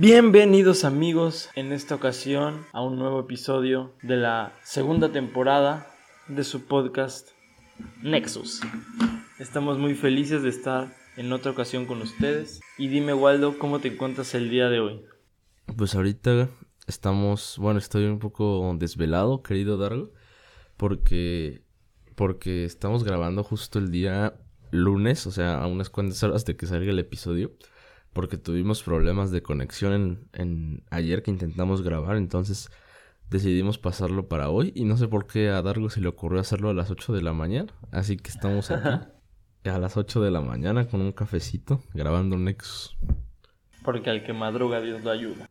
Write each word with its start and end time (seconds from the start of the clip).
Bienvenidos 0.00 0.84
amigos 0.84 1.50
en 1.56 1.74
esta 1.74 1.94
ocasión 1.94 2.64
a 2.72 2.80
un 2.80 2.98
nuevo 2.98 3.20
episodio 3.20 3.92
de 4.02 4.16
la 4.16 4.54
segunda 4.64 5.12
temporada 5.12 5.94
de 6.26 6.42
su 6.42 6.64
podcast 6.64 7.28
Nexus. 8.02 8.62
Estamos 9.38 9.76
muy 9.76 9.94
felices 9.94 10.42
de 10.42 10.48
estar 10.48 10.96
en 11.18 11.30
otra 11.34 11.52
ocasión 11.52 11.84
con 11.84 12.00
ustedes. 12.00 12.62
Y 12.78 12.88
dime 12.88 13.12
Waldo, 13.12 13.58
¿cómo 13.58 13.80
te 13.80 13.88
encuentras 13.88 14.34
el 14.34 14.48
día 14.48 14.70
de 14.70 14.80
hoy? 14.80 15.04
Pues 15.76 15.94
ahorita 15.94 16.48
estamos, 16.86 17.58
bueno, 17.58 17.78
estoy 17.78 18.06
un 18.06 18.20
poco 18.20 18.74
desvelado, 18.78 19.42
querido 19.42 19.76
Dargo, 19.76 20.12
porque 20.78 21.60
porque 22.14 22.64
estamos 22.64 23.04
grabando 23.04 23.44
justo 23.44 23.78
el 23.78 23.90
día 23.90 24.32
lunes, 24.70 25.26
o 25.26 25.30
sea, 25.30 25.62
a 25.62 25.66
unas 25.66 25.90
cuantas 25.90 26.22
horas 26.22 26.46
de 26.46 26.56
que 26.56 26.64
salga 26.64 26.90
el 26.90 26.98
episodio, 26.98 27.52
porque 28.12 28.36
tuvimos 28.36 28.82
problemas 28.82 29.30
de 29.30 29.42
conexión 29.42 30.28
en, 30.32 30.82
ayer 30.90 31.22
que 31.22 31.30
intentamos 31.30 31.82
grabar, 31.82 32.16
entonces 32.16 32.70
decidimos 33.30 33.78
pasarlo 33.78 34.28
para 34.28 34.50
hoy 34.50 34.72
y 34.74 34.84
no 34.84 34.96
sé 34.96 35.08
por 35.08 35.26
qué 35.26 35.50
a 35.50 35.62
Dargo 35.62 35.90
se 35.90 36.00
le 36.00 36.08
ocurrió 36.08 36.40
hacerlo 36.40 36.70
a 36.70 36.74
las 36.74 36.90
8 36.90 37.12
de 37.12 37.22
la 37.22 37.32
mañana, 37.32 37.72
así 37.92 38.16
que 38.16 38.30
estamos 38.30 38.70
aquí 38.70 39.06
a 39.64 39.78
las 39.78 39.96
8 39.96 40.20
de 40.20 40.30
la 40.30 40.40
mañana 40.40 40.88
con 40.88 41.00
un 41.00 41.12
cafecito 41.12 41.82
grabando 41.94 42.36
Nexus. 42.36 42.96
Porque 43.84 44.10
al 44.10 44.24
que 44.24 44.32
madruga 44.32 44.80
Dios 44.80 45.02
lo 45.02 45.10
ayuda. 45.10 45.48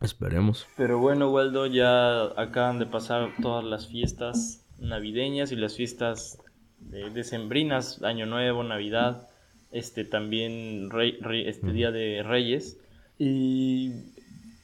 Esperemos. 0.00 0.66
Pero 0.76 0.98
bueno, 0.98 1.30
Waldo, 1.30 1.66
ya 1.66 2.24
acaban 2.36 2.80
de 2.80 2.86
pasar 2.86 3.30
todas 3.40 3.64
las 3.64 3.86
fiestas 3.86 4.66
navideñas 4.78 5.52
y 5.52 5.56
las 5.56 5.76
fiestas 5.76 6.38
de, 6.80 7.10
decembrinas, 7.10 8.02
Año 8.02 8.26
Nuevo, 8.26 8.64
Navidad, 8.64 9.28
este 9.72 10.04
también 10.04 10.90
rey, 10.90 11.18
este 11.46 11.72
Día 11.72 11.90
de 11.90 12.22
Reyes. 12.22 12.78
Y 13.18 13.92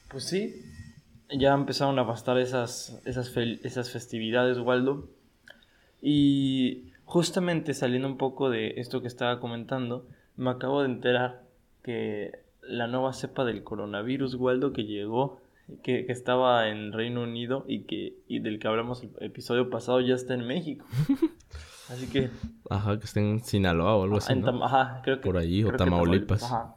pues 0.09 0.25
sí, 0.25 0.55
ya 1.29 1.53
empezaron 1.53 1.99
a 1.99 2.03
bastar 2.03 2.37
esas, 2.37 3.01
esas, 3.05 3.35
esas 3.35 3.91
festividades, 3.91 4.57
Waldo. 4.59 5.09
Y 6.01 6.91
justamente 7.05 7.73
saliendo 7.73 8.07
un 8.07 8.17
poco 8.17 8.49
de 8.49 8.75
esto 8.77 9.01
que 9.01 9.07
estaba 9.07 9.39
comentando, 9.39 10.07
me 10.37 10.51
acabo 10.51 10.81
de 10.81 10.89
enterar 10.89 11.43
que 11.83 12.31
la 12.61 12.87
nueva 12.87 13.13
cepa 13.13 13.45
del 13.45 13.63
coronavirus, 13.63 14.35
Waldo, 14.35 14.73
que 14.73 14.85
llegó 14.85 15.41
que, 15.83 16.05
estaba 16.09 16.69
en 16.69 16.93
Reino 16.93 17.23
Unido 17.23 17.65
y 17.67 17.81
que 17.81 18.13
y 18.27 18.39
del 18.39 18.59
que 18.59 18.67
hablamos 18.67 19.03
el 19.03 19.11
episodio 19.19 19.69
pasado 19.69 20.01
ya 20.01 20.15
está 20.15 20.33
en 20.33 20.47
México. 20.47 20.85
Así 21.89 22.07
que... 22.07 22.29
Ajá, 22.69 22.99
que 22.99 23.05
está 23.05 23.19
en 23.19 23.39
Sinaloa 23.43 23.95
o 23.95 24.03
algo 24.03 24.17
así, 24.17 24.33
Ajá, 24.61 25.01
creo 25.03 25.21
que... 25.21 25.23
Por 25.23 25.37
ahí, 25.37 25.63
o 25.63 25.71
Tamaulipas. 25.71 26.43
Ajá. 26.43 26.75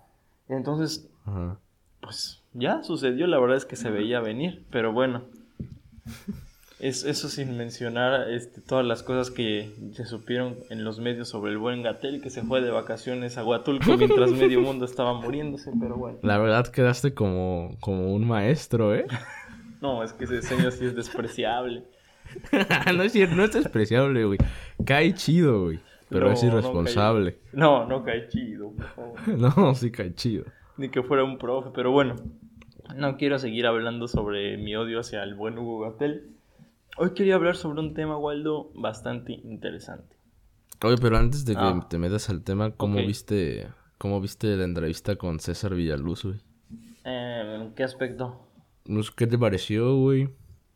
Entonces, 0.48 1.08
pues 2.00 2.42
ya 2.52 2.82
sucedió, 2.82 3.27
la 3.27 3.38
verdad 3.38 3.56
es 3.56 3.64
que 3.64 3.77
se 3.77 3.90
veía 3.90 4.20
venir, 4.20 4.64
pero 4.70 4.92
bueno. 4.92 5.22
Es, 6.78 7.05
eso 7.05 7.28
sin 7.28 7.56
mencionar 7.56 8.28
este, 8.30 8.60
todas 8.60 8.84
las 8.84 9.05
cosas 9.05 9.30
que 9.30 9.72
se 9.92 10.05
supieron 10.05 10.56
en 10.68 10.83
los 10.83 10.98
medios 10.98 11.28
sobre 11.28 11.52
el 11.52 11.58
buen 11.58 11.83
Gatel 11.83 12.20
que 12.20 12.28
se 12.28 12.42
fue 12.42 12.60
de 12.60 12.70
vacaciones 12.70 13.38
a 13.38 13.44
Huatulco 13.44 13.96
mientras 13.96 14.33
medio 14.33 14.60
mundo 14.60 14.84
estaba 14.84 15.14
muriéndose, 15.14 15.70
pero 15.78 15.96
bueno. 15.96 16.18
La 16.22 16.38
verdad 16.38 16.66
quedaste 16.66 17.14
como, 17.14 17.77
como 17.80 18.12
un 18.12 18.27
maestro, 18.27 18.94
¿eh? 18.96 19.06
no, 19.80 20.02
es 20.02 20.12
que 20.12 20.24
ese 20.24 20.42
señor 20.42 20.72
sí 20.72 20.86
es 20.86 20.96
despreciable. 20.96 21.84
no, 22.94 23.02
es 23.02 23.30
no 23.30 23.44
es 23.44 23.52
despreciable, 23.52 24.25
güey. 24.25 24.38
Cae 24.84 25.14
chido, 25.14 25.64
güey. 25.64 25.80
Pero 26.08 26.30
es 26.30 26.42
irresponsable. 26.42 27.39
No, 27.52 27.86
no, 27.86 28.05
cae 28.05 28.29
chido, 28.29 28.73
por 28.73 28.86
favor. 28.89 29.29
no, 29.57 29.74
sí 29.74 29.90
cae 29.90 30.14
chido. 30.14 30.45
Ni 30.77 30.90
que 30.90 31.02
fuera 31.02 31.24
un 31.24 31.39
profe, 31.39 31.70
pero 31.74 31.90
bueno. 31.90 32.17
No 32.96 33.17
quiero 33.17 33.39
seguir 33.39 33.67
hablando 33.67 34.08
sobre 34.08 34.58
mi 34.58 34.77
odio 34.77 35.01
hacia 35.01 35.23
el 35.23 35.34
buen 35.34 35.58
Hugo 35.58 35.80
Gatel. 35.80 36.33
Hoy 36.98 37.14
quería 37.14 37.36
hablar 37.36 37.57
sobre 37.57 37.80
un 37.80 37.95
tema, 37.95 38.18
Waldo, 38.18 38.70
bastante 38.74 39.33
interesante. 39.33 40.17
Oye, 40.84 40.96
pero 41.01 41.17
antes 41.17 41.45
de 41.45 41.55
que 41.55 41.61
ah. 41.61 41.86
te 41.89 41.96
metas 41.96 42.28
al 42.28 42.42
tema, 42.42 42.73
¿cómo 42.73 42.96
viste 42.96 43.68
cómo 43.96 44.20
viste 44.20 44.57
la 44.57 44.64
entrevista 44.64 45.17
con 45.17 45.39
César 45.39 45.74
Villaluz, 45.74 46.24
güey? 46.24 46.40
Eh, 47.05 47.58
¿En 47.61 47.73
qué 47.74 47.84
aspecto? 47.84 48.48
¿Qué 49.17 49.27
te 49.28 49.39
pareció, 49.39 49.96
güey? 49.96 50.28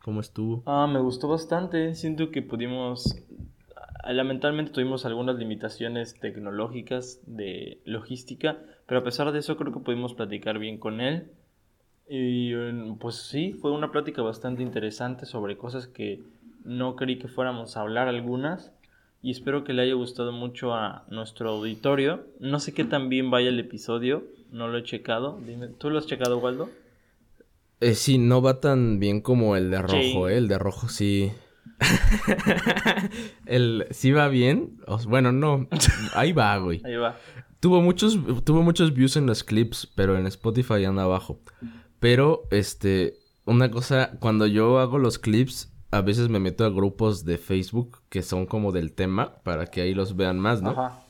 ¿Cómo 0.06 0.21
estuvo? 0.21 0.62
Ah, 0.67 0.87
me 0.87 1.00
gustó 1.00 1.27
bastante. 1.27 1.97
Siento 1.97 2.31
que 2.31 2.41
pudimos... 2.41 3.17
Lamentablemente 4.09 4.71
tuvimos 4.71 5.05
algunas 5.05 5.34
limitaciones 5.34 6.15
tecnológicas 6.21 7.19
de 7.27 7.81
logística, 7.84 8.56
pero 8.87 9.00
a 9.00 9.03
pesar 9.03 9.33
de 9.33 9.41
eso 9.41 9.56
creo 9.56 9.72
que 9.72 9.81
pudimos 9.81 10.15
platicar 10.15 10.61
bien 10.61 10.78
con 10.78 11.00
él. 11.00 11.33
Y 12.09 12.55
pues 13.00 13.17
sí, 13.17 13.55
fue 13.55 13.72
una 13.72 13.91
plática 13.91 14.22
bastante 14.22 14.62
interesante 14.62 15.27
sobre 15.27 15.59
cosas 15.59 15.89
que 15.89 16.23
no 16.62 16.94
creí 16.94 17.19
que 17.19 17.27
fuéramos 17.27 17.77
a 17.77 17.81
hablar 17.81 18.06
algunas. 18.06 18.73
Y 19.23 19.33
espero 19.33 19.65
que 19.65 19.73
le 19.73 19.83
haya 19.83 19.94
gustado 19.94 20.31
mucho 20.31 20.73
a 20.73 21.05
nuestro 21.11 21.50
auditorio. 21.50 22.28
No 22.38 22.61
sé 22.61 22.73
qué 22.73 22.84
tan 22.84 23.09
bien 23.09 23.33
vaya 23.33 23.49
el 23.49 23.59
episodio, 23.59 24.23
no 24.53 24.69
lo 24.69 24.78
he 24.78 24.84
checado. 24.84 25.41
Dime, 25.44 25.67
¿tú 25.67 25.91
lo 25.91 25.99
has 25.99 26.06
checado, 26.06 26.38
Waldo? 26.38 26.71
Eh, 27.81 27.94
sí, 27.94 28.19
no 28.19 28.41
va 28.41 28.60
tan 28.60 28.98
bien 28.98 29.20
como 29.20 29.56
el 29.56 29.70
de 29.70 29.82
rojo, 29.82 30.28
¿eh? 30.28 30.38
El 30.38 30.48
de 30.48 30.59
rojo 30.59 30.88
sí. 30.88 31.32
el 33.47 33.87
sí 33.91 34.12
va 34.12 34.28
bien. 34.28 34.78
bueno, 35.06 35.32
no. 35.32 35.69
Ahí 36.14 36.32
va, 36.32 36.56
güey. 36.59 36.81
Ahí 36.84 36.97
va. 36.97 37.16
Tuvo 37.60 37.81
muchos, 37.82 38.19
tuvo 38.44 38.62
muchos 38.62 38.94
views 38.94 39.16
en 39.16 39.26
los 39.26 39.44
clips, 39.44 39.91
pero 39.94 40.16
en 40.16 40.26
Spotify 40.26 40.84
anda 40.84 41.03
abajo. 41.03 41.41
Pero, 42.00 42.44
este, 42.50 43.19
una 43.44 43.70
cosa, 43.70 44.12
cuando 44.20 44.47
yo 44.47 44.78
hago 44.78 44.98
los 44.98 45.19
clips, 45.19 45.72
a 45.91 46.00
veces 46.00 46.28
me 46.28 46.38
meto 46.38 46.64
a 46.64 46.70
grupos 46.70 47.25
de 47.25 47.38
Facebook 47.38 47.98
que 48.08 48.22
son 48.22 48.47
como 48.47 48.72
del 48.72 48.93
tema 48.93 49.37
para 49.43 49.66
que 49.66 49.81
ahí 49.81 49.94
los 49.94 50.16
vean 50.16 50.38
más, 50.38 50.62
¿no? 50.62 50.70
Ajá. 50.70 51.06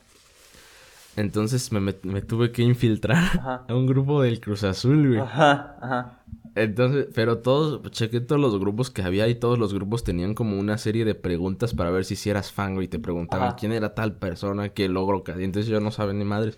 Entonces 1.17 1.71
me, 1.71 1.79
me, 1.79 2.21
tuve 2.21 2.51
que 2.51 2.61
infiltrar 2.61 3.63
a 3.67 3.73
un 3.73 3.87
grupo 3.87 4.21
del 4.21 4.39
Cruz 4.39 4.63
Azul, 4.63 5.07
güey. 5.07 5.19
Ajá, 5.19 5.75
ajá. 5.81 6.23
Entonces, 6.55 7.07
pero 7.13 7.39
todos, 7.39 7.89
chequé 7.91 8.21
todos 8.21 8.39
los 8.41 8.59
grupos 8.59 8.89
que 8.89 9.01
había 9.01 9.27
y 9.27 9.35
todos 9.35 9.57
los 9.57 9.73
grupos 9.73 10.03
tenían 10.03 10.33
como 10.33 10.57
una 10.59 10.77
serie 10.77 11.05
de 11.05 11.15
preguntas 11.15 11.73
para 11.73 11.91
ver 11.91 12.05
si, 12.05 12.15
si 12.15 12.29
eras 12.29 12.51
fan, 12.51 12.75
güey. 12.75 12.85
Y 12.85 12.89
te 12.89 12.99
preguntaban 12.99 13.55
quién 13.57 13.71
era 13.71 13.95
tal 13.95 14.17
persona, 14.17 14.69
qué 14.69 14.89
logro 14.89 15.23
que 15.23 15.31
Entonces 15.31 15.67
yo 15.67 15.79
no 15.79 15.91
sabía 15.91 16.13
ni 16.13 16.25
madres. 16.25 16.57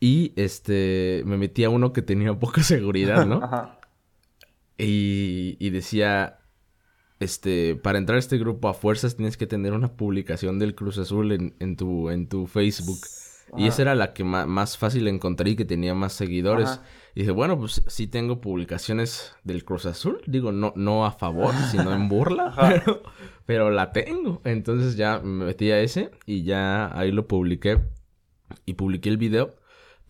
Y 0.00 0.32
este, 0.36 1.22
me 1.26 1.36
metí 1.36 1.64
a 1.64 1.70
uno 1.70 1.92
que 1.92 2.02
tenía 2.02 2.32
poca 2.38 2.62
seguridad, 2.62 3.26
¿no? 3.26 3.42
Ajá. 3.42 3.80
Y, 4.78 5.56
y 5.58 5.70
decía, 5.70 6.38
este, 7.20 7.76
para 7.76 7.98
entrar 7.98 8.16
a 8.16 8.18
este 8.18 8.38
grupo 8.38 8.68
a 8.68 8.74
fuerzas 8.74 9.14
tienes 9.14 9.36
que 9.36 9.46
tener 9.46 9.74
una 9.74 9.92
publicación 9.92 10.58
del 10.58 10.74
Cruz 10.74 10.96
Azul 10.96 11.32
en, 11.32 11.54
en, 11.60 11.76
tu, 11.76 12.08
en 12.08 12.28
tu 12.28 12.46
Facebook. 12.46 12.98
Y 13.56 13.66
esa 13.66 13.82
era 13.82 13.94
la 13.94 14.12
que 14.12 14.24
más, 14.24 14.78
fácil 14.78 15.08
encontré 15.08 15.50
y 15.50 15.56
que 15.56 15.64
tenía 15.64 15.94
más 15.94 16.12
seguidores. 16.12 16.80
Y 17.14 17.20
dije, 17.20 17.32
bueno, 17.32 17.58
pues 17.58 17.82
sí 17.86 18.06
tengo 18.06 18.40
publicaciones 18.40 19.34
del 19.44 19.64
Cruz 19.64 19.86
Azul. 19.86 20.22
Digo, 20.26 20.52
no, 20.52 20.72
no 20.76 21.04
a 21.04 21.12
favor, 21.12 21.54
sino 21.70 21.92
en 21.92 22.08
burla. 22.08 22.54
Pero, 22.56 23.02
pero 23.46 23.70
la 23.70 23.90
tengo. 23.90 24.40
Entonces 24.44 24.96
ya 24.96 25.18
me 25.18 25.46
metí 25.46 25.72
a 25.72 25.80
ese 25.80 26.12
y 26.24 26.44
ya 26.44 26.96
ahí 26.96 27.10
lo 27.10 27.26
publiqué. 27.26 27.80
Y 28.64 28.74
publiqué 28.74 29.08
el 29.08 29.16
video 29.16 29.56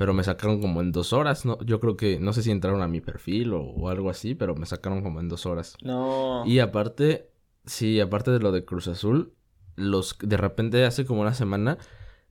pero 0.01 0.15
me 0.15 0.25
sacaron 0.25 0.63
como 0.63 0.81
en 0.81 0.93
dos 0.93 1.13
horas, 1.13 1.45
¿no? 1.45 1.59
Yo 1.63 1.79
creo 1.79 1.95
que, 1.95 2.19
no 2.19 2.33
sé 2.33 2.43
si 2.43 2.51
entraron 2.51 2.81
a 2.81 2.89
mi 2.89 3.03
perfil 3.03 3.53
o, 3.53 3.91
algo 3.91 4.09
así, 4.09 4.35
pero 4.35 4.55
me 4.55 4.65
sacaron 4.65 5.03
como 5.03 5.21
en 5.21 5.29
dos 5.29 5.45
horas. 5.45 5.77
No. 5.83 6.43
Y 6.47 6.61
aparte, 6.61 7.29
sí, 7.67 8.01
aparte 8.01 8.31
de 8.31 8.39
lo 8.39 8.51
de 8.51 8.65
Cruz 8.65 8.89
Azul, 8.89 9.35
los, 9.77 10.17
de 10.23 10.39
repente 10.39 10.87
hace 10.87 11.05
como 11.05 11.21
una 11.21 11.35
semana 11.35 11.77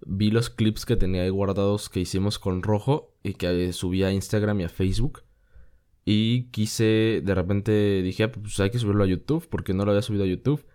vi 0.05 0.31
los 0.31 0.49
clips 0.49 0.85
que 0.85 0.95
tenía 0.95 1.23
ahí 1.23 1.29
guardados 1.29 1.89
que 1.89 1.99
hicimos 1.99 2.39
con 2.39 2.63
Rojo 2.63 3.13
y 3.23 3.33
que 3.33 3.73
subí 3.73 4.03
a 4.03 4.11
Instagram 4.11 4.61
y 4.61 4.63
a 4.63 4.69
Facebook. 4.69 5.23
Y 6.05 6.45
quise, 6.45 7.21
de 7.23 7.35
repente 7.35 8.01
dije, 8.01 8.23
ah, 8.23 8.31
pues 8.31 8.59
hay 8.59 8.71
que 8.71 8.79
subirlo 8.79 9.03
a 9.03 9.07
YouTube 9.07 9.47
porque 9.49 9.73
no 9.73 9.85
lo 9.85 9.91
había 9.91 10.01
subido 10.01 10.23
a 10.23 10.27
YouTube. 10.27 10.65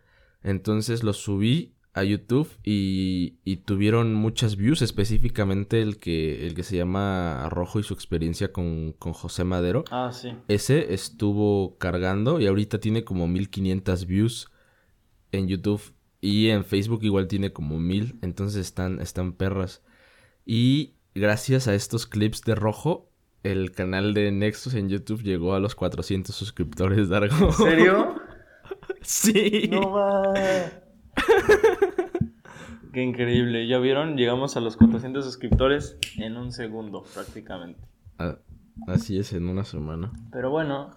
Entonces 0.43 1.03
lo 1.03 1.13
subí 1.13 1.75
a 1.95 2.03
YouTube 2.03 2.49
y, 2.65 3.39
y, 3.45 3.59
tuvieron 3.59 4.15
muchas 4.15 4.57
views, 4.57 4.83
específicamente 4.83 5.81
el 5.81 5.99
que, 5.99 6.45
el 6.45 6.55
que 6.55 6.65
se 6.65 6.77
llama 6.77 7.49
Rojo 7.51 7.79
y 7.79 7.85
su 7.85 7.95
experiencia 7.95 8.53
con, 8.53 8.93
con 8.99 9.13
José 9.13 9.45
Madero. 9.45 9.85
Ah, 9.93 10.11
sí. 10.13 10.33
Ese 10.49 10.93
estuvo 10.93 11.79
cargando 11.79 12.41
y 12.41 12.49
ahorita 12.49 12.81
tiene 12.81 13.05
como 13.05 13.29
1500 13.29 14.07
views 14.07 14.51
en 15.31 15.47
YouTube 15.47 15.94
y 16.25 16.49
en 16.49 16.65
Facebook 16.65 17.01
igual 17.03 17.29
tiene 17.29 17.53
como 17.53 17.79
1000, 17.79 18.21
entonces 18.23 18.63
están, 18.63 18.99
están 18.99 19.35
perras. 19.35 19.83
Y 20.47 20.95
gracias 21.15 21.69
a 21.69 21.75
estos 21.75 22.07
clips 22.07 22.41
de 22.45 22.55
Rojo, 22.55 23.11
el 23.43 23.73
canal 23.73 24.15
de 24.15 24.33
Nexus 24.33 24.73
en 24.73 24.89
YouTube 24.89 25.23
llegó 25.23 25.53
a 25.53 25.61
los 25.61 25.75
400 25.75 26.35
suscriptores, 26.35 27.11
Dargo. 27.11 27.49
¿En 27.49 27.53
serio? 27.53 28.15
sí. 29.03 29.69
No 29.71 29.91
va. 29.91 30.33
Qué 32.95 33.03
increíble. 33.03 33.69
¿Ya 33.69 33.79
vieron? 33.79 34.17
Llegamos 34.17 34.57
a 34.57 34.61
los 34.61 34.79
400 34.79 35.23
suscriptores 35.23 35.99
en 36.17 36.39
un 36.39 36.53
segundo, 36.53 37.05
prácticamente. 37.13 37.81
Ah, 38.19 38.39
Así 38.87 39.19
es, 39.19 39.35
en 39.35 39.47
una 39.47 39.65
semana. 39.65 40.11
Pero 40.33 40.51
bueno, 40.51 40.95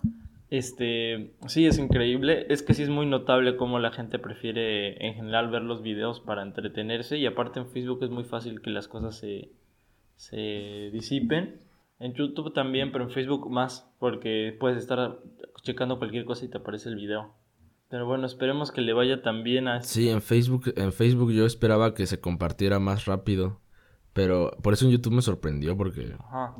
este, 0.49 1.33
sí, 1.47 1.65
es 1.65 1.77
increíble. 1.77 2.45
Es 2.49 2.63
que 2.63 2.73
sí 2.73 2.83
es 2.83 2.89
muy 2.89 3.05
notable 3.05 3.57
cómo 3.57 3.79
la 3.79 3.91
gente 3.91 4.19
prefiere 4.19 5.05
en 5.05 5.15
general 5.15 5.49
ver 5.49 5.63
los 5.63 5.81
videos 5.81 6.19
para 6.19 6.43
entretenerse. 6.43 7.17
Y 7.17 7.25
aparte 7.25 7.59
en 7.59 7.67
Facebook 7.67 8.03
es 8.03 8.09
muy 8.09 8.23
fácil 8.23 8.61
que 8.61 8.69
las 8.69 8.87
cosas 8.87 9.17
se, 9.17 9.51
se 10.15 10.89
disipen. 10.93 11.61
En 11.99 12.13
YouTube 12.13 12.53
también, 12.53 12.91
pero 12.91 13.05
en 13.05 13.09
Facebook 13.09 13.49
más, 13.49 13.91
porque 13.99 14.55
puedes 14.59 14.77
estar 14.77 15.19
checando 15.63 15.97
cualquier 15.97 16.25
cosa 16.25 16.45
y 16.45 16.49
te 16.49 16.57
aparece 16.57 16.89
el 16.89 16.95
video. 16.95 17.33
Pero 17.89 18.05
bueno, 18.05 18.25
esperemos 18.25 18.71
que 18.71 18.81
le 18.81 18.93
vaya 18.93 19.21
también 19.21 19.67
a... 19.67 19.81
Sí, 19.81 20.09
en 20.09 20.21
Facebook, 20.21 20.73
en 20.75 20.91
Facebook 20.91 21.31
yo 21.31 21.45
esperaba 21.45 21.93
que 21.93 22.05
se 22.05 22.19
compartiera 22.19 22.79
más 22.79 23.05
rápido. 23.05 23.59
Pero 24.13 24.51
por 24.61 24.73
eso 24.73 24.85
en 24.85 24.91
YouTube 24.91 25.13
me 25.13 25.21
sorprendió, 25.21 25.77
porque 25.77 26.15
Ajá. 26.19 26.55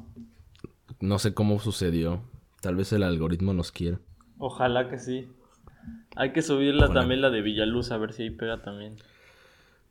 no 1.00 1.20
sé 1.20 1.34
cómo 1.34 1.60
sucedió. 1.60 2.22
Tal 2.62 2.76
vez 2.76 2.92
el 2.94 3.04
algoritmo 3.04 3.54
nos 3.54 3.72
quiera. 3.72 4.00
Ojalá 4.38 4.90
que 4.90 4.98
sí. 4.98 5.28
Hay 6.16 6.34
que 6.34 6.42
subirla 6.42 6.92
también 6.92 7.22
la 7.22 7.30
de 7.30 7.42
Villaluz, 7.42 7.92
a 7.92 7.98
ver 7.98 8.14
si 8.14 8.24
ahí 8.24 8.30
pega 8.30 8.62
también. 8.62 8.98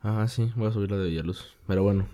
Ah, 0.01 0.27
sí, 0.27 0.51
voy 0.55 0.67
a 0.67 0.71
subir 0.71 0.91
la 0.91 0.97
de 0.97 1.09
Villaluz. 1.09 1.45
Pero 1.65 1.83
bueno, 1.83 2.07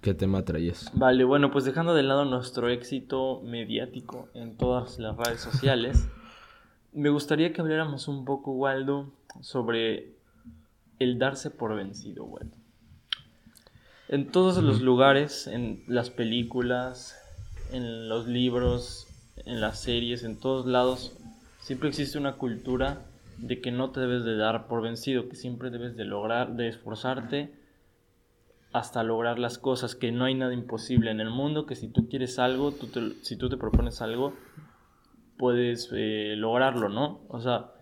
¿qué 0.00 0.14
tema 0.14 0.44
traías? 0.44 0.90
Vale, 0.94 1.24
bueno, 1.24 1.50
pues 1.50 1.64
dejando 1.64 1.94
de 1.94 2.02
lado 2.02 2.24
nuestro 2.24 2.68
éxito 2.68 3.40
mediático 3.42 4.28
en 4.34 4.56
todas 4.56 4.98
las 4.98 5.16
redes 5.16 5.40
sociales, 5.40 6.08
me 6.92 7.08
gustaría 7.08 7.52
que 7.52 7.60
habláramos 7.60 8.08
un 8.08 8.24
poco, 8.24 8.52
Waldo, 8.52 9.12
sobre 9.40 10.14
el 10.98 11.18
darse 11.18 11.50
por 11.50 11.74
vencido, 11.74 12.24
Waldo. 12.24 12.56
En 14.08 14.30
todos 14.30 14.62
los 14.62 14.80
lugares, 14.80 15.46
en 15.46 15.84
las 15.86 16.10
películas, 16.10 17.16
en 17.72 18.08
los 18.08 18.26
libros, 18.26 19.06
en 19.46 19.60
las 19.60 19.80
series, 19.80 20.24
en 20.24 20.38
todos 20.38 20.66
lados, 20.66 21.16
siempre 21.60 21.88
existe 21.88 22.18
una 22.18 22.36
cultura 22.36 23.06
de 23.38 23.60
que 23.60 23.70
no 23.70 23.90
te 23.90 24.00
debes 24.00 24.24
de 24.24 24.36
dar 24.36 24.66
por 24.66 24.82
vencido, 24.82 25.28
que 25.28 25.36
siempre 25.36 25.70
debes 25.70 25.96
de 25.96 26.04
lograr, 26.04 26.56
de 26.56 26.68
esforzarte 26.68 27.54
hasta 28.72 29.02
lograr 29.02 29.38
las 29.38 29.58
cosas, 29.58 29.94
que 29.94 30.12
no 30.12 30.24
hay 30.24 30.34
nada 30.34 30.54
imposible 30.54 31.10
en 31.10 31.20
el 31.20 31.30
mundo, 31.30 31.66
que 31.66 31.74
si 31.74 31.88
tú 31.88 32.08
quieres 32.08 32.38
algo, 32.38 32.72
tú 32.72 32.88
si 33.22 33.36
tú 33.36 33.48
te 33.48 33.56
propones 33.56 34.00
algo, 34.00 34.34
puedes 35.36 35.88
eh, 35.92 36.34
lograrlo, 36.36 36.88
¿no? 36.88 37.20
O 37.28 37.40
sea, 37.40 37.72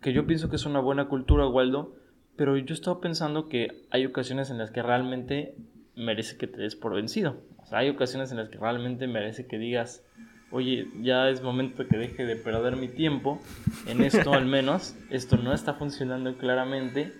que 0.00 0.12
yo 0.12 0.26
pienso 0.26 0.48
que 0.48 0.56
es 0.56 0.64
una 0.64 0.80
buena 0.80 1.08
cultura, 1.08 1.46
Waldo, 1.46 1.94
pero 2.36 2.56
yo 2.56 2.72
he 2.72 2.76
estado 2.76 3.00
pensando 3.00 3.48
que 3.48 3.84
hay 3.90 4.06
ocasiones 4.06 4.50
en 4.50 4.56
las 4.56 4.70
que 4.70 4.82
realmente 4.82 5.54
merece 5.96 6.38
que 6.38 6.46
te 6.46 6.62
des 6.62 6.76
por 6.76 6.94
vencido. 6.94 7.36
O 7.58 7.66
sea, 7.66 7.80
hay 7.80 7.90
ocasiones 7.90 8.30
en 8.30 8.38
las 8.38 8.48
que 8.48 8.56
realmente 8.56 9.06
merece 9.06 9.46
que 9.46 9.58
digas, 9.58 10.02
oye, 10.50 10.88
ya 11.00 11.28
es 11.28 11.42
momento 11.42 11.86
que 11.86 11.96
deje 11.96 12.24
de 12.26 12.36
perder 12.36 12.76
mi 12.76 12.88
tiempo 12.88 13.40
en 13.86 14.02
esto 14.02 14.32
al 14.32 14.46
menos, 14.46 14.94
esto 15.10 15.36
no 15.36 15.52
está 15.52 15.74
funcionando 15.74 16.36
claramente, 16.36 17.12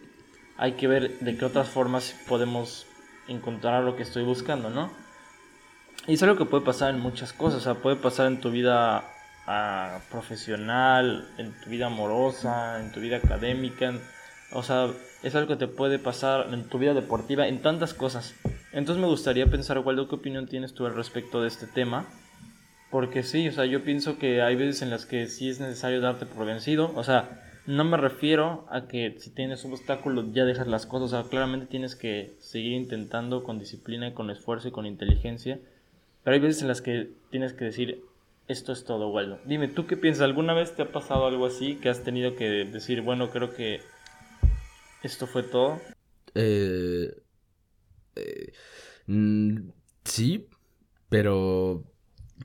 hay 0.57 0.73
que 0.73 0.89
ver 0.89 1.19
de 1.21 1.37
qué 1.37 1.45
otras 1.45 1.69
formas 1.69 2.15
podemos 2.29 2.87
encontrar 3.29 3.85
lo 3.85 3.97
que 3.97 4.03
estoy 4.03 4.25
buscando, 4.25 4.71
¿no? 4.71 4.91
Y 6.07 6.15
es 6.15 6.23
algo 6.23 6.37
que 6.37 6.45
puede 6.45 6.65
pasar 6.65 6.95
en 6.95 7.01
muchas 7.01 7.33
cosas, 7.33 7.61
o 7.61 7.63
sea, 7.63 7.75
puede 7.75 7.97
pasar 7.97 8.27
en 8.27 8.41
tu 8.41 8.51
vida 8.51 9.05
ah, 9.47 10.01
profesional, 10.11 11.29
en 11.39 11.53
tu 11.61 11.71
vida 11.71 11.87
amorosa, 11.87 12.81
en 12.81 12.91
tu 12.91 13.01
vida 13.01 13.19
académica, 13.19 13.95
o 14.53 14.63
sea, 14.63 14.91
es 15.23 15.35
algo 15.35 15.49
que 15.49 15.57
te 15.57 15.69
puede 15.69 15.99
pasar 15.99 16.53
en 16.53 16.65
tu 16.65 16.79
vida 16.79 16.95
deportiva, 16.95 17.47
en 17.47 17.63
tantas 17.63 17.95
cosas. 17.95 18.35
Entonces 18.73 19.01
me 19.01 19.09
gustaría 19.09 19.47
pensar, 19.47 19.79
Waldo, 19.79 20.09
¿qué 20.09 20.17
opinión 20.17 20.47
tienes 20.47 20.75
tú 20.75 20.87
al 20.87 20.95
respecto 20.95 21.43
de 21.43 21.49
este 21.49 21.67
tema? 21.67 22.07
Porque 22.91 23.23
sí, 23.23 23.49
o 23.49 23.53
sea, 23.53 23.67
yo 23.67 23.85
pienso 23.85 24.19
que 24.19 24.43
hay 24.43 24.57
veces 24.57 24.83
en 24.83 24.91
las 24.91 25.07
que 25.07 25.27
sí 25.27 25.49
es 25.49 25.61
necesario 25.61 26.01
darte 26.01 26.27
por 26.27 26.45
vencido. 26.45 26.93
O 26.97 27.05
sea, 27.05 27.41
no 27.67 27.85
me 27.85 27.97
refiero 27.97 28.67
a 28.69 28.89
que 28.89 29.15
si 29.19 29.31
tienes 29.31 29.65
un 29.65 29.73
obstáculo 29.73 30.33
ya 30.33 30.45
dejas 30.45 30.67
las 30.67 30.87
cosas. 30.87 31.13
O 31.13 31.23
sea, 31.23 31.31
claramente 31.31 31.67
tienes 31.67 31.95
que 31.95 32.35
seguir 32.41 32.73
intentando 32.73 33.45
con 33.45 33.59
disciplina 33.61 34.09
y 34.09 34.13
con 34.13 34.31
esfuerzo 34.31 34.69
y 34.69 34.73
con 34.73 34.87
inteligencia. 34.87 35.61
Pero 36.25 36.35
hay 36.35 36.41
veces 36.41 36.63
en 36.63 36.69
las 36.69 36.83
que 36.83 37.11
tienes 37.31 37.53
que 37.53 37.65
decir, 37.65 38.03
esto 38.49 38.73
es 38.73 38.85
todo, 38.85 39.11
Waldo. 39.11 39.39
Dime, 39.45 39.69
¿tú 39.69 39.87
qué 39.87 39.97
piensas? 39.97 40.23
¿Alguna 40.23 40.53
vez 40.53 40.75
te 40.75 40.83
ha 40.83 40.91
pasado 40.91 41.27
algo 41.27 41.47
así 41.47 41.77
que 41.77 41.89
has 41.89 42.03
tenido 42.03 42.35
que 42.35 42.65
decir, 42.65 43.03
bueno, 43.03 43.31
creo 43.31 43.55
que 43.55 43.81
esto 45.05 45.29
fue 45.29 45.45
todo? 45.45 45.81
Eh, 46.35 47.15
eh 48.17 48.53
mm, 49.07 49.71
sí, 50.05 50.49
pero 51.09 51.90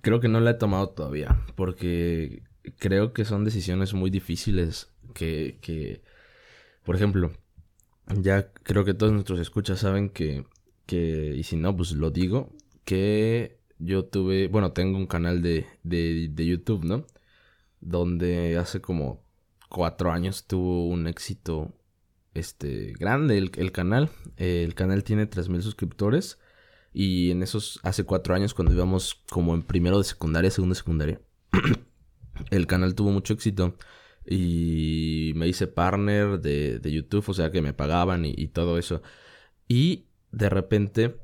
creo 0.01 0.19
que 0.19 0.27
no 0.27 0.39
la 0.39 0.51
he 0.51 0.55
tomado 0.55 0.89
todavía, 0.89 1.41
porque 1.55 2.43
creo 2.77 3.13
que 3.13 3.25
son 3.25 3.43
decisiones 3.43 3.93
muy 3.93 4.09
difíciles 4.09 4.91
que, 5.13 5.59
que 5.61 6.01
por 6.83 6.95
ejemplo, 6.95 7.31
ya 8.07 8.51
creo 8.63 8.85
que 8.85 8.93
todos 8.93 9.11
nuestros 9.11 9.39
escuchas 9.39 9.79
saben 9.79 10.09
que, 10.09 10.45
que, 10.85 11.33
y 11.35 11.43
si 11.43 11.55
no, 11.55 11.75
pues 11.75 11.93
lo 11.93 12.11
digo, 12.11 12.51
que 12.83 13.59
yo 13.79 14.05
tuve, 14.05 14.47
bueno, 14.47 14.71
tengo 14.71 14.97
un 14.97 15.07
canal 15.07 15.41
de, 15.41 15.65
de, 15.83 16.29
de 16.31 16.45
YouTube, 16.45 16.85
¿no? 16.85 17.05
Donde 17.81 18.57
hace 18.57 18.81
como 18.81 19.23
cuatro 19.69 20.11
años 20.11 20.45
tuvo 20.45 20.87
un 20.87 21.07
éxito, 21.07 21.73
este, 22.33 22.93
grande 22.99 23.37
el, 23.37 23.51
el 23.55 23.71
canal. 23.71 24.11
el 24.37 24.75
canal 24.75 25.03
tiene 25.03 25.29
3.000 25.29 25.61
suscriptores 25.61 26.39
y 26.97 27.31
en 27.31 27.43
esos, 27.43 27.81
hace 27.83 28.05
cuatro 28.05 28.35
años, 28.35 28.53
cuando 28.53 28.73
íbamos 28.73 29.21
como 29.29 29.53
en 29.53 29.63
primero 29.63 29.97
de 29.97 30.05
secundaria, 30.05 30.49
segundo 30.49 30.75
de 30.75 30.77
secundaria, 30.77 31.21
el 32.51 32.67
canal 32.67 32.95
tuvo 32.95 33.11
mucho 33.11 33.33
éxito. 33.33 33.75
Y 34.25 35.33
me 35.35 35.45
hice 35.45 35.67
partner 35.67 36.39
de, 36.39 36.79
de 36.79 36.91
YouTube, 36.93 37.25
o 37.27 37.33
sea 37.33 37.51
que 37.51 37.61
me 37.61 37.73
pagaban 37.73 38.23
y, 38.23 38.47
todo 38.47 38.77
eso. 38.77 39.01
Y 39.67 40.05
de 40.31 40.47
repente, 40.47 41.17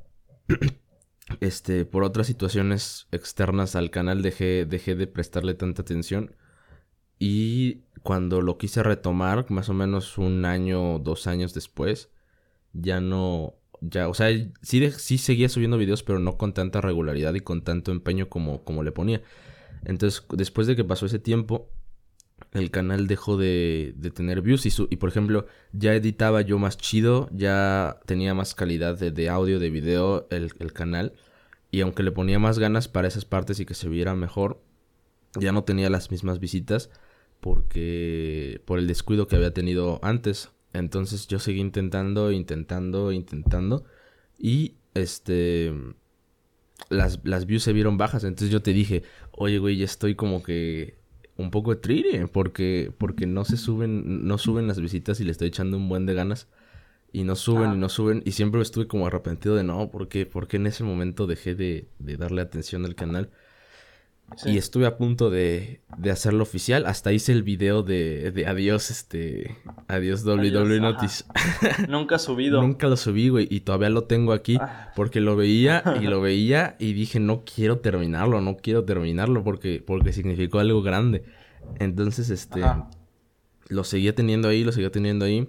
este, 1.40 1.86
por 1.86 2.04
otras 2.04 2.26
situaciones 2.26 3.08
externas 3.10 3.74
al 3.74 3.90
canal, 3.90 4.20
dejé, 4.20 4.66
dejé 4.66 4.94
de 4.94 5.06
prestarle 5.06 5.54
tanta 5.54 5.80
atención. 5.80 6.36
Y 7.18 7.84
cuando 8.02 8.42
lo 8.42 8.58
quise 8.58 8.82
retomar, 8.82 9.50
más 9.50 9.70
o 9.70 9.72
menos 9.72 10.18
un 10.18 10.44
año 10.44 10.98
dos 10.98 11.26
años 11.26 11.54
después, 11.54 12.10
ya 12.74 13.00
no, 13.00 13.54
ya, 13.82 14.08
o 14.08 14.14
sea, 14.14 14.28
sí, 14.62 14.90
sí 14.90 15.18
seguía 15.18 15.48
subiendo 15.48 15.76
videos, 15.76 16.02
pero 16.02 16.18
no 16.18 16.38
con 16.38 16.54
tanta 16.54 16.80
regularidad 16.80 17.34
y 17.34 17.40
con 17.40 17.62
tanto 17.62 17.92
empeño 17.92 18.28
como, 18.28 18.64
como 18.64 18.82
le 18.82 18.92
ponía. 18.92 19.22
Entonces, 19.84 20.24
después 20.30 20.66
de 20.66 20.76
que 20.76 20.84
pasó 20.84 21.06
ese 21.06 21.18
tiempo, 21.18 21.68
el 22.52 22.70
canal 22.70 23.06
dejó 23.08 23.36
de, 23.36 23.94
de 23.96 24.10
tener 24.10 24.40
views 24.40 24.66
y, 24.66 24.70
su, 24.70 24.86
y, 24.90 24.96
por 24.96 25.08
ejemplo, 25.08 25.46
ya 25.72 25.94
editaba 25.94 26.42
yo 26.42 26.58
más 26.58 26.76
chido, 26.78 27.28
ya 27.32 27.98
tenía 28.06 28.34
más 28.34 28.54
calidad 28.54 28.98
de, 28.98 29.10
de 29.10 29.28
audio, 29.28 29.58
de 29.58 29.70
video 29.70 30.26
el, 30.30 30.52
el, 30.58 30.72
canal. 30.72 31.14
Y 31.70 31.80
aunque 31.80 32.02
le 32.02 32.12
ponía 32.12 32.38
más 32.38 32.58
ganas 32.58 32.88
para 32.88 33.08
esas 33.08 33.24
partes 33.24 33.58
y 33.58 33.66
que 33.66 33.74
se 33.74 33.88
viera 33.88 34.14
mejor, 34.14 34.62
ya 35.38 35.52
no 35.52 35.64
tenía 35.64 35.90
las 35.90 36.10
mismas 36.10 36.38
visitas 36.38 36.90
porque 37.40 38.62
por 38.66 38.78
el 38.78 38.86
descuido 38.86 39.26
que 39.26 39.36
había 39.36 39.52
tenido 39.52 39.98
antes. 40.02 40.50
Entonces 40.72 41.26
yo 41.26 41.38
seguí 41.38 41.60
intentando, 41.60 42.32
intentando, 42.32 43.12
intentando. 43.12 43.84
Y 44.38 44.76
este. 44.94 45.72
Las, 46.88 47.20
las 47.24 47.46
views 47.46 47.62
se 47.62 47.72
vieron 47.72 47.98
bajas. 47.98 48.24
Entonces 48.24 48.50
yo 48.50 48.62
te 48.62 48.72
dije, 48.72 49.02
oye, 49.32 49.58
güey, 49.58 49.76
ya 49.76 49.84
estoy 49.84 50.14
como 50.14 50.42
que 50.42 50.98
un 51.36 51.50
poco 51.50 51.78
triste. 51.78 52.26
Porque, 52.28 52.92
porque 52.98 53.26
no 53.26 53.44
se 53.44 53.56
suben, 53.56 54.26
no 54.26 54.38
suben 54.38 54.66
las 54.66 54.80
visitas 54.80 55.20
y 55.20 55.24
le 55.24 55.32
estoy 55.32 55.48
echando 55.48 55.76
un 55.76 55.88
buen 55.88 56.06
de 56.06 56.14
ganas. 56.14 56.48
Y 57.12 57.24
no 57.24 57.36
suben 57.36 57.74
y 57.74 57.76
no 57.76 57.88
suben. 57.88 58.22
Y 58.24 58.32
siempre 58.32 58.62
estuve 58.62 58.86
como 58.88 59.06
arrepentido 59.06 59.54
de 59.54 59.64
no, 59.64 59.90
porque, 59.90 60.26
porque 60.26 60.56
en 60.56 60.66
ese 60.66 60.82
momento 60.84 61.26
dejé 61.26 61.54
de, 61.54 61.88
de 61.98 62.16
darle 62.16 62.40
atención 62.40 62.84
al 62.86 62.94
canal. 62.94 63.30
Y 64.44 64.56
estuve 64.56 64.86
a 64.86 64.96
punto 64.96 65.30
de, 65.30 65.80
de, 65.98 66.10
hacerlo 66.10 66.42
oficial. 66.42 66.86
Hasta 66.86 67.12
hice 67.12 67.32
el 67.32 67.42
video 67.42 67.82
de, 67.82 68.30
de 68.32 68.46
adiós, 68.46 68.90
este. 68.90 69.58
Adiós 69.88 70.24
WWE 70.24 70.80
Notice. 70.80 71.24
Nunca 71.88 72.18
subido. 72.18 72.62
Nunca 72.62 72.88
lo 72.88 72.96
subí, 72.96 73.28
güey. 73.28 73.46
Y 73.50 73.60
todavía 73.60 73.90
lo 73.90 74.04
tengo 74.04 74.32
aquí. 74.32 74.56
Ah. 74.60 74.90
Porque 74.96 75.20
lo 75.20 75.36
veía 75.36 75.82
y 76.00 76.04
lo 76.04 76.20
veía 76.22 76.76
y 76.78 76.92
dije, 76.94 77.20
no 77.20 77.44
quiero 77.44 77.80
terminarlo, 77.80 78.40
no 78.40 78.56
quiero 78.56 78.84
terminarlo 78.84 79.44
porque, 79.44 79.82
porque 79.86 80.12
significó 80.12 80.60
algo 80.60 80.82
grande. 80.82 81.24
Entonces, 81.78 82.30
este. 82.30 82.62
Lo 83.68 83.84
seguía 83.84 84.14
teniendo 84.14 84.48
ahí, 84.48 84.64
lo 84.64 84.72
seguía 84.72 84.90
teniendo 84.90 85.24
ahí. 85.24 85.48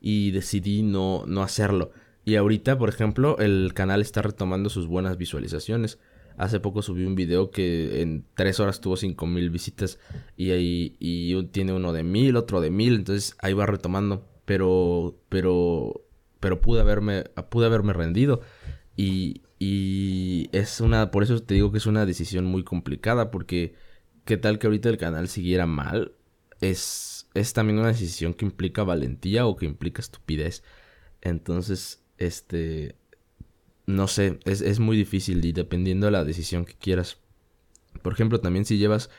Y 0.00 0.30
decidí 0.32 0.82
no, 0.82 1.24
no 1.26 1.42
hacerlo. 1.42 1.92
Y 2.24 2.36
ahorita, 2.36 2.78
por 2.78 2.88
ejemplo, 2.88 3.36
el 3.38 3.72
canal 3.74 4.00
está 4.00 4.22
retomando 4.22 4.70
sus 4.70 4.86
buenas 4.86 5.16
visualizaciones. 5.16 5.98
Hace 6.36 6.60
poco 6.60 6.82
subí 6.82 7.04
un 7.04 7.14
video 7.14 7.50
que 7.50 8.02
en 8.02 8.24
tres 8.34 8.60
horas 8.60 8.80
tuvo 8.80 8.96
cinco 8.96 9.26
mil 9.26 9.50
visitas 9.50 9.98
y 10.36 10.50
ahí 10.50 10.96
y 10.98 11.42
tiene 11.46 11.72
uno 11.72 11.92
de 11.92 12.02
mil, 12.02 12.36
otro 12.36 12.60
de 12.60 12.70
mil, 12.70 12.94
entonces 12.96 13.36
ahí 13.40 13.52
va 13.54 13.66
retomando. 13.66 14.28
Pero, 14.44 15.20
pero, 15.28 16.04
pero 16.40 16.60
pude 16.60 16.80
haberme, 16.80 17.24
pude 17.50 17.66
haberme 17.66 17.92
rendido 17.92 18.40
y, 18.96 19.42
Y 19.64 20.48
es 20.50 20.80
una, 20.80 21.12
por 21.12 21.22
eso 21.22 21.40
te 21.40 21.54
digo 21.54 21.70
que 21.70 21.78
es 21.78 21.86
una 21.86 22.04
decisión 22.04 22.44
muy 22.46 22.64
complicada, 22.64 23.30
porque 23.30 23.76
qué 24.24 24.36
tal 24.36 24.58
que 24.58 24.66
ahorita 24.66 24.88
el 24.88 24.98
canal 24.98 25.28
siguiera 25.28 25.66
mal, 25.66 26.16
es, 26.60 27.28
es 27.34 27.52
también 27.52 27.78
una 27.78 27.88
decisión 27.88 28.34
que 28.34 28.44
implica 28.44 28.82
valentía 28.82 29.46
o 29.46 29.54
que 29.54 29.66
implica 29.66 30.02
estupidez. 30.02 30.64
Entonces, 31.20 32.04
este, 32.18 32.96
no 33.86 34.06
sé, 34.06 34.38
es, 34.44 34.60
es 34.60 34.78
muy 34.80 34.96
difícil 34.96 35.44
y 35.44 35.52
dependiendo 35.52 36.06
de 36.06 36.12
la 36.12 36.24
decisión 36.24 36.64
que 36.64 36.74
quieras. 36.74 37.18
Por 38.02 38.12
ejemplo, 38.12 38.40
también 38.40 38.64
si 38.64 38.78
llevas, 38.78 39.10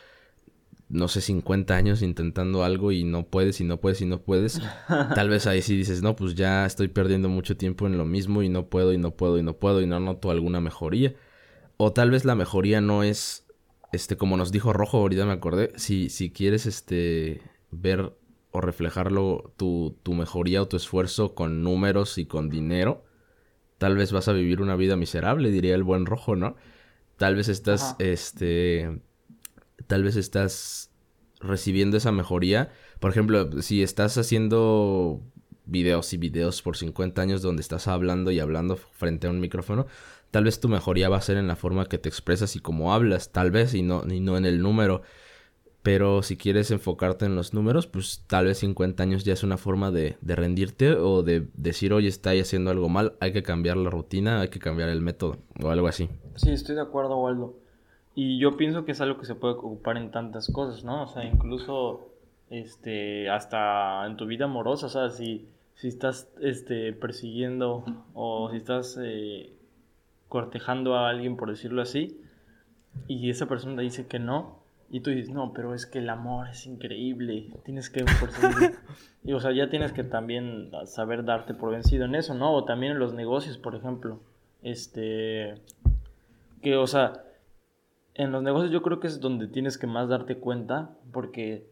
no 0.89 1.07
sé, 1.07 1.21
50 1.21 1.75
años 1.75 2.01
intentando 2.01 2.63
algo 2.63 2.91
y 2.91 3.03
no 3.03 3.25
puedes 3.27 3.59
y 3.61 3.63
no 3.63 3.77
puedes 3.77 4.01
y 4.01 4.05
no 4.05 4.21
puedes, 4.21 4.61
tal 5.15 5.29
vez 5.29 5.47
ahí 5.47 5.61
sí 5.61 5.75
dices, 5.75 6.01
no, 6.01 6.15
pues 6.15 6.35
ya 6.35 6.65
estoy 6.65 6.87
perdiendo 6.87 7.29
mucho 7.29 7.57
tiempo 7.57 7.87
en 7.87 7.97
lo 7.97 8.05
mismo 8.05 8.43
y 8.43 8.49
no 8.49 8.67
puedo 8.67 8.93
y 8.93 8.97
no 8.97 9.11
puedo 9.11 9.37
y 9.37 9.43
no 9.43 9.57
puedo 9.57 9.81
y 9.81 9.87
no 9.87 9.99
noto 9.99 10.31
alguna 10.31 10.61
mejoría. 10.61 11.13
O 11.77 11.91
tal 11.91 12.11
vez 12.11 12.25
la 12.25 12.35
mejoría 12.35 12.81
no 12.81 13.03
es, 13.03 13.45
este, 13.91 14.17
como 14.17 14.37
nos 14.37 14.51
dijo 14.51 14.73
Rojo, 14.73 14.97
ahorita 14.97 15.25
me 15.25 15.33
acordé, 15.33 15.71
si, 15.75 16.09
si 16.09 16.31
quieres, 16.31 16.65
este, 16.65 17.41
ver 17.71 18.13
o 18.51 18.61
reflejarlo 18.61 19.51
tu, 19.57 19.97
tu 20.03 20.13
mejoría 20.13 20.61
o 20.61 20.67
tu 20.67 20.77
esfuerzo 20.77 21.33
con 21.33 21.63
números 21.63 22.19
y 22.19 22.25
con 22.25 22.49
dinero, 22.49 23.03
tal 23.83 23.97
vez 23.97 24.13
vas 24.13 24.29
a 24.29 24.31
vivir 24.31 24.61
una 24.61 24.77
vida 24.77 24.95
miserable, 24.95 25.51
diría 25.51 25.75
el 25.75 25.83
buen 25.83 26.05
rojo, 26.05 26.37
¿no? 26.37 26.55
Tal 27.17 27.35
vez 27.35 27.49
estás, 27.49 27.97
este, 27.99 29.01
tal 29.87 30.05
vez 30.05 30.15
estás 30.15 30.89
recibiendo 31.41 31.97
esa 31.97 32.13
mejoría. 32.13 32.71
Por 33.01 33.11
ejemplo, 33.11 33.61
si 33.61 33.83
estás 33.83 34.17
haciendo 34.17 35.19
videos 35.65 36.13
y 36.13 36.17
videos 36.17 36.61
por 36.61 36.77
50 36.77 37.21
años 37.21 37.41
donde 37.41 37.61
estás 37.61 37.89
hablando 37.89 38.31
y 38.31 38.39
hablando 38.39 38.77
frente 38.77 39.27
a 39.27 39.31
un 39.31 39.41
micrófono, 39.41 39.85
tal 40.31 40.45
vez 40.45 40.61
tu 40.61 40.69
mejoría 40.69 41.09
va 41.09 41.17
a 41.17 41.21
ser 41.21 41.35
en 41.35 41.49
la 41.49 41.57
forma 41.57 41.89
que 41.89 41.97
te 41.97 42.07
expresas 42.07 42.55
y 42.55 42.61
cómo 42.61 42.93
hablas, 42.93 43.33
tal 43.33 43.51
vez, 43.51 43.73
y 43.73 43.81
no, 43.81 44.05
y 44.09 44.21
no 44.21 44.37
en 44.37 44.45
el 44.45 44.61
número. 44.61 45.01
Pero 45.83 46.23
si 46.23 46.37
quieres 46.37 46.71
enfocarte 46.71 47.25
en 47.25 47.35
los 47.35 47.53
números, 47.53 47.87
pues 47.87 48.23
tal 48.27 48.45
vez 48.45 48.59
50 48.59 49.03
años 49.03 49.25
ya 49.25 49.33
es 49.33 49.43
una 49.43 49.57
forma 49.57 49.91
de, 49.91 50.15
rendirte 50.21 50.93
o 50.93 51.23
de 51.23 51.45
decir, 51.55 51.91
oye, 51.91 52.07
está 52.07 52.31
haciendo 52.31 52.71
algo 52.71 52.87
mal, 52.87 53.13
hay 53.19 53.33
que 53.33 53.43
cambiar 53.43 53.75
la 53.75 53.89
rutina, 53.89 54.39
hay 54.39 54.47
que 54.47 54.59
cambiar 54.59 54.87
el 54.87 55.01
método 55.01 55.37
o 55.61 55.69
algo 55.69 55.87
así. 55.87 56.09
Sí, 56.35 56.51
estoy 56.51 56.75
de 56.75 56.81
acuerdo, 56.81 57.17
Waldo. 57.17 57.55
Y 58.15 58.39
yo 58.39 58.55
pienso 58.55 58.85
que 58.85 58.93
es 58.93 59.01
algo 59.01 59.19
que 59.19 59.25
se 59.25 59.35
puede 59.35 59.55
ocupar 59.55 59.97
en 59.97 60.09
tantas 60.09 60.49
cosas, 60.49 60.85
¿no? 60.85 61.03
O 61.03 61.07
sea, 61.07 61.25
incluso 61.25 62.07
este, 62.49 63.29
hasta 63.29 64.05
en 64.05 64.15
tu 64.15 64.25
vida 64.25 64.45
amorosa, 64.45 64.85
o 64.85 64.89
sea, 64.89 65.09
si, 65.09 65.49
si 65.75 65.89
estás 65.89 66.29
este, 66.39 66.93
persiguiendo 66.93 67.83
o 68.13 68.49
si 68.51 68.57
estás 68.57 68.97
eh, 69.03 69.51
cortejando 70.29 70.95
a 70.95 71.09
alguien, 71.09 71.35
por 71.35 71.49
decirlo 71.49 71.81
así, 71.81 72.21
y 73.09 73.29
esa 73.29 73.47
persona 73.47 73.75
te 73.75 73.81
dice 73.81 74.07
que 74.07 74.19
no, 74.19 74.62
y 74.93 74.99
tú 74.99 75.09
dices, 75.09 75.33
no, 75.33 75.53
pero 75.53 75.73
es 75.73 75.87
que 75.87 75.97
el 75.97 76.09
amor 76.11 76.49
es 76.49 76.67
increíble, 76.67 77.49
tienes 77.65 77.89
que 77.89 78.05
y 79.23 79.33
o 79.33 79.39
sea, 79.39 79.51
ya 79.51 79.67
tienes 79.67 79.91
que 79.91 80.03
también 80.03 80.69
saber 80.85 81.25
darte 81.25 81.55
por 81.55 81.71
vencido 81.71 82.05
en 82.05 82.13
eso, 82.13 82.35
¿no? 82.35 82.53
O 82.53 82.63
también 82.63 82.91
en 82.91 82.99
los 82.99 83.15
negocios, 83.15 83.57
por 83.57 83.73
ejemplo. 83.73 84.19
Este, 84.61 85.55
que, 86.61 86.75
o 86.75 86.85
sea, 86.85 87.23
en 88.13 88.31
los 88.31 88.43
negocios 88.43 88.71
yo 88.71 88.83
creo 88.83 88.99
que 88.99 89.07
es 89.07 89.19
donde 89.19 89.47
tienes 89.47 89.79
que 89.79 89.87
más 89.87 90.09
darte 90.09 90.37
cuenta, 90.37 90.95
porque 91.11 91.65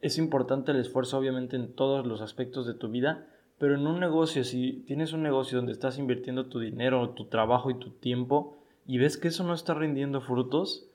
es 0.00 0.16
importante 0.16 0.70
el 0.70 0.78
esfuerzo, 0.78 1.18
obviamente, 1.18 1.56
en 1.56 1.72
todos 1.72 2.06
los 2.06 2.20
aspectos 2.20 2.64
de 2.64 2.74
tu 2.74 2.88
vida, 2.88 3.26
pero 3.58 3.74
en 3.74 3.88
un 3.88 3.98
negocio, 3.98 4.44
si 4.44 4.84
tienes 4.86 5.12
un 5.12 5.24
negocio 5.24 5.58
donde 5.58 5.72
estás 5.72 5.98
invirtiendo 5.98 6.46
tu 6.46 6.60
dinero, 6.60 7.10
tu 7.10 7.24
trabajo 7.24 7.72
y 7.72 7.78
tu 7.80 7.90
tiempo, 7.90 8.56
y 8.86 8.98
ves 8.98 9.16
que 9.16 9.26
eso 9.26 9.42
no 9.42 9.52
está 9.52 9.74
rindiendo 9.74 10.20
frutos, 10.20 10.88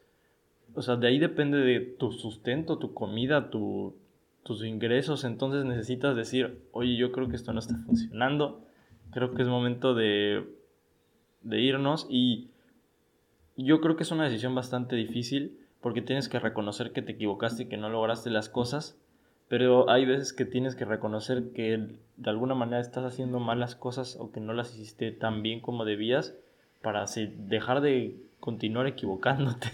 o 0.73 0.81
sea, 0.81 0.95
de 0.95 1.07
ahí 1.07 1.19
depende 1.19 1.57
de 1.57 1.79
tu 1.79 2.11
sustento, 2.11 2.77
tu 2.77 2.93
comida, 2.93 3.49
tu, 3.49 3.95
tus 4.43 4.63
ingresos. 4.63 5.23
Entonces 5.23 5.65
necesitas 5.65 6.15
decir, 6.15 6.61
oye, 6.71 6.95
yo 6.95 7.11
creo 7.11 7.27
que 7.27 7.35
esto 7.35 7.53
no 7.53 7.59
está 7.59 7.75
funcionando. 7.85 8.61
Creo 9.11 9.33
que 9.33 9.41
es 9.41 9.47
momento 9.47 9.93
de, 9.93 10.45
de 11.41 11.61
irnos. 11.61 12.07
Y 12.09 12.49
yo 13.57 13.81
creo 13.81 13.95
que 13.95 14.03
es 14.03 14.11
una 14.11 14.23
decisión 14.25 14.55
bastante 14.55 14.95
difícil 14.95 15.57
porque 15.81 16.01
tienes 16.01 16.29
que 16.29 16.39
reconocer 16.39 16.91
que 16.91 17.01
te 17.01 17.13
equivocaste 17.13 17.63
y 17.63 17.65
que 17.67 17.77
no 17.77 17.89
lograste 17.89 18.29
las 18.29 18.49
cosas. 18.49 18.97
Pero 19.47 19.89
hay 19.89 20.05
veces 20.05 20.31
que 20.31 20.45
tienes 20.45 20.75
que 20.75 20.85
reconocer 20.85 21.51
que 21.51 21.97
de 22.15 22.29
alguna 22.29 22.55
manera 22.55 22.79
estás 22.79 23.03
haciendo 23.03 23.39
malas 23.39 23.75
cosas 23.75 24.15
o 24.17 24.31
que 24.31 24.39
no 24.39 24.53
las 24.53 24.73
hiciste 24.73 25.11
tan 25.11 25.41
bien 25.41 25.59
como 25.59 25.83
debías 25.83 26.35
para 26.81 27.05
dejar 27.47 27.81
de 27.81 28.15
continuar 28.39 28.87
equivocándote. 28.87 29.69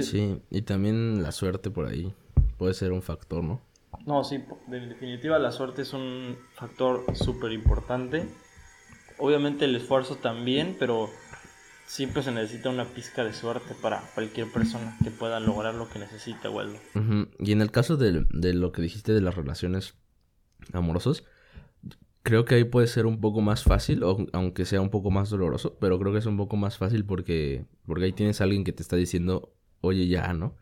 Sí, 0.00 0.40
y 0.50 0.62
también 0.62 1.22
la 1.22 1.32
suerte 1.32 1.70
por 1.70 1.86
ahí 1.86 2.12
puede 2.58 2.74
ser 2.74 2.92
un 2.92 3.02
factor, 3.02 3.42
¿no? 3.42 3.60
No, 4.06 4.24
sí, 4.24 4.36
en 4.70 4.88
definitiva 4.88 5.38
la 5.38 5.52
suerte 5.52 5.82
es 5.82 5.92
un 5.92 6.36
factor 6.54 7.04
súper 7.14 7.52
importante. 7.52 8.28
Obviamente 9.18 9.64
el 9.64 9.74
esfuerzo 9.74 10.16
también, 10.16 10.76
pero 10.78 11.10
siempre 11.86 12.22
se 12.22 12.30
necesita 12.30 12.70
una 12.70 12.84
pizca 12.84 13.24
de 13.24 13.32
suerte 13.32 13.74
para 13.82 14.00
cualquier 14.14 14.50
persona 14.52 14.96
que 15.02 15.10
pueda 15.10 15.40
lograr 15.40 15.74
lo 15.74 15.88
que 15.88 15.98
necesita, 15.98 16.48
Waldo. 16.48 16.78
Y 17.38 17.52
en 17.52 17.60
el 17.60 17.70
caso 17.70 17.96
de, 17.96 18.24
de, 18.30 18.54
lo 18.54 18.72
que 18.72 18.80
dijiste 18.80 19.12
de 19.12 19.20
las 19.20 19.34
relaciones 19.34 19.94
amorosas, 20.72 21.24
creo 22.22 22.44
que 22.44 22.54
ahí 22.54 22.64
puede 22.64 22.86
ser 22.86 23.06
un 23.06 23.20
poco 23.20 23.40
más 23.40 23.64
fácil, 23.64 24.02
aunque 24.32 24.64
sea 24.64 24.80
un 24.80 24.90
poco 24.90 25.10
más 25.10 25.30
doloroso, 25.30 25.76
pero 25.80 25.98
creo 25.98 26.12
que 26.12 26.20
es 26.20 26.26
un 26.26 26.36
poco 26.36 26.56
más 26.56 26.78
fácil 26.78 27.04
porque, 27.04 27.64
porque 27.86 28.04
ahí 28.04 28.12
tienes 28.12 28.40
a 28.40 28.44
alguien 28.44 28.64
que 28.64 28.72
te 28.72 28.82
está 28.82 28.96
diciendo, 28.96 29.52
oye, 29.80 30.08
ya, 30.08 30.32
¿no? 30.32 30.56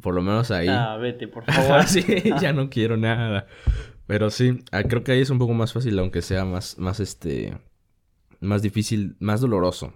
Por 0.00 0.14
lo 0.14 0.22
menos 0.22 0.50
ahí. 0.50 0.68
Ah, 0.68 0.96
vete, 0.96 1.28
por 1.28 1.44
favor. 1.52 1.84
sí, 1.86 2.04
ya 2.40 2.52
no 2.52 2.70
quiero 2.70 2.96
nada. 2.96 3.46
Pero 4.06 4.30
sí, 4.30 4.62
ah, 4.72 4.82
creo 4.82 5.02
que 5.02 5.12
ahí 5.12 5.20
es 5.20 5.30
un 5.30 5.38
poco 5.38 5.54
más 5.54 5.72
fácil, 5.72 5.98
aunque 5.98 6.22
sea 6.22 6.44
más, 6.44 6.78
más 6.78 7.00
este, 7.00 7.56
más 8.40 8.62
difícil, 8.62 9.16
más 9.18 9.40
doloroso. 9.40 9.92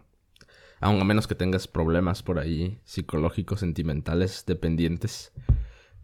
Aún 0.81 1.01
a 1.01 1.05
menos 1.05 1.27
que 1.27 1.35
tengas 1.35 1.67
problemas 1.67 2.23
por 2.23 2.39
ahí 2.39 2.79
psicológicos, 2.85 3.61
sentimentales, 3.61 4.45
dependientes. 4.47 5.33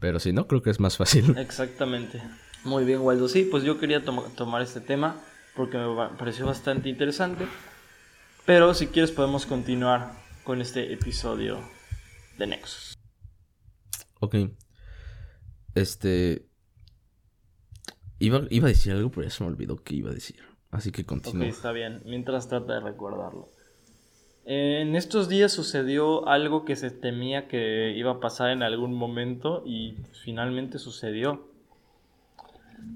Pero 0.01 0.19
si 0.19 0.33
no, 0.33 0.47
creo 0.49 0.63
que 0.63 0.71
es 0.71 0.81
más 0.81 0.97
fácil. 0.97 1.35
Exactamente. 1.39 2.21
Muy 2.65 2.85
bien, 2.85 3.01
Waldo. 3.01 3.29
Sí, 3.29 3.47
pues 3.51 3.63
yo 3.63 3.79
quería 3.79 4.05
tomar 4.05 4.63
este 4.63 4.81
tema 4.81 5.17
porque 5.55 5.79
me 5.79 6.19
pareció 6.19 6.47
bastante 6.47 6.89
interesante. 6.89 7.47
Pero 8.45 8.75
si 8.75 8.89
quieres 8.89 9.13
podemos 9.13 9.47
continuar 9.47 10.13
con 10.43 10.61
este 10.61 10.93
episodio 10.93 11.59
de 12.39 12.47
Nexus. 12.47 12.99
Ok. 14.21 14.37
Este. 15.75 16.47
Iba, 18.19 18.43
iba 18.51 18.67
a 18.67 18.69
decir 18.69 18.93
algo, 18.93 19.11
pero 19.11 19.25
ya 19.25 19.31
se 19.31 19.45
me 19.45 19.51
olvidó 19.51 19.77
que 19.77 19.95
iba 19.95 20.11
a 20.11 20.15
decir. 20.15 20.41
Así 20.71 20.93
que 20.93 21.05
continúa. 21.05 21.45
Ok, 21.45 21.51
está 21.51 21.73
bien. 21.73 22.03
Mientras 22.05 22.49
trata 22.49 22.75
de 22.75 22.81
recordarlo. 22.81 23.51
En 24.47 24.95
estos 24.95 25.29
días 25.29 25.53
sucedió 25.53 26.29
algo 26.29 26.65
que 26.65 26.77
se 26.77 26.91
temía 26.91 27.49
que 27.49 27.93
iba 27.97 28.13
a 28.13 28.21
pasar 28.21 28.51
en 28.51 28.63
algún 28.63 28.93
momento 28.93 29.63
y 29.65 29.97
finalmente 30.23 30.79
sucedió. 30.79 31.49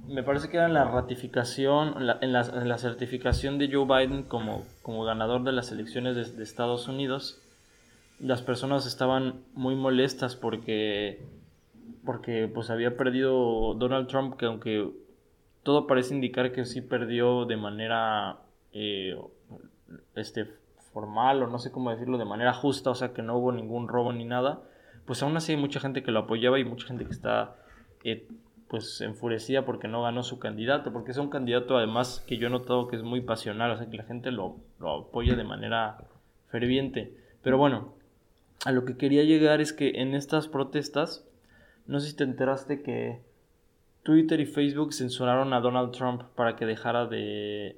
Me 0.06 0.22
parece 0.22 0.50
que 0.50 0.58
era 0.58 0.66
en 0.66 0.74
la 0.74 0.84
ratificación, 0.84 1.94
en 2.20 2.32
la, 2.32 2.78
certificación 2.78 3.56
de 3.56 3.70
Joe 3.72 3.86
Biden 3.86 4.24
como, 4.24 4.66
como 4.82 5.04
ganador 5.04 5.42
de 5.44 5.52
las 5.52 5.72
elecciones 5.72 6.36
de 6.36 6.42
Estados 6.42 6.88
Unidos 6.88 7.40
las 8.20 8.42
personas 8.42 8.86
estaban 8.86 9.42
muy 9.54 9.76
molestas 9.76 10.36
porque 10.36 11.24
porque 12.04 12.50
pues 12.52 12.70
había 12.70 12.96
perdido 12.96 13.74
Donald 13.74 14.08
Trump 14.08 14.36
que 14.36 14.46
aunque 14.46 14.90
todo 15.62 15.86
parece 15.86 16.14
indicar 16.14 16.52
que 16.52 16.64
sí 16.64 16.80
perdió 16.80 17.44
de 17.44 17.56
manera 17.56 18.38
eh, 18.72 19.16
este 20.14 20.46
formal 20.92 21.42
o 21.42 21.46
no 21.46 21.58
sé 21.58 21.70
cómo 21.70 21.90
decirlo 21.90 22.18
de 22.18 22.24
manera 22.24 22.52
justa 22.54 22.90
o 22.90 22.94
sea 22.94 23.12
que 23.12 23.22
no 23.22 23.36
hubo 23.36 23.52
ningún 23.52 23.88
robo 23.88 24.12
ni 24.12 24.24
nada 24.24 24.62
pues 25.04 25.22
aún 25.22 25.36
así 25.36 25.52
hay 25.52 25.58
mucha 25.58 25.80
gente 25.80 26.02
que 26.02 26.10
lo 26.10 26.20
apoyaba 26.20 26.58
y 26.58 26.64
mucha 26.64 26.86
gente 26.86 27.04
que 27.04 27.12
está 27.12 27.56
eh, 28.04 28.26
pues 28.68 29.00
enfurecida 29.00 29.64
porque 29.64 29.86
no 29.86 30.02
ganó 30.02 30.22
su 30.22 30.38
candidato 30.38 30.92
porque 30.92 31.12
es 31.12 31.18
un 31.18 31.30
candidato 31.30 31.76
además 31.76 32.24
que 32.26 32.36
yo 32.36 32.48
he 32.48 32.50
notado 32.50 32.88
que 32.88 32.96
es 32.96 33.02
muy 33.02 33.20
pasional 33.20 33.70
o 33.70 33.76
sea 33.76 33.88
que 33.88 33.96
la 33.96 34.04
gente 34.04 34.32
lo, 34.32 34.56
lo 34.78 35.02
apoya 35.02 35.36
de 35.36 35.44
manera 35.44 35.98
ferviente. 36.50 37.14
Pero 37.42 37.58
bueno 37.58 37.97
a 38.64 38.72
lo 38.72 38.84
que 38.84 38.96
quería 38.96 39.24
llegar 39.24 39.60
es 39.60 39.72
que 39.72 40.00
en 40.00 40.14
estas 40.14 40.48
protestas, 40.48 41.24
no 41.86 42.00
sé 42.00 42.08
si 42.08 42.16
te 42.16 42.24
enteraste 42.24 42.82
que 42.82 43.20
Twitter 44.02 44.40
y 44.40 44.46
Facebook 44.46 44.94
censuraron 44.94 45.52
a 45.52 45.60
Donald 45.60 45.92
Trump 45.92 46.22
para 46.34 46.56
que 46.56 46.66
dejara 46.66 47.06
de, 47.06 47.76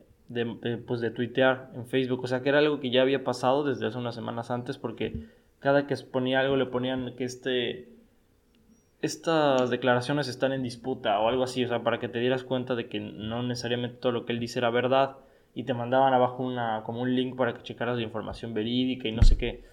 pues 0.87 1.01
de 1.01 1.11
tuitear 1.11 1.71
en 1.75 1.87
Facebook. 1.87 2.23
O 2.23 2.27
sea 2.27 2.41
que 2.43 2.49
era 2.49 2.59
algo 2.59 2.81
que 2.81 2.91
ya 2.91 3.03
había 3.03 3.25
pasado 3.25 3.65
desde 3.65 3.87
hace 3.87 3.99
unas 3.99 4.15
semanas 4.15 4.51
antes 4.51 4.79
porque 4.79 5.27
cada 5.59 5.87
que 5.87 5.95
exponía 5.95 6.41
algo 6.41 6.57
le 6.57 6.67
ponían 6.67 7.15
que 7.17 7.25
este 7.25 7.89
estas 9.03 9.71
declaraciones 9.71 10.29
están 10.29 10.53
en 10.53 10.63
disputa 10.63 11.19
o 11.21 11.29
algo 11.29 11.43
así, 11.43 11.65
o 11.65 11.69
sea, 11.69 11.83
para 11.83 11.99
que 11.99 12.09
te 12.09 12.19
dieras 12.19 12.45
cuenta 12.45 12.75
de 12.75 12.87
que 12.87 13.01
no 13.01 13.43
necesariamente 13.43 13.97
todo 13.97 14.13
lo 14.13 14.27
que 14.27 14.33
él 14.33 14.41
dice 14.41 14.59
era 14.59 14.71
verdad 14.71 15.17
y 15.55 15.65
te 15.65 15.75
mandaban 15.75 16.13
abajo 16.13 16.43
una, 16.43 16.83
como 16.85 17.01
un 17.01 17.15
link 17.15 17.35
para 17.37 17.55
que 17.55 17.63
checaras 17.63 17.97
la 17.97 18.03
información 18.03 18.55
verídica 18.55 19.09
y 19.09 19.13
no 19.13 19.23
sé 19.23 19.37
qué. 19.37 19.65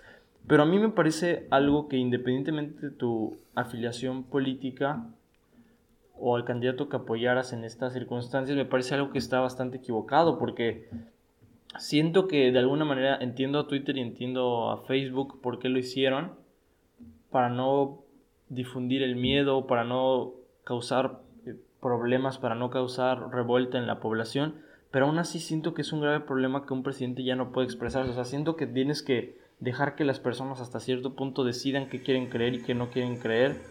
Pero 0.47 0.63
a 0.63 0.65
mí 0.65 0.79
me 0.79 0.89
parece 0.89 1.45
algo 1.51 1.89
que 1.89 1.97
independientemente 1.97 2.87
de 2.87 2.91
tu 2.91 3.37
afiliación 3.53 4.23
política 4.23 5.05
o 6.19 6.35
al 6.35 6.45
candidato 6.45 6.89
que 6.89 6.95
apoyaras 6.95 7.53
en 7.53 7.63
estas 7.63 7.93
circunstancias, 7.93 8.57
me 8.57 8.65
parece 8.65 8.95
algo 8.95 9.11
que 9.11 9.19
está 9.19 9.39
bastante 9.39 9.77
equivocado 9.77 10.39
porque 10.39 10.89
siento 11.77 12.27
que 12.27 12.51
de 12.51 12.59
alguna 12.59 12.85
manera 12.85 13.17
entiendo 13.19 13.59
a 13.59 13.67
Twitter 13.67 13.97
y 13.97 14.01
entiendo 14.01 14.71
a 14.71 14.85
Facebook 14.85 15.41
por 15.41 15.59
qué 15.59 15.69
lo 15.69 15.79
hicieron, 15.79 16.31
para 17.29 17.49
no 17.49 17.99
difundir 18.49 19.03
el 19.03 19.15
miedo, 19.15 19.67
para 19.67 19.83
no 19.83 20.31
causar 20.63 21.19
eh, 21.45 21.55
problemas, 21.81 22.37
para 22.37 22.55
no 22.55 22.69
causar 22.69 23.31
revuelta 23.31 23.77
en 23.77 23.85
la 23.85 23.99
población, 23.99 24.55
pero 24.91 25.05
aún 25.05 25.19
así 25.19 25.39
siento 25.39 25.73
que 25.73 25.81
es 25.81 25.91
un 25.91 26.01
grave 26.01 26.21
problema 26.21 26.65
que 26.65 26.73
un 26.73 26.83
presidente 26.83 27.23
ya 27.23 27.35
no 27.35 27.51
puede 27.51 27.65
expresarse, 27.65 28.11
o 28.11 28.15
sea, 28.15 28.23
siento 28.23 28.55
que 28.55 28.65
tienes 28.65 29.03
que 29.03 29.37
dejar 29.59 29.95
que 29.95 30.03
las 30.03 30.19
personas 30.19 30.61
hasta 30.61 30.79
cierto 30.79 31.15
punto 31.15 31.43
decidan 31.43 31.89
qué 31.89 32.01
quieren 32.01 32.29
creer 32.29 32.55
y 32.55 32.63
qué 32.63 32.75
no 32.75 32.89
quieren 32.89 33.17
creer, 33.17 33.61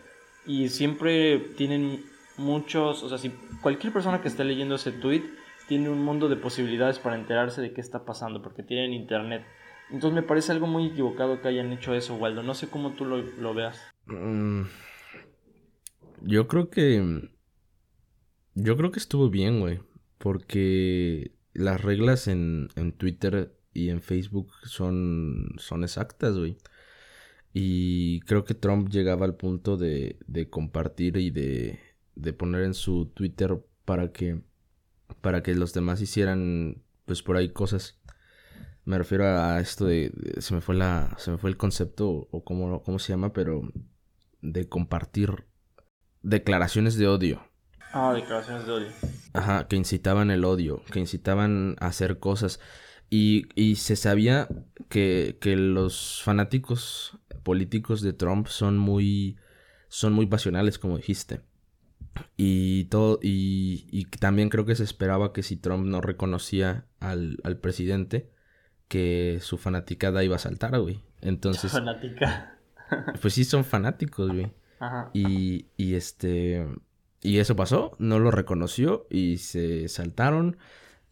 y 0.47 0.69
siempre 0.69 1.39
tienen 1.57 2.05
muchos, 2.37 3.03
o 3.03 3.09
sea, 3.09 3.19
si 3.19 3.31
cualquier 3.63 3.93
persona 3.93 4.21
que 4.21 4.29
esté 4.29 4.45
leyendo 4.45 4.75
ese 4.75 4.93
tweet 4.93 5.23
tiene 5.69 5.89
un 5.89 6.03
mundo 6.05 6.29
de 6.29 6.37
posibilidades 6.37 6.99
para 6.99 7.17
enterarse 7.17 7.61
de 7.61 7.73
qué 7.73 7.81
está 7.81 8.05
pasando, 8.05 8.43
porque 8.43 8.63
tienen 8.63 8.93
internet. 8.93 9.45
Entonces 9.91 10.15
me 10.15 10.23
parece 10.23 10.53
algo 10.53 10.67
muy 10.67 10.87
equivocado 10.87 11.41
que 11.41 11.49
hayan 11.49 11.73
hecho 11.73 11.95
eso, 11.95 12.15
Waldo. 12.17 12.43
No 12.43 12.55
sé 12.55 12.69
cómo 12.69 12.93
tú 12.93 13.05
lo, 13.05 13.55
veas. 13.55 13.81
Mm, 14.07 14.63
yo 16.23 16.47
creo 16.49 16.71
que... 16.71 17.31
Yo 18.55 18.77
creo 18.77 18.91
que 18.91 18.99
estuvo 18.99 19.29
bien, 19.29 19.61
güey. 19.61 19.81
Porque 20.19 21.33
las 21.53 21.81
reglas 21.81 22.27
en, 22.27 22.69
en 22.75 22.93
Twitter 22.93 23.56
y 23.77 23.91
en 23.91 24.01
Facebook 24.01 24.51
son, 24.65 25.55
son 25.59 25.85
exactas, 25.85 26.37
güey. 26.37 26.57
Y 27.53 28.21
creo 28.21 28.45
que 28.45 28.55
Trump 28.55 28.89
llegaba 28.89 29.25
al 29.27 29.37
punto 29.37 29.77
de, 29.77 30.19
de 30.27 30.49
compartir 30.51 31.17
y 31.17 31.31
de, 31.31 31.79
de 32.15 32.33
poner 32.33 32.63
en 32.65 32.75
su 32.75 33.07
Twitter 33.07 33.59
para 33.85 34.13
que 34.13 34.43
para 35.21 35.43
que 35.43 35.55
los 35.55 35.73
demás 35.73 36.01
hicieran 36.01 36.83
pues 37.05 37.23
por 37.23 37.37
ahí 37.37 37.51
cosas. 37.51 37.99
Me 38.85 38.99
refiero 38.99 39.27
a 39.27 39.61
esto 39.61 39.87
de, 39.87 40.13
se 40.39 40.55
me 40.55 40.61
fue 40.61 40.75
la 40.75 41.15
se 41.19 41.31
me 41.31 41.39
fue 41.39 41.51
el 41.51 41.57
concepto 41.57 42.29
o 42.31 42.45
cómo, 42.45 42.83
cómo 42.83 42.99
se 42.99 43.13
llama, 43.13 43.33
pero 43.33 43.63
de 44.43 44.69
compartir 44.69 45.47
declaraciones 46.23 46.97
de 46.97 47.09
odio. 47.09 47.43
Ah, 47.93 48.13
declaraciones 48.15 48.67
de 48.67 48.73
odio. 48.73 48.89
Ajá, 49.33 49.69
que 49.69 49.77
incitaban 49.77 50.31
el 50.31 50.45
odio, 50.45 50.83
que 50.93 51.01
incitaban 51.01 51.77
a 51.81 51.87
hacer 51.87 52.19
cosas. 52.19 52.61
Y, 53.09 53.47
y 53.55 53.77
se 53.77 53.97
sabía 53.97 54.49
que, 54.89 55.39
que 55.41 55.57
los 55.57 56.23
fanáticos 56.23 57.19
políticos 57.43 58.03
de 58.03 58.13
Trump 58.13 58.49
son 58.49 58.77
muy, 58.79 59.37
son 59.89 60.13
muy 60.13 60.27
pasionales, 60.27 60.79
como 60.79 60.97
dijiste. 60.97 61.43
Y 62.37 62.85
todo, 62.85 63.19
y, 63.23 64.07
también 64.21 64.49
creo 64.49 64.65
que 64.65 64.75
se 64.75 64.85
esperaba 64.85 65.33
que 65.33 65.43
si 65.43 65.57
Trump 65.57 65.87
no 65.87 66.01
reconocía 66.01 66.87
al, 66.99 67.39
presidente, 67.61 68.31
que 68.89 69.39
su 69.41 69.59
fanaticada 69.59 70.25
iba 70.25 70.37
a 70.37 70.41
saltar, 70.41 70.79
güey. 70.81 71.03
Entonces. 71.21 71.73
Fanática. 71.73 72.59
pues 73.21 73.35
sí, 73.35 73.45
son 73.45 73.65
fanáticos, 73.65 74.33
güey. 74.33 74.53
Ajá. 74.79 75.11
Y, 75.15 75.67
y 75.77 75.95
este. 75.95 76.67
Y 77.23 77.39
eso 77.39 77.57
pasó, 77.57 77.93
no 77.99 78.19
lo 78.19 78.31
reconoció 78.31 79.07
y 79.11 79.39
se 79.39 79.89
saltaron 79.89 80.59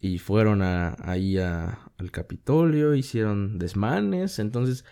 y 0.05 0.19
fueron 0.19 0.61
a, 0.61 0.97
ahí 1.03 1.38
a, 1.38 1.79
al 1.97 2.11
Capitolio, 2.11 2.95
hicieron 2.95 3.59
desmanes. 3.59 4.38
Entonces, 4.38 4.85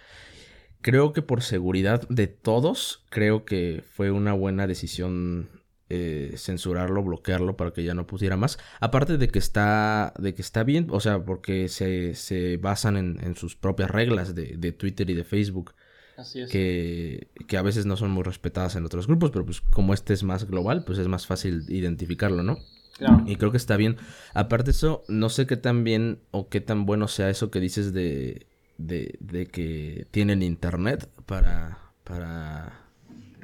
creo 0.80 1.12
que 1.12 1.20
por 1.20 1.42
seguridad 1.42 2.08
de 2.08 2.28
todos, 2.28 3.04
creo 3.10 3.44
que 3.44 3.84
fue 3.86 4.10
una 4.10 4.32
buena 4.32 4.66
decisión 4.66 5.50
eh, 5.90 6.32
censurarlo, 6.38 7.02
bloquearlo 7.02 7.58
para 7.58 7.74
que 7.74 7.84
ya 7.84 7.92
no 7.92 8.06
pusiera 8.06 8.38
más. 8.38 8.58
Aparte 8.80 9.18
de 9.18 9.28
que 9.28 9.38
está, 9.38 10.14
de 10.18 10.32
que 10.32 10.40
está 10.40 10.64
bien, 10.64 10.86
o 10.88 11.00
sea, 11.00 11.22
porque 11.22 11.68
se, 11.68 12.14
se 12.14 12.56
basan 12.56 12.96
en, 12.96 13.36
sus 13.36 13.54
propias 13.54 13.90
reglas 13.90 14.34
de, 14.34 14.56
de, 14.56 14.72
Twitter 14.72 15.10
y 15.10 15.14
de 15.14 15.24
Facebook. 15.24 15.74
Así 16.16 16.40
es. 16.40 16.50
Que, 16.50 17.28
que, 17.46 17.58
a 17.58 17.62
veces 17.62 17.84
no 17.84 17.98
son 17.98 18.12
muy 18.12 18.22
respetadas 18.22 18.76
en 18.76 18.86
otros 18.86 19.06
grupos, 19.06 19.30
pero 19.30 19.44
pues 19.44 19.60
como 19.60 19.92
este 19.92 20.14
es 20.14 20.22
más 20.22 20.46
global, 20.46 20.84
pues 20.86 20.98
es 20.98 21.06
más 21.06 21.26
fácil 21.26 21.66
identificarlo, 21.68 22.42
¿no? 22.42 22.56
Y 23.26 23.36
creo 23.36 23.50
que 23.50 23.56
está 23.56 23.76
bien. 23.76 23.96
Aparte 24.34 24.70
eso, 24.70 25.02
no 25.08 25.28
sé 25.28 25.46
qué 25.46 25.56
tan 25.56 25.84
bien 25.84 26.20
o 26.30 26.48
qué 26.48 26.60
tan 26.60 26.86
bueno 26.86 27.08
sea 27.08 27.30
eso 27.30 27.50
que 27.50 27.60
dices 27.60 27.92
de, 27.92 28.46
de, 28.78 29.16
de 29.20 29.46
que 29.46 30.06
tienen 30.10 30.42
internet 30.42 31.08
para, 31.26 31.92
para 32.04 32.82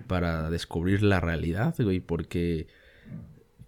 para 0.08 0.50
descubrir 0.50 1.02
la 1.02 1.20
realidad, 1.20 1.74
güey, 1.78 2.00
porque 2.00 2.66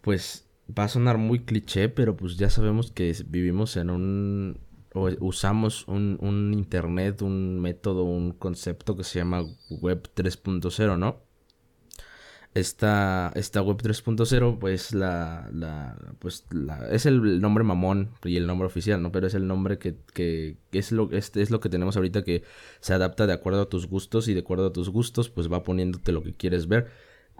pues 0.00 0.48
va 0.76 0.84
a 0.84 0.88
sonar 0.88 1.18
muy 1.18 1.40
cliché, 1.44 1.88
pero 1.88 2.16
pues 2.16 2.36
ya 2.36 2.50
sabemos 2.50 2.90
que 2.90 3.14
vivimos 3.26 3.76
en 3.76 3.90
un 3.90 4.60
o 4.92 5.08
usamos 5.20 5.86
un, 5.86 6.18
un 6.20 6.52
internet, 6.52 7.22
un 7.22 7.60
método, 7.60 8.02
un 8.04 8.32
concepto 8.32 8.96
que 8.96 9.04
se 9.04 9.20
llama 9.20 9.44
web 9.70 10.10
3.0, 10.16 10.98
¿no? 10.98 11.22
Esta, 12.54 13.32
esta 13.36 13.62
web 13.62 13.76
3.0 13.78 14.58
pues 14.58 14.92
la, 14.92 15.48
la, 15.52 15.96
pues 16.18 16.46
la, 16.50 16.88
es 16.90 17.06
el 17.06 17.40
nombre 17.40 17.62
mamón 17.62 18.10
y 18.24 18.36
el 18.36 18.46
nombre 18.46 18.66
oficial, 18.66 19.00
¿no? 19.02 19.12
Pero 19.12 19.28
es 19.28 19.34
el 19.34 19.46
nombre 19.46 19.78
que, 19.78 19.96
que, 20.12 20.56
es, 20.72 20.90
lo, 20.92 21.10
es, 21.12 21.36
es 21.36 21.50
lo 21.50 21.60
que 21.60 21.68
tenemos 21.68 21.96
ahorita 21.96 22.24
que 22.24 22.42
se 22.80 22.92
adapta 22.92 23.26
de 23.26 23.34
acuerdo 23.34 23.62
a 23.62 23.68
tus 23.68 23.86
gustos 23.86 24.28
y 24.28 24.34
de 24.34 24.40
acuerdo 24.40 24.66
a 24.66 24.72
tus 24.72 24.90
gustos 24.90 25.28
pues 25.30 25.50
va 25.50 25.62
poniéndote 25.62 26.12
lo 26.12 26.22
que 26.22 26.34
quieres 26.34 26.66
ver. 26.68 26.88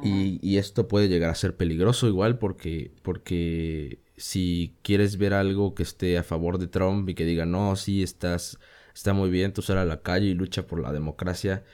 Y, 0.02 0.38
y, 0.40 0.56
esto 0.56 0.88
puede 0.88 1.08
llegar 1.08 1.28
a 1.28 1.34
ser 1.34 1.56
peligroso 1.58 2.08
igual 2.08 2.38
porque, 2.38 2.90
porque 3.02 3.98
si 4.16 4.76
quieres 4.82 5.18
ver 5.18 5.34
algo 5.34 5.74
que 5.74 5.82
esté 5.82 6.16
a 6.16 6.22
favor 6.22 6.58
de 6.58 6.68
Trump 6.68 7.06
y 7.10 7.14
que 7.14 7.26
diga, 7.26 7.44
no, 7.44 7.76
sí, 7.76 8.02
estás, 8.02 8.58
está 8.94 9.12
muy 9.12 9.28
bien, 9.28 9.52
tú 9.52 9.60
sal 9.60 9.76
a 9.76 9.84
la 9.84 10.00
calle 10.00 10.26
y 10.28 10.34
lucha 10.34 10.66
por 10.66 10.80
la 10.80 10.92
democracia, 10.92 11.64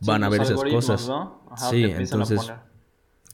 van 0.00 0.24
a 0.24 0.28
ver 0.28 0.42
esas 0.42 0.62
cosas. 0.62 1.10
sí, 1.70 1.84
entonces, 1.84 2.52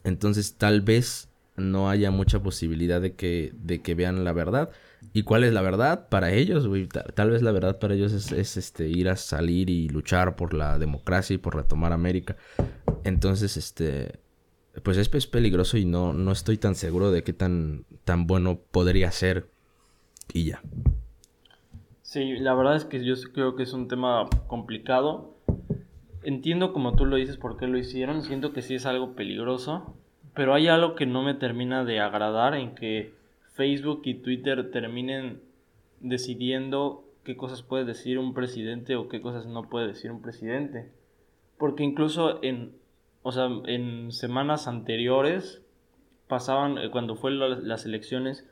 entonces 0.04 0.54
tal 0.56 0.80
vez 0.80 1.28
no 1.56 1.88
haya 1.88 2.10
mucha 2.10 2.42
posibilidad 2.42 3.00
de 3.00 3.14
que, 3.14 3.52
de 3.54 3.80
que 3.80 3.94
vean 3.94 4.24
la 4.24 4.32
verdad. 4.32 4.70
¿Y 5.12 5.22
cuál 5.22 5.44
es 5.44 5.52
la 5.52 5.62
verdad 5.62 6.08
para 6.08 6.32
ellos? 6.32 6.68
Tal, 7.14 7.30
vez 7.30 7.42
la 7.42 7.52
verdad 7.52 7.78
para 7.78 7.94
ellos 7.94 8.12
es, 8.12 8.56
este 8.56 8.88
ir 8.88 9.08
a 9.08 9.16
salir 9.16 9.70
y 9.70 9.88
luchar 9.88 10.36
por 10.36 10.54
la 10.54 10.78
democracia 10.78 11.34
y 11.34 11.38
por 11.38 11.54
retomar 11.54 11.92
América. 11.92 12.36
Entonces, 13.04 13.56
este, 13.56 14.18
pues 14.82 14.96
es, 14.96 15.12
es 15.12 15.26
peligroso 15.26 15.76
y 15.76 15.84
no, 15.84 16.12
no 16.12 16.32
estoy 16.32 16.58
tan 16.58 16.74
seguro 16.74 17.10
de 17.10 17.22
qué 17.22 17.32
tan, 17.32 17.84
tan 18.04 18.26
bueno 18.26 18.60
podría 18.70 19.10
ser. 19.12 19.48
Y 20.32 20.46
ya. 20.46 20.62
Sí, 22.02 22.32
la 22.38 22.54
verdad 22.54 22.76
es 22.76 22.84
que 22.84 23.04
yo 23.04 23.14
creo 23.32 23.56
que 23.56 23.62
es 23.62 23.72
un 23.72 23.88
tema 23.88 24.28
complicado 24.46 25.36
entiendo 26.24 26.72
como 26.72 26.94
tú 26.94 27.06
lo 27.06 27.16
dices 27.16 27.36
por 27.36 27.56
qué 27.56 27.66
lo 27.66 27.78
hicieron, 27.78 28.22
siento 28.22 28.52
que 28.52 28.62
sí 28.62 28.74
es 28.74 28.86
algo 28.86 29.14
peligroso, 29.14 29.94
pero 30.34 30.54
hay 30.54 30.68
algo 30.68 30.94
que 30.94 31.06
no 31.06 31.22
me 31.22 31.34
termina 31.34 31.84
de 31.84 32.00
agradar 32.00 32.54
en 32.54 32.74
que 32.74 33.12
Facebook 33.52 34.02
y 34.04 34.14
Twitter 34.14 34.70
terminen 34.70 35.40
decidiendo 36.00 37.04
qué 37.22 37.36
cosas 37.36 37.62
puede 37.62 37.84
decir 37.84 38.18
un 38.18 38.34
presidente 38.34 38.96
o 38.96 39.08
qué 39.08 39.20
cosas 39.20 39.46
no 39.46 39.68
puede 39.68 39.86
decir 39.86 40.10
un 40.10 40.20
presidente. 40.20 40.90
Porque 41.56 41.84
incluso 41.84 42.42
en, 42.42 42.72
o 43.22 43.32
sea, 43.32 43.48
en 43.66 44.10
semanas 44.10 44.66
anteriores 44.66 45.62
pasaban, 46.26 46.78
eh, 46.78 46.90
cuando 46.90 47.16
fue 47.16 47.30
las 47.30 47.86
elecciones, 47.86 48.48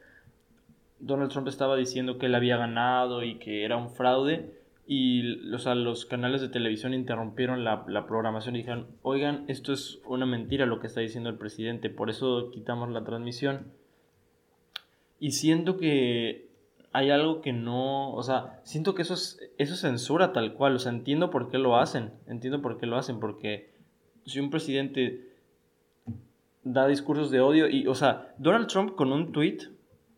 Donald 1.01 1.33
Trump 1.33 1.49
estaba 1.49 1.77
diciendo 1.77 2.19
que 2.19 2.27
él 2.27 2.35
había 2.35 2.57
ganado 2.57 3.25
y 3.25 3.39
que 3.39 3.65
era 3.65 3.77
un 3.77 3.91
fraude 3.91 4.62
y 4.95 5.55
o 5.55 5.59
sea, 5.59 5.75
los 5.75 6.05
canales 6.05 6.43
de 6.43 6.51
televisión 6.51 6.93
interrumpieron 6.93 7.65
la, 7.65 8.07
programación 8.07 8.55
y 8.55 8.59
dijeron, 8.59 8.89
oigan, 9.01 9.47
esto 9.49 9.73
es 9.73 10.03
una 10.05 10.27
mentira 10.27 10.67
lo 10.67 10.81
que 10.81 10.87
está 10.87 11.01
diciendo 11.01 11.31
el 11.31 11.39
presidente, 11.39 11.89
por 11.89 12.11
eso 12.11 12.51
quitamos 12.51 12.91
la 12.91 13.03
transmisión. 13.03 13.73
Y 15.19 15.31
siento 15.31 15.79
que 15.79 16.51
hay 16.93 17.09
algo 17.09 17.41
que 17.41 17.55
no, 17.55 18.13
o 18.13 18.23
sea, 18.23 18.61
siento 18.65 18.95
que 18.95 19.01
eso 19.01 19.15
es, 19.15 19.41
eso 19.57 19.77
censura 19.77 20.35
tal 20.35 20.53
cual, 20.53 20.77
o 20.77 20.79
sea, 20.79 20.93
entiendo 20.93 21.31
por 21.31 21.49
qué 21.49 21.57
lo 21.57 21.79
hacen, 21.79 22.13
entiendo 22.27 22.61
por 22.61 22.77
qué 22.77 22.85
lo 22.85 22.99
hacen, 22.99 23.19
porque 23.19 23.73
si 24.27 24.41
un 24.41 24.51
presidente 24.51 25.27
da 26.65 26.87
discursos 26.87 27.31
de 27.31 27.41
odio 27.41 27.67
y, 27.67 27.87
o 27.87 27.95
sea, 27.95 28.35
Donald 28.37 28.67
Trump 28.67 28.95
con 28.95 29.11
un 29.11 29.33
tweet 29.33 29.71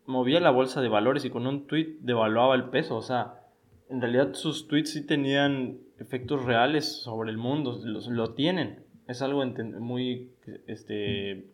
movía 0.05 0.41
la 0.41 0.51
bolsa 0.51 0.81
de 0.81 0.89
valores 0.89 1.23
y 1.23 1.29
con 1.29 1.47
un 1.47 1.65
tweet 1.65 1.95
devaluaba 2.01 2.55
el 2.55 2.65
peso, 2.65 2.97
o 2.97 3.01
sea, 3.01 3.44
en 3.89 4.01
realidad 4.01 4.33
sus 4.33 4.67
tweets 4.67 4.91
sí 4.91 5.05
tenían 5.05 5.79
efectos 5.99 6.43
reales 6.45 6.85
sobre 6.85 7.29
el 7.31 7.37
mundo, 7.37 7.79
lo 7.83 8.33
tienen. 8.33 8.83
Es 9.07 9.21
algo 9.21 9.45
muy, 9.79 10.31
este, 10.67 11.45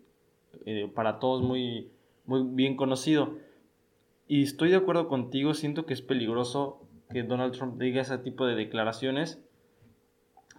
eh, 0.65 0.91
para 0.93 1.19
todos 1.19 1.41
muy, 1.41 1.91
muy 2.25 2.43
bien 2.43 2.75
conocido. 2.75 3.37
Y 4.27 4.43
estoy 4.43 4.69
de 4.69 4.77
acuerdo 4.77 5.07
contigo, 5.07 5.53
siento 5.53 5.85
que 5.85 5.93
es 5.93 6.01
peligroso 6.01 6.81
que 7.09 7.23
Donald 7.23 7.53
Trump 7.53 7.77
diga 7.77 8.01
ese 8.01 8.17
tipo 8.17 8.45
de 8.45 8.55
declaraciones, 8.55 9.43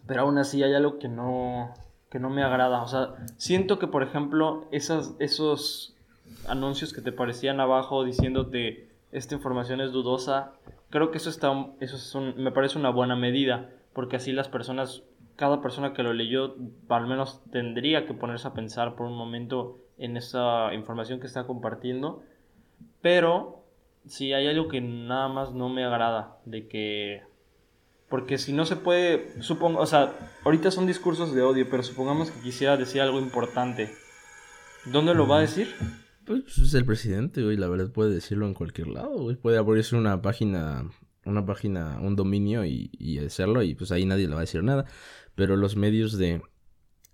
pero 0.07 0.23
aún 0.23 0.37
así 0.37 0.63
hay 0.63 0.75
algo 0.75 0.99
que 0.99 1.09
no, 1.09 1.73
que 2.11 2.19
no 2.19 2.29
me 2.29 2.43
agrada. 2.43 2.83
O 2.83 2.89
sea, 2.89 3.15
siento 3.39 3.79
que, 3.79 3.87
por 3.87 4.03
ejemplo, 4.03 4.69
esas, 4.71 5.15
esos 5.19 5.97
anuncios 6.47 6.93
que 6.93 7.01
te 7.01 7.13
parecían 7.13 7.61
abajo 7.61 8.05
diciéndote 8.05 8.91
esta 9.13 9.35
información 9.35 9.81
es 9.81 9.93
dudosa, 9.93 10.53
creo 10.93 11.11
que 11.11 11.17
eso, 11.17 11.31
está, 11.31 11.51
eso 11.81 11.97
es 11.97 12.37
me 12.37 12.53
parece 12.53 12.79
una 12.79 12.91
buena 12.91 13.17
medida, 13.17 13.71
porque 13.95 14.17
así 14.17 14.31
las 14.31 14.49
personas, 14.49 15.03
cada 15.37 15.63
persona 15.63 15.95
que 15.95 16.03
lo 16.03 16.13
leyó, 16.13 16.55
al 16.91 17.07
menos 17.07 17.43
tendría 17.51 18.07
que 18.07 18.15
ponerse 18.15 18.47
a 18.47 18.53
pensar 18.53 18.95
por 18.95 19.07
un 19.07 19.17
momento 19.17 19.79
en 19.97 20.19
esa 20.19 20.73
información 20.75 21.19
que 21.19 21.27
está 21.27 21.47
compartiendo. 21.47 22.23
Pero 23.01 23.65
si 24.07 24.35
hay 24.35 24.47
algo 24.47 24.69
que 24.69 24.83
nada 24.83 25.29
más 25.29 25.53
no 25.53 25.69
me 25.71 25.83
agrada, 25.85 26.37
de 26.45 26.69
que... 26.69 27.23
Porque 28.11 28.37
si 28.37 28.53
no 28.53 28.67
se 28.67 28.77
puede, 28.77 29.41
supongo, 29.41 29.81
o 29.81 29.87
sea, 29.87 30.13
ahorita 30.45 30.71
son 30.71 30.87
discursos 30.87 31.35
de 31.35 31.41
odio, 31.41 31.67
pero 31.71 31.83
supongamos 31.83 32.31
que 32.31 32.43
quisiera 32.43 32.77
decir 32.77 33.01
algo 33.01 33.19
importante. 33.19 33.91
¿Dónde 34.85 35.15
lo 35.15 35.27
va 35.27 35.39
a 35.39 35.41
decir? 35.41 35.75
Pues 36.25 36.59
es 36.59 36.75
el 36.75 36.85
presidente, 36.85 37.43
güey, 37.43 37.57
la 37.57 37.69
verdad 37.69 37.91
puede 37.91 38.13
decirlo 38.13 38.47
en 38.47 38.55
cualquier 38.55 38.89
lado, 38.89 39.17
güey. 39.19 39.37
Puede 39.37 39.59
abrirse 39.59 39.97
una 39.97 40.23
página, 40.23 40.89
una 41.25 41.45
página, 41.45 41.99
un 42.01 42.17
dominio 42.17 42.65
y, 42.65 42.91
y 42.93 43.19
hacerlo 43.19 43.63
y 43.63 43.75
pues 43.75 43.93
ahí 43.93 44.07
nadie 44.07 44.29
le 44.29 44.35
va 44.35 44.41
a 44.41 44.43
decir 44.43 44.63
nada. 44.63 44.87
Pero 45.35 45.57
los 45.57 45.77
medios 45.77 46.19
de, 46.19 46.43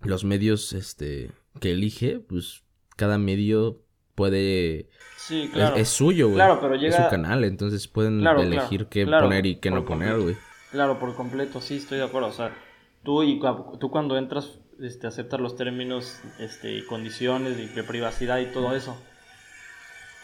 los 0.01 0.23
medios, 0.23 0.73
este, 0.73 1.31
que 1.59 1.71
elige, 1.71 2.19
pues 2.19 2.63
cada 2.95 3.17
medio 3.17 3.83
puede... 4.15 4.89
Sí, 5.17 5.49
claro. 5.51 5.75
Es, 5.75 5.89
suyo, 5.89 6.27
güey. 6.27 6.35
Claro, 6.35 6.59
pero 6.61 6.75
llega... 6.75 6.97
Es 6.97 7.03
su 7.03 7.09
canal, 7.09 7.43
entonces 7.43 7.87
pueden 7.87 8.25
elegir 8.25 8.87
qué 8.87 9.05
poner 9.05 9.45
y 9.45 9.57
qué 9.57 9.71
no 9.71 9.85
poner, 9.85 10.19
güey. 10.19 10.37
Claro, 10.71 10.99
por 10.99 11.15
completo, 11.15 11.61
sí, 11.61 11.77
estoy 11.77 11.97
de 11.97 12.05
acuerdo. 12.05 12.27
O 12.27 12.31
sea, 12.31 12.55
tú, 13.03 13.23
y, 13.23 13.41
tú 13.79 13.89
cuando 13.89 14.17
entras, 14.17 14.59
este, 14.81 15.07
aceptas 15.07 15.39
los 15.39 15.55
términos 15.55 16.19
este, 16.39 16.73
y 16.73 16.85
condiciones 16.85 17.57
de, 17.75 17.83
privacidad 17.83 18.39
y 18.39 18.47
todo 18.47 18.75
eso. 18.75 18.95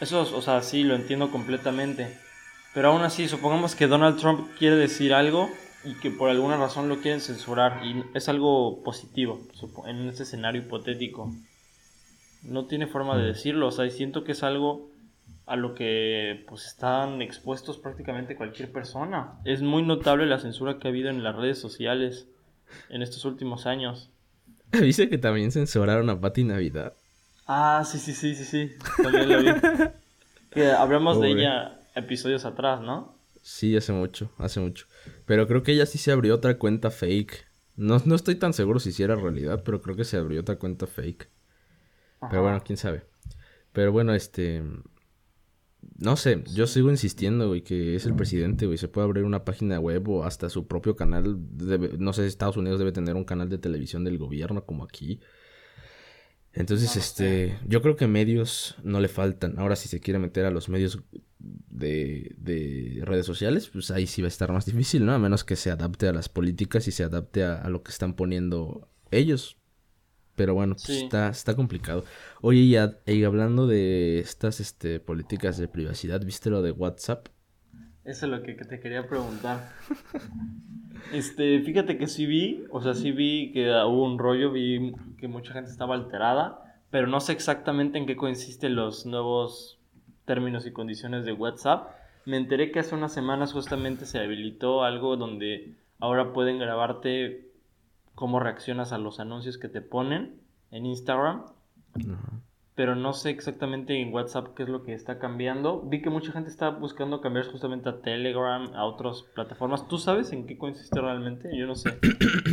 Eso, 0.00 0.20
o 0.36 0.42
sea, 0.42 0.62
sí, 0.62 0.84
lo 0.84 0.94
entiendo 0.94 1.30
completamente. 1.30 2.18
Pero 2.74 2.88
aún 2.88 3.02
así, 3.02 3.28
supongamos 3.28 3.74
que 3.74 3.86
Donald 3.86 4.18
Trump 4.18 4.48
quiere 4.58 4.76
decir 4.76 5.14
algo 5.14 5.50
y 5.84 5.94
que 5.94 6.10
por 6.10 6.28
alguna 6.28 6.56
razón 6.56 6.88
lo 6.88 7.00
quieren 7.00 7.20
censurar 7.20 7.84
y 7.84 8.04
es 8.14 8.28
algo 8.28 8.82
positivo 8.82 9.40
en 9.86 10.08
este 10.08 10.24
escenario 10.24 10.62
hipotético 10.62 11.30
no 12.48 12.66
tiene 12.66 12.86
forma 12.86 13.16
de 13.16 13.26
decirlo, 13.26 13.68
o 13.68 13.70
sea, 13.70 13.86
y 13.86 13.90
siento 13.90 14.24
que 14.24 14.32
es 14.32 14.42
algo 14.42 14.90
a 15.46 15.56
lo 15.56 15.74
que 15.74 16.44
pues 16.48 16.66
están 16.66 17.22
expuestos 17.22 17.78
prácticamente 17.78 18.36
cualquier 18.36 18.72
persona. 18.72 19.38
Es 19.44 19.62
muy 19.62 19.82
notable 19.82 20.26
la 20.26 20.38
censura 20.38 20.78
que 20.78 20.88
ha 20.88 20.90
habido 20.90 21.10
en 21.10 21.22
las 21.22 21.36
redes 21.36 21.58
sociales 21.58 22.28
en 22.88 23.02
estos 23.02 23.24
últimos 23.24 23.66
años. 23.66 24.10
Dice 24.80 25.08
que 25.08 25.18
también 25.18 25.52
censuraron 25.52 26.10
a 26.10 26.20
Patti 26.20 26.44
Navidad. 26.44 26.94
Ah, 27.46 27.84
sí, 27.86 27.98
sí, 27.98 28.12
sí, 28.12 28.34
sí, 28.34 28.44
sí. 28.44 28.70
También 29.02 29.28
la 29.28 29.36
vi. 29.38 29.48
que 30.50 30.70
hablamos 30.72 31.20
de 31.20 31.30
ella 31.30 31.80
episodios 31.94 32.44
atrás, 32.44 32.80
¿no? 32.80 33.16
Sí, 33.42 33.76
hace 33.76 33.92
mucho, 33.92 34.32
hace 34.38 34.58
mucho. 34.58 34.86
Pero 35.24 35.46
creo 35.46 35.62
que 35.62 35.72
ella 35.72 35.86
sí 35.86 35.98
se 35.98 36.10
abrió 36.10 36.34
otra 36.34 36.58
cuenta 36.58 36.90
fake. 36.90 37.46
No, 37.76 38.02
no 38.04 38.14
estoy 38.16 38.34
tan 38.34 38.52
seguro 38.52 38.80
si 38.80 39.02
era 39.02 39.14
realidad, 39.14 39.62
pero 39.64 39.80
creo 39.80 39.94
que 39.94 40.04
se 40.04 40.16
abrió 40.16 40.40
otra 40.40 40.56
cuenta 40.56 40.86
fake. 40.86 41.28
Pero 42.30 42.42
bueno, 42.42 42.60
quién 42.64 42.76
sabe. 42.76 43.04
Pero 43.72 43.92
bueno, 43.92 44.14
este. 44.14 44.62
No 45.98 46.16
sé, 46.16 46.42
yo 46.52 46.66
sigo 46.66 46.90
insistiendo, 46.90 47.48
güey, 47.48 47.62
que 47.62 47.96
es 47.96 48.06
el 48.06 48.14
presidente, 48.14 48.66
güey. 48.66 48.78
Se 48.78 48.88
puede 48.88 49.06
abrir 49.06 49.24
una 49.24 49.44
página 49.44 49.80
web 49.80 50.08
o 50.08 50.24
hasta 50.24 50.50
su 50.50 50.66
propio 50.66 50.96
canal. 50.96 51.38
no 51.98 52.12
sé, 52.12 52.26
Estados 52.26 52.56
Unidos 52.56 52.78
debe 52.78 52.92
tener 52.92 53.16
un 53.16 53.24
canal 53.24 53.48
de 53.48 53.58
televisión 53.58 54.04
del 54.04 54.18
gobierno 54.18 54.64
como 54.64 54.84
aquí. 54.84 55.20
Entonces, 56.52 56.96
este, 56.96 57.58
yo 57.66 57.82
creo 57.82 57.96
que 57.96 58.06
medios 58.06 58.76
no 58.82 59.00
le 59.00 59.08
faltan. 59.08 59.58
Ahora, 59.58 59.76
si 59.76 59.88
se 59.88 60.00
quiere 60.00 60.18
meter 60.18 60.46
a 60.46 60.50
los 60.50 60.68
medios 60.70 60.98
de, 61.38 62.34
de 62.38 63.02
redes 63.04 63.26
sociales, 63.26 63.68
pues 63.68 63.90
ahí 63.90 64.06
sí 64.06 64.22
va 64.22 64.26
a 64.26 64.28
estar 64.28 64.52
más 64.52 64.64
difícil, 64.64 65.04
¿no? 65.04 65.12
A 65.12 65.18
menos 65.18 65.44
que 65.44 65.56
se 65.56 65.70
adapte 65.70 66.08
a 66.08 66.12
las 66.12 66.30
políticas 66.30 66.88
y 66.88 66.92
se 66.92 67.04
adapte 67.04 67.44
a 67.44 67.68
lo 67.68 67.82
que 67.82 67.90
están 67.90 68.14
poniendo 68.14 68.88
ellos. 69.10 69.58
Pero 70.36 70.54
bueno, 70.54 70.74
pues 70.74 70.90
está, 70.90 71.30
está 71.30 71.56
complicado. 71.56 72.04
Oye, 72.42 72.60
y, 73.06 73.24
hablando 73.24 73.66
de 73.66 74.20
estas 74.20 74.60
este, 74.60 75.00
políticas 75.00 75.56
de 75.56 75.66
privacidad, 75.66 76.20
¿viste 76.24 76.50
lo 76.50 76.62
de 76.62 76.70
WhatsApp? 76.70 77.28
Eso 78.04 78.26
es 78.26 78.32
lo 78.32 78.42
que, 78.42 78.54
te 78.54 78.78
quería 78.78 79.08
preguntar. 79.08 79.72
este, 81.12 81.60
fíjate 81.62 81.96
que 81.98 82.06
sí 82.06 82.26
vi, 82.26 82.64
o 82.70 82.82
sea, 82.82 82.94
sí 82.94 83.10
vi 83.10 83.50
que 83.52 83.68
hubo 83.68 84.04
un 84.04 84.18
rollo, 84.18 84.52
vi 84.52 84.92
que 85.18 85.26
mucha 85.26 85.54
gente 85.54 85.70
estaba 85.70 85.94
alterada, 85.94 86.78
pero 86.90 87.06
no 87.06 87.18
sé 87.20 87.32
exactamente 87.32 87.98
en 87.98 88.06
qué 88.06 88.14
consisten 88.14 88.76
los 88.76 89.06
nuevos 89.06 89.80
términos 90.26 90.66
y 90.66 90.72
condiciones 90.72 91.24
de 91.24 91.32
WhatsApp. 91.32 91.90
Me 92.26 92.36
enteré 92.36 92.70
que 92.70 92.80
hace 92.80 92.94
unas 92.94 93.12
semanas 93.12 93.52
justamente 93.52 94.04
se 94.04 94.18
habilitó 94.18 94.84
algo 94.84 95.16
donde 95.16 95.74
ahora 95.98 96.32
pueden 96.32 96.58
grabarte 96.58 97.45
cómo 98.16 98.40
reaccionas 98.40 98.92
a 98.92 98.98
los 98.98 99.20
anuncios 99.20 99.58
que 99.58 99.68
te 99.68 99.82
ponen 99.82 100.40
en 100.72 100.86
Instagram. 100.86 101.44
Pero 102.74 102.96
no 102.96 103.12
sé 103.12 103.30
exactamente 103.30 104.00
en 104.00 104.12
WhatsApp 104.12 104.54
qué 104.56 104.64
es 104.64 104.68
lo 104.68 104.82
que 104.82 104.92
está 104.92 105.18
cambiando. 105.18 105.82
Vi 105.82 106.02
que 106.02 106.10
mucha 106.10 106.32
gente 106.32 106.50
está 106.50 106.70
buscando 106.70 107.20
cambiar 107.20 107.46
justamente 107.46 107.88
a 107.88 108.00
Telegram, 108.00 108.74
a 108.74 108.84
otras 108.84 109.22
plataformas. 109.34 109.86
¿Tú 109.86 109.98
sabes 109.98 110.32
en 110.32 110.46
qué 110.46 110.58
consiste 110.58 111.00
realmente? 111.00 111.56
Yo 111.56 111.66
no 111.66 111.74
sé. 111.76 111.98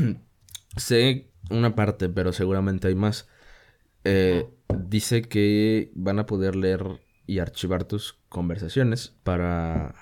sé 0.77 1.31
una 1.49 1.75
parte, 1.75 2.09
pero 2.09 2.31
seguramente 2.31 2.89
hay 2.89 2.95
más. 2.95 3.27
Eh, 4.03 4.49
dice 4.67 5.23
que 5.23 5.91
van 5.95 6.19
a 6.19 6.25
poder 6.25 6.55
leer 6.55 7.01
y 7.25 7.39
archivar 7.39 7.85
tus 7.85 8.13
conversaciones 8.29 9.15
para 9.23 9.95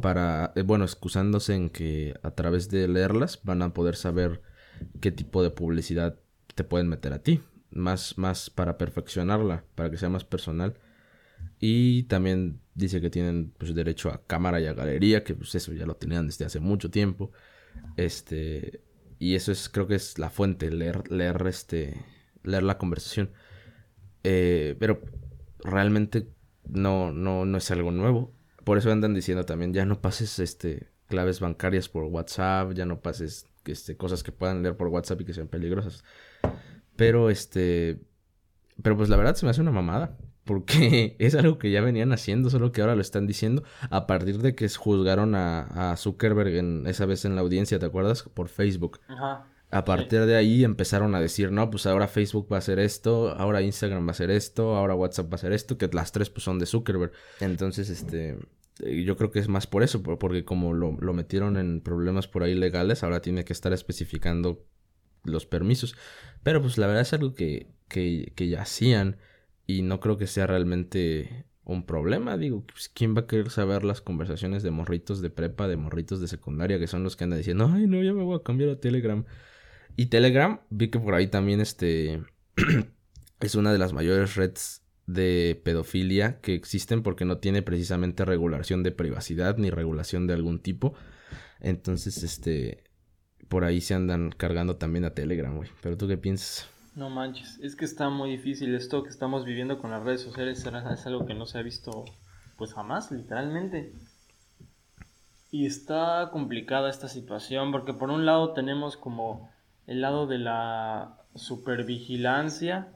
para 0.00 0.52
eh, 0.54 0.62
bueno 0.62 0.84
excusándose 0.84 1.54
en 1.54 1.70
que 1.70 2.14
a 2.22 2.32
través 2.32 2.68
de 2.68 2.86
leerlas 2.86 3.40
van 3.42 3.62
a 3.62 3.72
poder 3.72 3.96
saber 3.96 4.42
qué 5.00 5.10
tipo 5.12 5.42
de 5.42 5.50
publicidad 5.50 6.18
te 6.54 6.64
pueden 6.64 6.88
meter 6.88 7.12
a 7.12 7.22
ti. 7.22 7.40
Más, 7.70 8.16
más 8.16 8.48
para 8.48 8.78
perfeccionarla, 8.78 9.64
para 9.74 9.90
que 9.90 9.98
sea 9.98 10.08
más 10.08 10.24
personal. 10.24 10.74
Y 11.60 12.04
también 12.04 12.60
dice 12.74 13.00
que 13.00 13.10
tienen 13.10 13.52
pues, 13.58 13.74
derecho 13.74 14.10
a 14.10 14.24
cámara 14.26 14.60
y 14.60 14.66
a 14.66 14.74
galería, 14.74 15.24
que 15.24 15.34
pues 15.34 15.54
eso 15.54 15.72
ya 15.72 15.86
lo 15.86 15.96
tenían 15.96 16.26
desde 16.26 16.44
hace 16.44 16.60
mucho 16.60 16.90
tiempo. 16.90 17.32
Este, 17.96 18.82
y 19.18 19.34
eso 19.34 19.52
es, 19.52 19.68
creo 19.68 19.86
que 19.86 19.94
es 19.94 20.18
la 20.18 20.30
fuente, 20.30 20.70
leer, 20.70 21.10
leer, 21.10 21.44
este, 21.46 22.04
leer 22.42 22.62
la 22.62 22.78
conversación. 22.78 23.30
Eh, 24.24 24.76
pero 24.78 25.02
realmente 25.60 26.28
no, 26.68 27.12
no, 27.12 27.44
no 27.44 27.58
es 27.58 27.70
algo 27.70 27.92
nuevo. 27.92 28.34
Por 28.64 28.78
eso 28.78 28.90
andan 28.90 29.14
diciendo 29.14 29.44
también, 29.44 29.72
ya 29.72 29.86
no 29.86 30.00
pases 30.00 30.38
este, 30.38 30.88
claves 31.06 31.40
bancarias 31.40 31.88
por 31.88 32.04
WhatsApp, 32.04 32.72
ya 32.72 32.86
no 32.86 33.00
pases 33.00 33.46
este, 33.64 33.96
cosas 33.96 34.22
que 34.22 34.32
puedan 34.32 34.62
leer 34.62 34.76
por 34.76 34.88
WhatsApp 34.88 35.20
y 35.20 35.24
que 35.24 35.34
sean 35.34 35.48
peligrosas. 35.48 36.04
Pero 36.96 37.30
este. 37.30 38.00
Pero 38.82 38.96
pues 38.96 39.08
la 39.08 39.16
verdad 39.16 39.34
se 39.34 39.46
me 39.46 39.50
hace 39.50 39.60
una 39.60 39.72
mamada. 39.72 40.16
Porque 40.44 41.16
es 41.18 41.34
algo 41.34 41.58
que 41.58 41.70
ya 41.70 41.80
venían 41.80 42.12
haciendo, 42.12 42.50
solo 42.50 42.70
que 42.70 42.80
ahora 42.80 42.94
lo 42.94 43.00
están 43.02 43.26
diciendo. 43.26 43.64
A 43.90 44.06
partir 44.06 44.38
de 44.38 44.54
que 44.54 44.68
juzgaron 44.68 45.34
a, 45.34 45.92
a 45.92 45.96
Zuckerberg 45.96 46.54
en, 46.54 46.86
esa 46.86 47.04
vez 47.04 47.24
en 47.24 47.34
la 47.34 47.40
audiencia, 47.40 47.78
¿te 47.78 47.86
acuerdas? 47.86 48.22
Por 48.22 48.48
Facebook. 48.48 49.00
Ajá. 49.08 49.46
A 49.70 49.84
partir 49.84 50.24
de 50.26 50.36
ahí 50.36 50.62
empezaron 50.62 51.14
a 51.16 51.20
decir, 51.20 51.50
no, 51.50 51.70
pues 51.70 51.86
ahora 51.86 52.06
Facebook 52.06 52.46
va 52.50 52.56
a 52.56 52.58
hacer 52.60 52.78
esto, 52.78 53.30
ahora 53.30 53.62
Instagram 53.62 54.06
va 54.06 54.08
a 54.08 54.12
hacer 54.12 54.30
esto, 54.30 54.76
ahora 54.76 54.94
WhatsApp 54.94 55.26
va 55.26 55.32
a 55.32 55.34
hacer 55.34 55.52
esto, 55.52 55.76
que 55.76 55.88
las 55.88 56.12
tres 56.12 56.30
pues 56.30 56.44
son 56.44 56.60
de 56.60 56.66
Zuckerberg. 56.66 57.10
Entonces, 57.40 57.90
este, 57.90 58.38
yo 58.78 59.16
creo 59.16 59.30
que 59.30 59.38
es 59.38 59.48
más 59.48 59.66
por 59.66 59.82
eso, 59.82 60.02
porque 60.02 60.44
como 60.44 60.74
lo, 60.74 60.92
metieron 61.12 61.56
en 61.56 61.80
problemas 61.80 62.28
por 62.28 62.42
ahí 62.42 62.54
legales, 62.54 63.02
ahora 63.02 63.20
tiene 63.20 63.44
que 63.44 63.52
estar 63.52 63.72
especificando 63.72 64.64
los 65.24 65.46
permisos. 65.46 65.96
Pero 66.42 66.60
pues 66.60 66.78
la 66.78 66.86
verdad 66.86 67.02
es 67.02 67.12
algo 67.12 67.34
que, 67.34 67.68
que, 67.88 68.32
que 68.36 68.48
ya 68.48 68.62
hacían 68.62 69.18
y 69.66 69.82
no 69.82 70.00
creo 70.00 70.18
que 70.18 70.26
sea 70.26 70.46
realmente 70.46 71.46
un 71.64 71.84
problema. 71.84 72.38
Digo, 72.38 72.64
pues, 72.64 72.88
¿quién 72.88 73.14
va 73.14 73.22
a 73.22 73.26
querer 73.26 73.50
saber 73.50 73.84
las 73.84 74.00
conversaciones 74.00 74.62
de 74.62 74.70
morritos 74.70 75.20
de 75.20 75.30
prepa, 75.30 75.68
de 75.68 75.76
morritos 75.76 76.20
de 76.20 76.28
secundaria, 76.28 76.78
que 76.78 76.86
son 76.86 77.02
los 77.02 77.16
que 77.16 77.24
andan 77.24 77.38
diciendo, 77.38 77.70
ay, 77.72 77.86
no, 77.86 78.02
ya 78.02 78.12
me 78.12 78.22
voy 78.22 78.36
a 78.36 78.42
cambiar 78.42 78.70
a 78.70 78.80
Telegram? 78.80 79.24
Y 79.96 80.06
Telegram, 80.06 80.60
vi 80.70 80.88
que 80.88 81.00
por 81.00 81.14
ahí 81.14 81.26
también 81.26 81.60
este 81.60 82.22
es 83.40 83.54
una 83.54 83.72
de 83.72 83.78
las 83.78 83.92
mayores 83.92 84.36
redes 84.36 84.85
de 85.06 85.60
pedofilia 85.64 86.40
que 86.40 86.54
existen 86.54 87.02
porque 87.02 87.24
no 87.24 87.38
tiene 87.38 87.62
precisamente 87.62 88.24
regulación 88.24 88.82
de 88.82 88.90
privacidad 88.90 89.56
ni 89.56 89.70
regulación 89.70 90.26
de 90.26 90.34
algún 90.34 90.58
tipo. 90.58 90.94
Entonces, 91.60 92.22
este, 92.22 92.84
por 93.48 93.64
ahí 93.64 93.80
se 93.80 93.94
andan 93.94 94.30
cargando 94.30 94.76
también 94.76 95.04
a 95.04 95.14
Telegram, 95.14 95.54
güey. 95.56 95.70
Pero 95.80 95.96
tú 95.96 96.08
qué 96.08 96.16
piensas? 96.16 96.68
No 96.94 97.10
manches, 97.10 97.58
es 97.62 97.76
que 97.76 97.84
está 97.84 98.08
muy 98.08 98.30
difícil 98.30 98.74
esto 98.74 99.02
que 99.02 99.10
estamos 99.10 99.44
viviendo 99.44 99.78
con 99.78 99.90
las 99.90 100.02
redes 100.02 100.22
sociales, 100.22 100.64
es 100.64 101.06
algo 101.06 101.26
que 101.26 101.34
no 101.34 101.44
se 101.44 101.58
ha 101.58 101.62
visto 101.62 102.06
pues 102.56 102.72
jamás, 102.72 103.12
literalmente. 103.12 103.92
Y 105.50 105.66
está 105.66 106.30
complicada 106.32 106.88
esta 106.88 107.08
situación 107.08 107.70
porque 107.70 107.92
por 107.92 108.10
un 108.10 108.24
lado 108.24 108.54
tenemos 108.54 108.96
como 108.96 109.50
el 109.86 110.00
lado 110.00 110.26
de 110.26 110.38
la 110.38 111.18
supervigilancia 111.34 112.88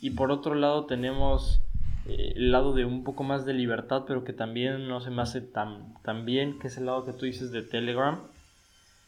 y 0.00 0.10
por 0.10 0.30
otro 0.30 0.54
lado 0.54 0.86
tenemos 0.86 1.60
eh, 2.06 2.34
el 2.36 2.52
lado 2.52 2.72
de 2.72 2.84
un 2.84 3.04
poco 3.04 3.24
más 3.24 3.44
de 3.46 3.54
libertad 3.54 4.04
pero 4.06 4.24
que 4.24 4.32
también 4.32 4.88
no 4.88 5.00
se 5.00 5.10
me 5.10 5.22
hace 5.22 5.40
tan, 5.40 5.94
tan 6.02 6.24
bien, 6.24 6.58
que 6.58 6.68
es 6.68 6.76
el 6.76 6.86
lado 6.86 7.04
que 7.04 7.12
tú 7.12 7.24
dices 7.26 7.50
de 7.52 7.62
Telegram. 7.62 8.20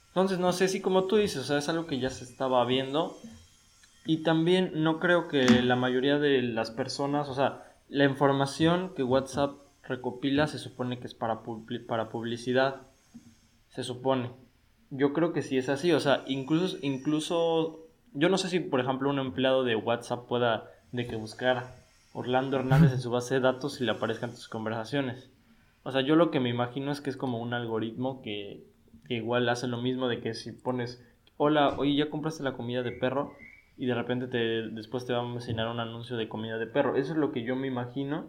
Entonces 0.08 0.38
no 0.38 0.52
sé 0.52 0.68
si 0.68 0.80
como 0.80 1.04
tú 1.04 1.16
dices, 1.16 1.38
o 1.38 1.44
sea, 1.44 1.58
es 1.58 1.68
algo 1.68 1.86
que 1.86 1.98
ya 1.98 2.10
se 2.10 2.24
estaba 2.24 2.64
viendo 2.64 3.16
y 4.06 4.22
también 4.22 4.72
no 4.74 5.00
creo 5.00 5.28
que 5.28 5.44
la 5.62 5.76
mayoría 5.76 6.18
de 6.18 6.42
las 6.42 6.70
personas, 6.70 7.28
o 7.28 7.34
sea, 7.34 7.64
la 7.88 8.04
información 8.04 8.92
que 8.94 9.02
WhatsApp 9.02 9.56
recopila 9.82 10.46
se 10.46 10.58
supone 10.58 10.98
que 10.98 11.06
es 11.06 11.14
para, 11.14 11.40
para 11.86 12.08
publicidad. 12.08 12.82
Se 13.70 13.82
supone. 13.82 14.30
Yo 14.90 15.12
creo 15.12 15.32
que 15.32 15.42
sí 15.42 15.58
es 15.58 15.68
así. 15.68 15.92
O 15.92 16.00
sea, 16.00 16.24
incluso, 16.26 16.78
incluso. 16.82 17.80
Yo 18.14 18.28
no 18.28 18.38
sé 18.38 18.48
si, 18.48 18.60
por 18.60 18.80
ejemplo, 18.80 19.10
un 19.10 19.18
empleado 19.18 19.64
de 19.64 19.76
WhatsApp 19.76 20.26
pueda 20.26 20.70
de 20.92 21.06
que 21.06 21.16
buscar 21.16 21.74
Orlando 22.12 22.56
Hernández 22.56 22.92
en 22.92 23.00
su 23.00 23.10
base 23.10 23.34
de 23.34 23.40
datos 23.40 23.80
y 23.80 23.84
le 23.84 23.92
aparezcan 23.92 24.30
tus 24.30 24.48
conversaciones. 24.48 25.30
O 25.82 25.92
sea, 25.92 26.00
yo 26.00 26.16
lo 26.16 26.30
que 26.30 26.40
me 26.40 26.48
imagino 26.48 26.92
es 26.92 27.00
que 27.00 27.10
es 27.10 27.16
como 27.16 27.38
un 27.38 27.54
algoritmo 27.54 28.22
que, 28.22 28.64
que 29.06 29.14
igual 29.14 29.48
hace 29.48 29.66
lo 29.66 29.78
mismo 29.78 30.08
de 30.08 30.20
que 30.20 30.34
si 30.34 30.52
pones, 30.52 31.02
hola, 31.36 31.74
oye, 31.78 31.94
ya 31.94 32.10
compraste 32.10 32.42
la 32.42 32.52
comida 32.52 32.82
de 32.82 32.92
perro, 32.92 33.34
y 33.78 33.86
de 33.86 33.94
repente 33.94 34.26
te, 34.26 34.68
después 34.70 35.06
te 35.06 35.12
va 35.12 35.22
a 35.22 35.32
enseñar 35.32 35.68
un 35.68 35.78
anuncio 35.78 36.16
de 36.16 36.28
comida 36.28 36.58
de 36.58 36.66
perro. 36.66 36.96
Eso 36.96 37.12
es 37.12 37.18
lo 37.18 37.30
que 37.30 37.44
yo 37.44 37.54
me 37.54 37.68
imagino. 37.68 38.28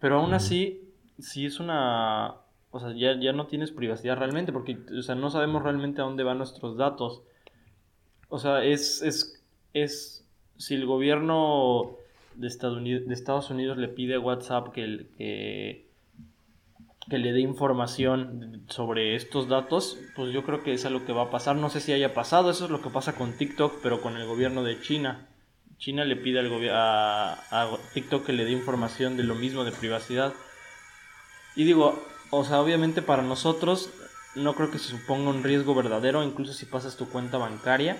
Pero 0.00 0.18
aún 0.18 0.32
así, 0.32 0.90
si 1.18 1.44
es 1.44 1.60
una... 1.60 2.36
O 2.70 2.80
sea, 2.80 2.92
ya, 2.94 3.18
ya 3.20 3.32
no 3.32 3.46
tienes 3.46 3.70
privacidad 3.70 4.16
realmente 4.16 4.50
porque, 4.50 4.78
o 4.98 5.02
sea, 5.02 5.14
no 5.14 5.30
sabemos 5.30 5.62
realmente 5.62 6.00
a 6.00 6.04
dónde 6.04 6.24
van 6.24 6.38
nuestros 6.38 6.78
datos. 6.78 7.22
O 8.30 8.38
sea, 8.38 8.64
es, 8.64 9.02
es, 9.02 9.42
es 9.74 10.17
si 10.58 10.74
el 10.74 10.86
gobierno 10.86 11.96
de 12.34 12.46
Estados 12.46 13.50
Unidos, 13.50 13.78
le 13.78 13.88
pide 13.88 14.16
a 14.16 14.20
WhatsApp 14.20 14.72
que, 14.72 15.06
que 15.16 15.88
que 17.08 17.18
le 17.18 17.32
dé 17.32 17.40
información 17.40 18.64
sobre 18.68 19.14
estos 19.14 19.48
datos, 19.48 19.98
pues 20.14 20.32
yo 20.32 20.44
creo 20.44 20.62
que 20.62 20.74
es 20.74 20.84
algo 20.84 21.04
que 21.06 21.12
va 21.12 21.24
a 21.24 21.30
pasar. 21.30 21.56
No 21.56 21.70
sé 21.70 21.80
si 21.80 21.92
haya 21.92 22.12
pasado, 22.12 22.50
eso 22.50 22.66
es 22.66 22.70
lo 22.70 22.82
que 22.82 22.90
pasa 22.90 23.14
con 23.14 23.32
TikTok, 23.32 23.80
pero 23.82 24.00
con 24.00 24.16
el 24.16 24.26
gobierno 24.26 24.62
de 24.62 24.80
China. 24.80 25.26
China 25.78 26.04
le 26.04 26.16
pide 26.16 26.40
al 26.40 26.52
a, 26.70 27.38
a 27.50 27.78
TikTok 27.94 28.26
que 28.26 28.32
le 28.32 28.44
dé 28.44 28.52
información 28.52 29.16
de 29.16 29.22
lo 29.22 29.34
mismo 29.34 29.64
de 29.64 29.72
privacidad. 29.72 30.34
Y 31.56 31.64
digo, 31.64 32.02
o 32.30 32.44
sea, 32.44 32.60
obviamente 32.60 33.00
para 33.00 33.22
nosotros 33.22 33.90
no 34.34 34.54
creo 34.54 34.70
que 34.70 34.78
se 34.78 34.90
suponga 34.90 35.30
un 35.30 35.42
riesgo 35.42 35.74
verdadero, 35.74 36.22
incluso 36.22 36.52
si 36.52 36.66
pasas 36.66 36.96
tu 36.96 37.08
cuenta 37.08 37.38
bancaria. 37.38 37.96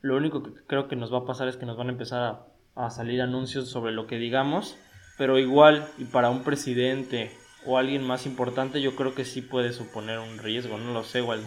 Lo 0.00 0.16
único 0.16 0.42
que 0.42 0.50
creo 0.66 0.88
que 0.88 0.96
nos 0.96 1.12
va 1.12 1.18
a 1.18 1.24
pasar 1.24 1.48
es 1.48 1.56
que 1.56 1.66
nos 1.66 1.76
van 1.76 1.88
a 1.88 1.92
empezar 1.92 2.44
a, 2.76 2.90
salir 2.90 3.20
anuncios 3.20 3.68
sobre 3.68 3.90
lo 3.90 4.06
que 4.06 4.18
digamos, 4.18 4.76
pero 5.16 5.38
igual, 5.38 5.84
y 5.98 6.04
para 6.04 6.30
un 6.30 6.44
presidente 6.44 7.32
o 7.66 7.76
alguien 7.76 8.04
más 8.06 8.24
importante, 8.24 8.80
yo 8.80 8.94
creo 8.94 9.16
que 9.16 9.24
sí 9.24 9.42
puede 9.42 9.72
suponer 9.72 10.20
un 10.20 10.38
riesgo, 10.38 10.78
no 10.78 10.92
lo 10.92 11.02
sé, 11.02 11.18
igual. 11.18 11.40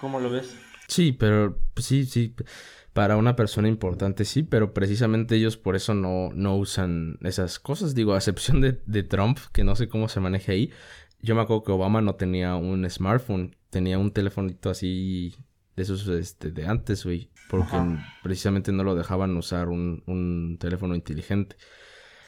¿Cómo 0.00 0.20
lo 0.20 0.30
ves? 0.30 0.56
Sí, 0.88 1.12
pero 1.12 1.58
pues, 1.74 1.84
sí, 1.84 2.06
sí. 2.06 2.34
Para 2.94 3.18
una 3.18 3.36
persona 3.36 3.68
importante 3.68 4.24
sí, 4.24 4.42
pero 4.42 4.72
precisamente 4.72 5.36
ellos 5.36 5.58
por 5.58 5.76
eso 5.76 5.94
no, 5.94 6.30
no 6.34 6.56
usan 6.56 7.18
esas 7.20 7.58
cosas. 7.58 7.94
Digo, 7.94 8.14
a 8.14 8.16
excepción 8.16 8.62
de, 8.62 8.80
de 8.86 9.02
Trump, 9.02 9.38
que 9.52 9.62
no 9.62 9.76
sé 9.76 9.88
cómo 9.88 10.08
se 10.08 10.20
maneja 10.20 10.52
ahí. 10.52 10.70
Yo 11.20 11.34
me 11.34 11.42
acuerdo 11.42 11.62
que 11.62 11.72
Obama 11.72 12.00
no 12.00 12.14
tenía 12.14 12.56
un 12.56 12.88
smartphone, 12.88 13.54
tenía 13.68 13.98
un 13.98 14.12
telefonito 14.12 14.70
así 14.70 15.36
de 15.80 15.84
esos 15.84 16.06
este, 16.08 16.50
de 16.50 16.66
antes, 16.66 17.04
güey. 17.04 17.30
Porque 17.48 17.76
precisamente 18.22 18.70
no 18.70 18.84
lo 18.84 18.94
dejaban 18.94 19.36
usar 19.36 19.68
un, 19.68 20.04
un 20.06 20.58
teléfono 20.60 20.94
inteligente. 20.94 21.56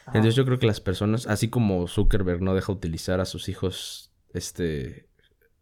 Entonces 0.07 0.35
yo 0.35 0.43
creo 0.43 0.59
que 0.59 0.67
las 0.67 0.81
personas, 0.81 1.27
así 1.27 1.49
como 1.49 1.87
Zuckerberg 1.87 2.41
no 2.41 2.53
deja 2.53 2.73
utilizar 2.73 3.21
a 3.21 3.25
sus 3.25 3.47
hijos, 3.47 4.11
este, 4.33 5.07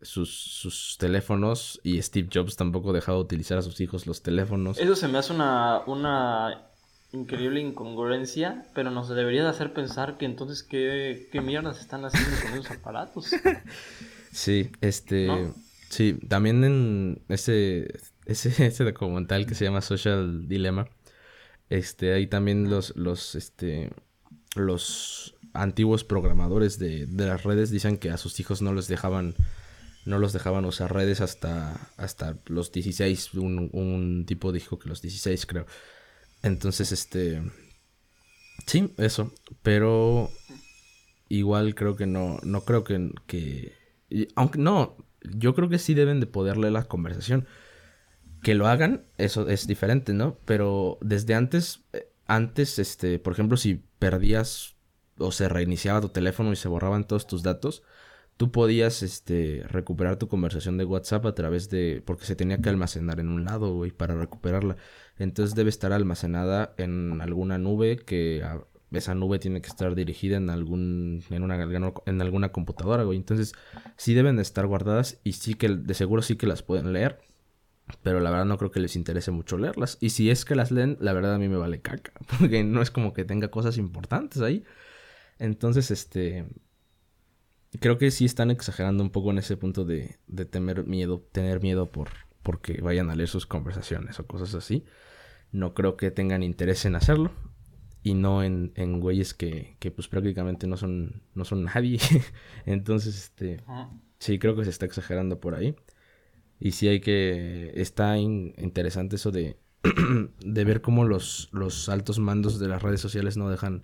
sus, 0.01 0.33
sus 0.33 0.97
teléfonos 0.97 1.79
y 1.83 2.01
Steve 2.01 2.29
Jobs 2.33 2.55
tampoco 2.55 2.91
dejaba 2.91 3.19
utilizar 3.19 3.59
a 3.59 3.61
sus 3.61 3.81
hijos 3.81 4.07
los 4.07 4.23
teléfonos. 4.23 4.79
Eso 4.79 4.95
se 4.95 5.07
me 5.07 5.19
hace 5.19 5.33
una, 5.33 5.81
una 5.85 6.71
increíble 7.11 7.61
incongruencia, 7.61 8.65
pero 8.73 8.89
nos 8.89 9.09
debería 9.09 9.43
de 9.43 9.49
hacer 9.49 9.73
pensar 9.73 10.17
que 10.17 10.25
entonces 10.25 10.63
qué, 10.63 11.29
qué 11.31 11.41
mierdas 11.41 11.79
están 11.79 12.03
haciendo 12.05 12.31
con 12.41 12.53
esos 12.53 12.71
aparatos. 12.71 13.31
sí, 14.31 14.71
este, 14.81 15.51
sí, 15.91 16.17
también 16.27 16.63
en 16.63 17.21
ese, 17.29 17.99
ese, 18.25 18.49
ese 18.65 18.83
documental 18.83 19.45
que 19.45 19.55
se 19.55 19.65
llama 19.65 19.81
Social 19.81 20.47
Dilemma, 20.47 20.87
este, 21.69 22.13
ahí 22.13 22.27
también 22.27 22.69
los, 22.69 22.95
los, 22.95 23.35
este, 23.35 23.91
los 24.55 25.35
antiguos 25.53 26.03
programadores 26.03 26.79
de, 26.79 27.07
las 27.07 27.43
redes 27.43 27.69
dicen 27.69 27.97
que 27.97 28.09
a 28.09 28.17
sus 28.17 28.39
hijos 28.39 28.61
no 28.61 28.73
les 28.73 28.87
dejaban 28.87 29.35
no 30.03 30.17
los 30.17 30.33
dejaban 30.33 30.65
usar 30.65 30.91
redes 30.91 31.21
hasta, 31.21 31.91
hasta 31.95 32.39
los 32.47 32.71
16. 32.71 33.35
Un, 33.35 33.69
un 33.71 34.25
tipo 34.25 34.51
dijo 34.51 34.79
que 34.79 34.89
los 34.89 35.03
16, 35.03 35.45
creo. 35.45 35.67
Entonces, 36.41 36.91
este. 36.91 37.43
Sí, 38.65 38.91
eso. 38.97 39.31
Pero 39.61 40.31
igual 41.29 41.75
creo 41.75 41.95
que 41.95 42.07
no. 42.07 42.39
No 42.41 42.61
creo 42.61 42.83
que. 42.83 43.11
que 43.27 43.77
aunque 44.35 44.57
no. 44.57 44.97
Yo 45.23 45.53
creo 45.53 45.69
que 45.69 45.79
sí 45.79 45.93
deben 45.93 46.19
de 46.19 46.27
poder 46.27 46.57
leer 46.57 46.73
la 46.73 46.83
conversación. 46.83 47.45
Que 48.43 48.55
lo 48.55 48.67
hagan, 48.67 49.05
eso 49.17 49.47
es 49.47 49.67
diferente, 49.67 50.13
¿no? 50.13 50.37
Pero 50.45 50.97
desde 51.01 51.35
antes. 51.35 51.83
Eh, 51.93 52.07
antes, 52.27 52.79
este, 52.79 53.19
por 53.19 53.33
ejemplo, 53.33 53.57
si 53.57 53.83
perdías 53.99 54.77
o 55.17 55.33
se 55.33 55.49
reiniciaba 55.49 55.99
tu 55.99 56.09
teléfono 56.09 56.53
y 56.53 56.55
se 56.55 56.69
borraban 56.69 57.05
todos 57.05 57.27
tus 57.27 57.43
datos, 57.43 57.83
tú 58.37 58.51
podías 58.51 59.03
este, 59.03 59.63
recuperar 59.67 60.15
tu 60.15 60.29
conversación 60.29 60.77
de 60.77 60.85
WhatsApp 60.85 61.25
a 61.25 61.35
través 61.35 61.69
de... 61.69 62.01
porque 62.05 62.25
se 62.25 62.35
tenía 62.35 62.59
que 62.61 62.69
almacenar 62.69 63.19
en 63.19 63.27
un 63.29 63.43
lado, 63.43 63.73
güey, 63.73 63.91
para 63.91 64.15
recuperarla. 64.15 64.77
Entonces 65.17 65.55
debe 65.55 65.69
estar 65.69 65.91
almacenada 65.93 66.73
en 66.77 67.21
alguna 67.21 67.57
nube 67.57 67.97
que... 67.97 68.43
esa 68.91 69.15
nube 69.15 69.39
tiene 69.39 69.61
que 69.61 69.69
estar 69.69 69.95
dirigida 69.95 70.37
en 70.37 70.49
algún 70.49 71.23
en 71.29 71.43
una 71.43 71.91
en 72.05 72.21
alguna 72.21 72.49
computadora, 72.51 73.03
güey. 73.03 73.17
Entonces, 73.17 73.53
sí 73.97 74.13
deben 74.13 74.35
de 74.35 74.41
estar 74.41 74.67
guardadas 74.67 75.19
y 75.23 75.33
sí 75.33 75.53
que 75.55 75.69
de 75.69 75.93
seguro 75.93 76.21
sí 76.21 76.35
que 76.35 76.47
las 76.47 76.63
pueden 76.63 76.93
leer. 76.93 77.19
Pero 78.03 78.19
la 78.19 78.29
verdad 78.29 78.45
no 78.45 78.57
creo 78.57 78.71
que 78.71 78.79
les 78.79 78.95
interese 78.95 79.31
mucho 79.31 79.57
leerlas. 79.57 79.97
Y 79.99 80.11
si 80.11 80.29
es 80.29 80.45
que 80.45 80.55
las 80.55 80.71
leen, 80.71 80.97
la 81.01 81.13
verdad 81.13 81.35
a 81.35 81.37
mí 81.37 81.49
me 81.49 81.57
vale 81.57 81.81
caca. 81.81 82.13
Porque 82.39 82.63
no 82.63 82.81
es 82.81 82.91
como 82.91 83.13
que 83.13 83.25
tenga 83.25 83.49
cosas 83.49 83.77
importantes 83.77 84.41
ahí. 84.41 84.63
Entonces, 85.39 85.91
este... 85.91 86.45
Creo 87.79 87.97
que 87.97 88.11
sí 88.11 88.25
están 88.25 88.51
exagerando 88.51 89.03
un 89.03 89.11
poco 89.11 89.31
en 89.31 89.37
ese 89.37 89.55
punto 89.57 89.85
de, 89.85 90.17
de 90.27 90.45
temer 90.45 90.85
miedo, 90.85 91.25
tener 91.31 91.61
miedo 91.61 91.89
por 91.89 92.09
porque 92.43 92.81
vayan 92.81 93.09
a 93.09 93.15
leer 93.15 93.29
sus 93.29 93.45
conversaciones 93.45 94.19
o 94.19 94.27
cosas 94.27 94.55
así. 94.55 94.85
No 95.51 95.73
creo 95.73 95.97
que 95.97 96.11
tengan 96.11 96.43
interés 96.43 96.85
en 96.85 96.95
hacerlo. 96.95 97.31
Y 98.03 98.15
no 98.15 98.43
en, 98.43 98.71
en 98.75 98.99
güeyes 98.99 99.33
que, 99.33 99.75
que 99.79 99.91
pues 99.91 100.07
prácticamente 100.07 100.67
no 100.67 100.77
son, 100.77 101.21
no 101.35 101.45
son 101.45 101.65
nadie. 101.65 101.99
Entonces, 102.65 103.15
este... 103.15 103.63
Sí, 104.19 104.37
creo 104.39 104.55
que 104.55 104.63
se 104.63 104.69
está 104.69 104.85
exagerando 104.85 105.39
por 105.39 105.55
ahí. 105.55 105.75
Y 106.59 106.71
sí 106.71 106.87
hay 106.87 106.99
que... 106.99 107.71
Está 107.75 108.17
interesante 108.17 109.17
eso 109.17 109.31
de, 109.31 109.57
de 110.39 110.63
ver 110.63 110.81
cómo 110.81 111.05
los, 111.05 111.49
los 111.51 111.89
altos 111.89 112.19
mandos 112.19 112.59
de 112.59 112.67
las 112.67 112.81
redes 112.81 113.01
sociales 113.01 113.37
no 113.37 113.49
dejan 113.49 113.83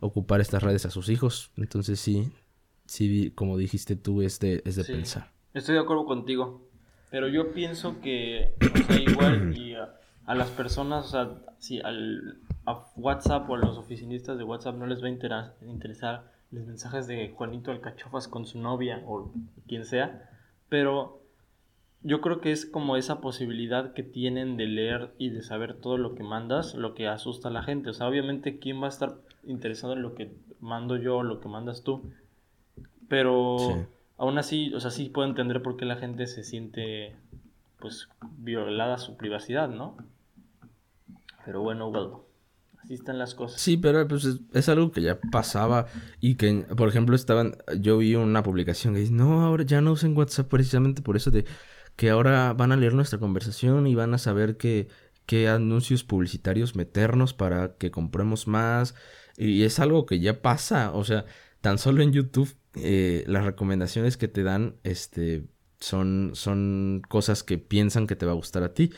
ocupar 0.00 0.40
estas 0.40 0.62
redes 0.62 0.84
a 0.84 0.90
sus 0.90 1.08
hijos. 1.08 1.52
Entonces 1.56 2.00
sí, 2.00 2.32
sí, 2.86 3.32
como 3.34 3.56
dijiste 3.56 3.96
tú, 3.96 4.22
es 4.22 4.40
de, 4.40 4.62
es 4.64 4.76
de 4.76 4.84
pensar. 4.84 5.30
Estoy 5.54 5.76
de 5.76 5.80
acuerdo 5.80 6.04
contigo. 6.04 6.68
Pero 7.10 7.28
yo 7.28 7.52
pienso 7.52 8.00
que, 8.00 8.54
o 8.60 8.86
sea, 8.86 9.00
igual 9.00 9.56
y 9.56 9.74
a, 9.74 10.34
las 10.34 10.48
personas, 10.48 11.06
o 11.06 11.08
sea, 11.08 11.30
si 11.58 11.78
al, 11.80 12.38
a 12.64 12.86
WhatsApp 12.96 13.48
o 13.50 13.54
a 13.54 13.58
los 13.58 13.78
oficinistas 13.78 14.38
de 14.38 14.44
WhatsApp 14.44 14.76
no 14.76 14.86
les 14.86 15.02
va 15.02 15.08
a 15.08 15.66
interesar 15.66 16.32
los 16.50 16.66
mensajes 16.66 17.06
de 17.06 17.30
Juanito 17.30 17.70
Alcachofas 17.70 18.28
con 18.28 18.46
su 18.46 18.58
novia 18.58 19.02
o 19.06 19.32
quien 19.66 19.84
sea, 19.84 20.30
pero 20.68 21.22
yo 22.02 22.20
creo 22.20 22.40
que 22.40 22.52
es 22.52 22.66
como 22.66 22.96
esa 22.96 23.20
posibilidad 23.20 23.92
que 23.92 24.02
tienen 24.02 24.56
de 24.56 24.66
leer 24.66 25.12
y 25.18 25.30
de 25.30 25.42
saber 25.42 25.74
todo 25.74 25.98
lo 25.98 26.14
que 26.14 26.24
mandas, 26.24 26.74
lo 26.74 26.94
que 26.94 27.08
asusta 27.08 27.48
a 27.48 27.52
la 27.52 27.62
gente. 27.62 27.90
O 27.90 27.92
sea, 27.92 28.08
obviamente, 28.08 28.58
¿quién 28.58 28.80
va 28.82 28.86
a 28.86 28.90
estar 28.90 29.14
interesado 29.44 29.92
en 29.92 30.02
lo 30.02 30.14
que 30.14 30.34
mando 30.60 30.96
yo 30.96 31.18
o 31.18 31.22
lo 31.22 31.40
que 31.40 31.48
mandas 31.48 31.82
tú? 31.84 32.02
Pero 33.08 33.86
aún 34.18 34.38
así, 34.38 34.74
o 34.74 34.80
sea, 34.80 34.90
sí 34.90 35.10
puedo 35.10 35.28
entender 35.28 35.62
por 35.62 35.76
qué 35.76 35.84
la 35.84 35.96
gente 35.96 36.26
se 36.26 36.42
siente, 36.42 37.14
pues, 37.78 38.08
violada 38.38 38.98
su 38.98 39.16
privacidad, 39.16 39.68
¿no? 39.68 39.96
Pero 41.44 41.62
bueno, 41.62 41.90
bueno, 41.90 42.24
Así 42.82 42.94
están 42.94 43.18
las 43.18 43.34
cosas. 43.34 43.60
Sí, 43.60 43.76
pero 43.76 44.06
pues 44.08 44.24
es, 44.24 44.40
es 44.52 44.68
algo 44.68 44.90
que 44.90 45.02
ya 45.02 45.20
pasaba 45.30 45.86
y 46.20 46.34
que, 46.34 46.66
por 46.76 46.88
ejemplo, 46.88 47.14
estaban, 47.14 47.56
yo 47.78 47.98
vi 47.98 48.14
una 48.16 48.42
publicación 48.42 48.94
que 48.94 49.00
dice, 49.00 49.12
no, 49.12 49.42
ahora 49.42 49.64
ya 49.64 49.80
no 49.80 49.92
usen 49.92 50.16
WhatsApp 50.16 50.48
precisamente 50.48 51.02
por 51.02 51.16
eso 51.16 51.30
de 51.30 51.44
que 51.96 52.10
ahora 52.10 52.52
van 52.54 52.72
a 52.72 52.76
leer 52.76 52.94
nuestra 52.94 53.18
conversación 53.18 53.86
y 53.86 53.94
van 53.94 54.14
a 54.14 54.18
saber 54.18 54.56
que 54.56 54.88
qué 55.26 55.48
anuncios 55.48 56.04
publicitarios 56.04 56.74
meternos 56.74 57.34
para 57.34 57.76
que 57.76 57.90
compremos 57.90 58.46
más. 58.46 58.94
Y 59.36 59.62
es 59.62 59.78
algo 59.78 60.06
que 60.06 60.20
ya 60.20 60.42
pasa, 60.42 60.92
o 60.92 61.04
sea, 61.04 61.24
tan 61.60 61.78
solo 61.78 62.02
en 62.02 62.12
YouTube 62.12 62.54
eh, 62.74 63.24
las 63.26 63.44
recomendaciones 63.44 64.16
que 64.16 64.28
te 64.28 64.42
dan 64.42 64.76
este, 64.82 65.44
son, 65.78 66.32
son 66.34 67.02
cosas 67.08 67.42
que 67.42 67.58
piensan 67.58 68.06
que 68.06 68.16
te 68.16 68.26
va 68.26 68.32
a 68.32 68.36
gustar 68.36 68.62
a 68.62 68.74
ti. 68.74 68.92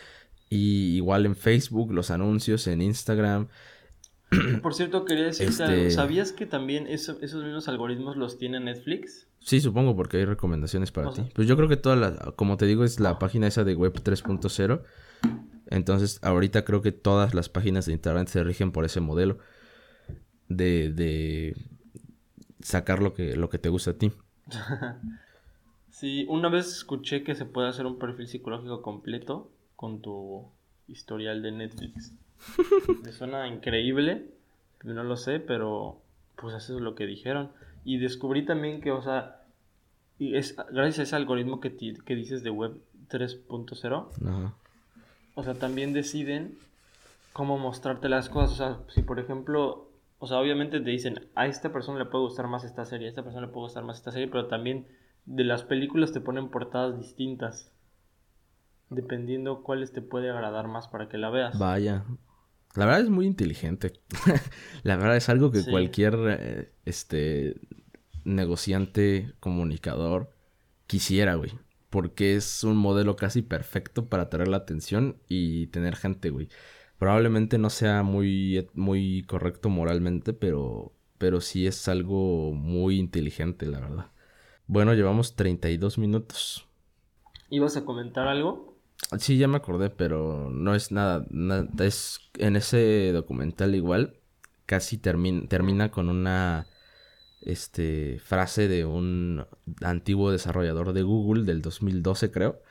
Y 0.51 0.97
igual 0.97 1.27
en 1.27 1.37
Facebook, 1.37 1.93
los 1.93 2.11
anuncios, 2.11 2.67
en 2.67 2.83
Instagram. 2.83 3.49
Por 4.63 4.75
cierto, 4.75 5.05
quería 5.05 5.25
decirte 5.25 5.63
algo. 5.63 5.83
Este 5.83 5.91
¿Sabías 5.91 6.33
que 6.33 6.47
también 6.47 6.87
esos 6.87 7.21
mismos 7.21 7.69
algoritmos 7.69 8.17
los 8.17 8.39
tiene 8.39 8.61
Netflix? 8.61 9.27
Sí, 9.41 9.61
supongo, 9.61 9.95
porque 9.95 10.17
hay 10.17 10.25
recomendaciones 10.25 10.91
para 10.91 11.13
ti. 11.13 11.23
Pues 11.35 11.47
yo 11.47 11.57
creo 11.57 11.69
que 11.69 11.77
toda 11.77 11.97
la, 11.97 12.33
como 12.37 12.57
te 12.57 12.67
digo, 12.67 12.85
es 12.85 12.99
la 12.99 13.19
página 13.19 13.47
esa 13.47 13.63
de 13.63 13.75
Web 13.75 14.03
3.0. 14.03 14.83
Entonces, 15.71 16.19
ahorita 16.23 16.65
creo 16.65 16.81
que 16.83 16.93
todas 16.93 17.35
las 17.35 17.49
páginas 17.49 17.87
de 17.87 17.93
internet 17.93 18.29
se 18.29 18.43
rigen 18.43 18.73
por 18.73 18.85
ese 18.85 19.01
modelo 19.01 19.39
de, 20.49 20.93
de 20.93 21.57
sacar 22.61 23.03
lo 23.03 23.15
que, 23.15 23.37
lo 23.37 23.51
que 23.51 23.59
te 23.59 23.69
gusta 23.69 23.93
a 23.93 23.95
ti. 23.95 24.13
sí, 25.91 26.27
una 26.29 26.49
vez 26.49 26.69
escuché 26.69 27.23
que 27.23 27.35
se 27.35 27.45
puede 27.45 27.69
hacer 27.69 27.87
un 27.87 27.99
perfil 27.99 28.27
psicológico 28.27 28.83
completo 28.83 29.51
con 29.77 30.01
tu 30.01 30.47
historial 30.89 31.43
de 31.43 31.53
Netflix. 31.53 32.15
Me 33.03 33.13
suena 33.13 33.47
increíble, 33.49 34.31
no 34.83 35.05
lo 35.05 35.17
sé, 35.17 35.41
pero 35.41 36.01
pues 36.37 36.55
eso 36.55 36.77
es 36.77 36.81
lo 36.81 36.95
que 36.95 37.07
dijeron. 37.07 37.51
Y 37.85 37.99
descubrí 37.99 38.45
también 38.45 38.81
que, 38.81 38.93
o 38.93 39.03
sea, 39.03 39.43
y 40.19 40.37
es 40.37 40.57
gracias 40.71 40.99
a 40.99 41.03
ese 41.03 41.17
algoritmo 41.17 41.61
que, 41.61 41.77
que 41.77 42.15
dices 42.15 42.43
de 42.43 42.51
Web 42.51 42.81
3.0, 43.09 44.53
o 45.35 45.43
sea, 45.43 45.55
también 45.55 45.93
deciden 45.93 46.57
cómo 47.33 47.59
mostrarte 47.59 48.09
las 48.09 48.29
cosas. 48.29 48.53
O 48.53 48.57
sea, 48.57 48.79
si 48.95 49.03
por 49.03 49.19
ejemplo, 49.19 49.91
o 50.19 50.27
sea, 50.27 50.39
obviamente 50.39 50.81
te 50.81 50.91
dicen, 50.91 51.29
a 51.35 51.47
esta 51.47 51.73
persona 51.73 51.99
le 51.99 52.07
puede 52.07 52.25
gustar 52.25 52.47
más 52.49 52.65
esta 52.65 52.85
serie, 52.85 53.07
a 53.07 53.11
esta 53.11 53.23
persona 53.23 53.47
le 53.47 53.53
puede 53.53 53.67
gustar 53.67 53.85
más 53.85 53.99
esta 53.99 54.13
serie, 54.13 54.29
pero 54.29 54.47
también 54.47 54.87
de 55.27 55.45
las 55.45 55.63
películas 55.63 56.13
te 56.13 56.21
ponen 56.21 56.49
portadas 56.49 56.99
distintas. 56.99 57.71
Dependiendo 58.91 59.63
cuáles 59.63 59.93
te 59.93 60.03
puede 60.03 60.31
agradar 60.31 60.69
más 60.69 60.89
para 60.89 61.09
que 61.09 61.19
la 61.19 61.31
veas. 61.31 61.59
Vaya. 61.59 62.05
La 62.75 62.87
verdad 62.87 63.03
es 63.03 63.11
muy 63.11 63.27
inteligente. 63.27 63.93
la 64.83 64.97
verdad 64.97 65.17
es 65.17 65.29
algo 65.29 65.51
que 65.51 65.65
cualquier 65.65 66.17
eh, 66.29 66.73
este 66.85 67.61
negociante, 68.25 69.33
comunicador 69.41 70.31
quisiera, 70.87 71.35
güey 71.35 71.53
porque 71.95 72.35
es 72.35 72.65
un 72.65 72.77
modelo 72.77 73.15
casi 73.15 73.41
perfecto 73.41 74.09
para 74.09 74.25
atraer 74.25 74.49
la 74.49 74.57
atención 74.57 75.17
y 75.29 75.69
tener 75.69 75.95
gente, 75.95 76.31
güey. 76.31 76.49
Probablemente 76.99 77.57
no 77.57 77.71
sea 77.71 78.03
muy, 78.03 78.67
muy 78.75 79.23
correcto 79.29 79.69
moralmente, 79.69 80.33
pero, 80.33 80.93
pero 81.19 81.41
sí 81.41 81.69
es 81.69 81.87
algo 81.87 82.53
muy 82.53 82.99
inteligente, 82.99 83.67
la 83.67 83.79
verdad. 83.79 84.11
Bueno, 84.67 84.93
llevamos 84.95 85.37
32 85.37 85.97
minutos. 85.99 86.69
¿Ibas 87.49 87.77
a 87.77 87.85
comentar 87.85 88.27
algo? 88.27 88.74
Sí, 89.19 89.39
ya 89.39 89.49
me 89.49 89.57
acordé, 89.57 89.91
pero 89.91 90.51
no 90.51 90.75
es 90.75 90.91
nada, 90.91 91.27
nada 91.31 91.69
es 91.85 92.21
en 92.39 92.57
ese 92.57 93.13
documental 93.13 93.75
igual 93.75 94.19
casi 94.67 94.99
termina 94.99 95.91
con 95.91 96.09
una 96.09 96.67
este, 97.41 98.19
frase 98.21 98.69
de 98.69 98.85
un 98.85 99.47
antiguo 99.83 100.31
desarrollador 100.31 100.93
de 100.93 101.03
Google 101.03 101.45
del 101.45 101.63
2012, 101.63 102.31
creo, 102.31 102.63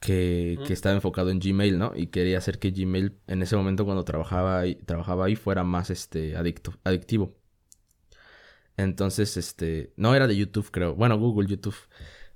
que, 0.00 0.58
que, 0.66 0.72
estaba 0.72 0.94
enfocado 0.94 1.30
en 1.30 1.40
Gmail, 1.40 1.78
¿no? 1.78 1.92
Y 1.94 2.08
quería 2.08 2.38
hacer 2.38 2.58
que 2.58 2.70
Gmail 2.70 3.18
en 3.26 3.42
ese 3.42 3.56
momento 3.56 3.84
cuando 3.84 4.04
trabajaba 4.04 4.60
ahí, 4.60 4.76
trabajaba 4.76 5.26
ahí 5.26 5.36
fuera 5.36 5.64
más 5.64 5.90
este, 5.90 6.36
adicto, 6.36 6.74
adictivo. 6.84 7.36
Entonces, 8.76 9.36
este, 9.36 9.92
no 9.96 10.14
era 10.14 10.26
de 10.26 10.36
YouTube, 10.36 10.70
creo. 10.70 10.94
Bueno, 10.94 11.18
Google, 11.18 11.48
YouTube, 11.48 11.76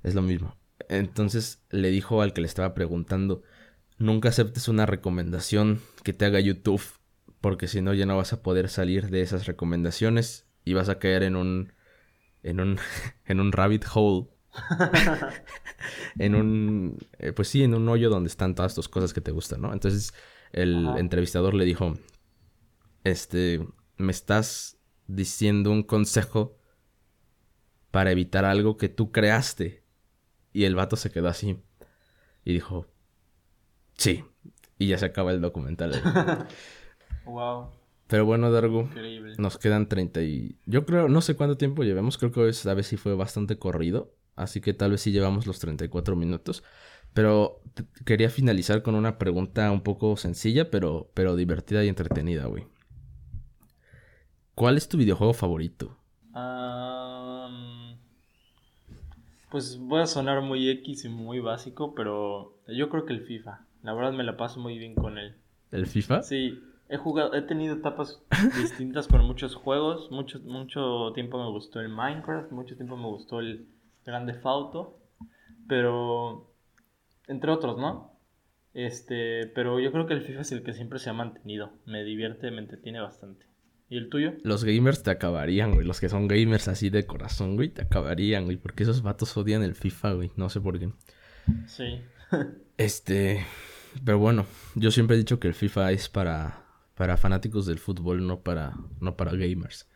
es 0.03 0.15
lo 0.15 0.23
mismo. 0.23 0.57
Entonces 0.89 1.63
le 1.71 1.91
dijo 1.91 2.23
al 2.23 2.33
que 2.33 2.41
le 2.41 2.47
estaba 2.47 2.75
preguntando, 2.75 3.43
nunca 3.99 4.29
aceptes 4.29 4.69
una 4.69 4.87
recomendación 4.87 5.81
que 6.05 6.13
te 6.13 6.25
haga 6.25 6.41
YouTube, 6.41 6.83
porque 7.41 7.69
si 7.69 7.83
no 7.83 7.95
ya 7.95 8.07
no 8.07 8.17
vas 8.17 8.33
a 8.33 8.43
poder 8.43 8.69
salir 8.69 9.11
de 9.11 9.23
esas 9.23 9.47
recomendaciones 9.47 10.47
y 10.65 10.75
vas 10.75 10.89
a 10.89 10.99
caer 10.99 11.23
en 11.23 11.37
un 11.37 11.73
en 12.43 12.61
un 12.61 12.79
en 13.25 13.41
un 13.41 13.53
rabbit 13.53 13.85
hole 13.93 14.29
en 16.19 16.35
un 16.35 16.99
eh, 17.19 17.33
pues 17.33 17.49
sí 17.49 17.63
en 17.63 17.75
un 17.75 17.89
hoyo 17.89 18.09
donde 18.09 18.29
están 18.29 18.55
todas 18.55 18.75
tus 18.75 18.89
cosas 18.89 19.13
que 19.13 19.21
te 19.21 19.31
gustan 19.31 19.61
no 19.61 19.73
entonces 19.73 20.15
el 20.53 20.89
entrevistador 20.97 21.55
le 21.55 21.65
dijo 21.65 21.95
este 23.05 23.67
me 23.97 24.13
estás 24.13 24.79
diciendo 25.07 25.71
un 25.71 25.83
consejo 25.83 26.59
para 27.91 28.11
evitar 28.11 28.45
algo 28.45 28.77
que 28.77 28.89
tú 28.89 29.13
creaste 29.13 29.86
y 30.57 30.65
el 30.65 30.75
vato 30.75 30.97
se 30.97 31.11
quedó 31.11 31.29
así 31.29 31.59
y 32.43 32.55
dijo 32.55 32.87
sí 33.99 34.25
y 34.79 34.89
ya 34.89 34.97
se 34.97 35.05
acaba 35.05 35.31
el 35.33 35.43
documental 35.43 35.93
wow 37.27 37.69
Pero 38.07 38.25
bueno, 38.25 38.51
Dargo, 38.51 38.89
nos 39.37 39.59
quedan 39.59 39.89
30 39.89 40.23
y... 40.23 40.59
Yo 40.65 40.87
creo, 40.87 41.09
no 41.09 41.21
sé 41.21 41.35
cuánto 41.35 41.59
tiempo 41.59 41.83
llevamos, 41.83 42.17
creo 42.17 42.31
que 42.31 42.49
esta 42.49 42.73
vez 42.73 42.87
sí 42.87 42.97
fue 42.97 43.15
bastante 43.15 43.59
corrido, 43.59 44.15
así 44.37 44.61
que 44.61 44.73
tal 44.75 44.93
vez 44.93 45.01
sí 45.01 45.11
llevamos 45.11 45.47
los 45.47 45.59
34 45.59 46.15
minutos. 46.15 46.63
Pero 47.15 47.61
quería 48.05 48.31
finalizar 48.31 48.83
con 48.83 48.95
una 48.95 49.19
pregunta 49.19 49.73
un 49.73 49.83
poco 49.83 50.17
sencilla, 50.17 50.71
pero, 50.71 51.11
pero 51.15 51.35
divertida 51.35 51.83
y 51.83 51.89
entretenida, 51.89 52.47
güey. 52.47 52.69
¿Cuál 54.55 54.77
es 54.77 54.89
tu 54.89 54.99
videojuego 54.99 55.35
favorito? 55.35 55.99
Pues 59.57 59.79
voy 59.79 60.03
a 60.03 60.07
sonar 60.07 60.43
muy 60.43 60.69
X 60.69 61.07
y 61.07 61.09
muy 61.09 61.41
básico, 61.41 61.95
pero 61.95 62.59
yo 62.69 62.91
creo 62.91 63.07
que 63.07 63.15
el 63.15 63.23
FIFA. 63.23 63.65
La 63.83 63.95
verdad 63.95 64.13
me 64.13 64.23
la 64.23 64.37
paso 64.37 64.61
muy 64.61 64.77
bien 64.77 64.95
con 64.95 65.17
él. 65.17 65.35
¿El 65.73 65.87
FIFA? 65.87 66.23
Sí, 66.25 66.63
He 66.91 66.99
jugado, 66.99 67.33
he 67.33 67.41
tenido 67.41 67.75
etapas 67.75 68.23
distintas 68.61 69.09
con 69.09 69.25
muchos 69.25 69.55
juegos. 69.55 70.11
Mucho, 70.11 70.41
mucho 70.41 71.11
tiempo 71.15 71.43
me 71.43 71.49
gustó 71.49 71.81
el 71.81 71.89
Minecraft, 71.89 72.53
mucho 72.53 72.77
tiempo 72.77 72.99
me 72.99 73.07
gustó 73.07 73.41
el 73.41 73.67
Grande 74.05 74.35
Fauto. 74.35 74.99
Pero. 75.67 76.53
Entre 77.27 77.51
otros, 77.51 77.79
¿no? 77.79 78.13
Este. 78.75 79.47
Pero 79.55 79.81
yo 79.81 79.91
creo 79.91 80.07
que 80.07 80.13
el 80.13 80.21
FIFA 80.21 80.43
es 80.43 80.53
el 80.53 80.65
que 80.65 80.75
siempre 80.75 80.99
se 80.99 81.09
ha 81.09 81.15
mantenido. 81.15 81.71
Me 81.87 82.05
divierte, 82.05 82.51
me 82.51 82.61
entretiene 82.61 83.01
bastante. 83.01 83.47
¿Y 83.89 83.99
el 83.99 84.09
tuyo? 84.09 84.35
Los 84.43 84.65
gamers 84.65 85.03
te 85.03 85.11
acabarían, 85.11 85.75
güey. 85.75 85.87
Los 85.87 86.01
que 86.01 86.09
son 86.09 86.29
gamers 86.29 86.69
así 86.69 86.91
de 86.91 87.07
corazón, 87.07 87.57
güey, 87.57 87.69
te 87.69 87.83
acabarían, 87.83 88.45
güey. 88.45 88.57
Porque 88.57 88.83
esos 88.83 89.03
vatos 89.03 89.37
odian 89.37 89.63
el 89.63 89.75
FIFA, 89.75 90.13
güey. 90.15 90.33
No 90.37 90.51
sé 90.51 90.61
por 90.61 90.79
qué. 90.79 90.91
Sí. 91.67 92.01
este. 92.77 93.47
Pero 94.05 94.19
bueno, 94.19 94.47
yo 94.75 94.91
siempre 94.91 95.17
he 95.17 95.19
dicho 95.19 95.39
que 95.39 95.49
el 95.49 95.55
FIFA 95.55 95.93
es 95.93 96.09
para 96.09 96.67
para 96.97 97.19
fanáticos 97.19 97.67
del 97.67 97.79
fútbol, 97.79 98.27
no 98.27 98.41
para, 98.41 98.75
no 99.01 99.17
para 99.17 99.33
gamers. 99.33 99.87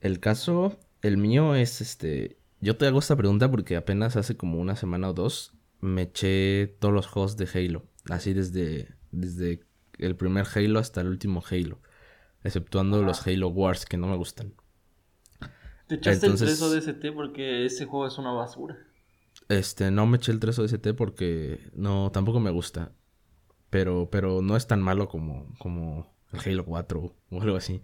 El 0.00 0.20
caso, 0.20 0.78
el 1.02 1.18
mío 1.18 1.54
es 1.54 1.80
este. 1.80 2.38
Yo 2.60 2.76
te 2.76 2.86
hago 2.86 3.00
esta 3.00 3.16
pregunta 3.16 3.50
porque 3.50 3.76
apenas 3.76 4.16
hace 4.16 4.36
como 4.36 4.58
una 4.58 4.76
semana 4.76 5.10
o 5.10 5.12
dos 5.12 5.52
me 5.80 6.02
eché 6.02 6.76
todos 6.78 6.94
los 6.94 7.08
juegos 7.08 7.36
de 7.36 7.48
Halo. 7.52 7.84
Así 8.08 8.32
desde, 8.32 8.94
desde 9.10 9.64
el 9.98 10.14
primer 10.14 10.46
Halo 10.54 10.78
hasta 10.78 11.00
el 11.00 11.08
último 11.08 11.42
Halo. 11.50 11.80
Exceptuando 12.44 13.02
los 13.02 13.26
Halo 13.26 13.48
Wars 13.48 13.86
que 13.86 13.96
no 13.96 14.08
me 14.08 14.16
gustan. 14.16 14.54
¿Te 15.86 15.96
echaste 15.96 16.26
el 16.26 16.36
3 16.36 16.62
ODST 16.62 17.06
porque 17.14 17.66
ese 17.66 17.86
juego 17.86 18.06
es 18.06 18.18
una 18.18 18.32
basura? 18.32 18.78
Este, 19.48 19.90
no 19.90 20.06
me 20.06 20.16
eché 20.16 20.32
el 20.32 20.40
3 20.40 20.58
ODST 20.58 20.88
porque 20.96 21.70
no, 21.74 22.10
tampoco 22.12 22.40
me 22.40 22.50
gusta. 22.50 22.92
Pero, 23.70 24.08
pero 24.10 24.42
no 24.42 24.56
es 24.56 24.66
tan 24.66 24.82
malo 24.82 25.08
como, 25.08 25.54
como 25.58 26.14
el 26.32 26.40
Halo 26.40 26.64
4 26.64 27.16
o 27.30 27.42
algo 27.42 27.56
así. 27.56 27.82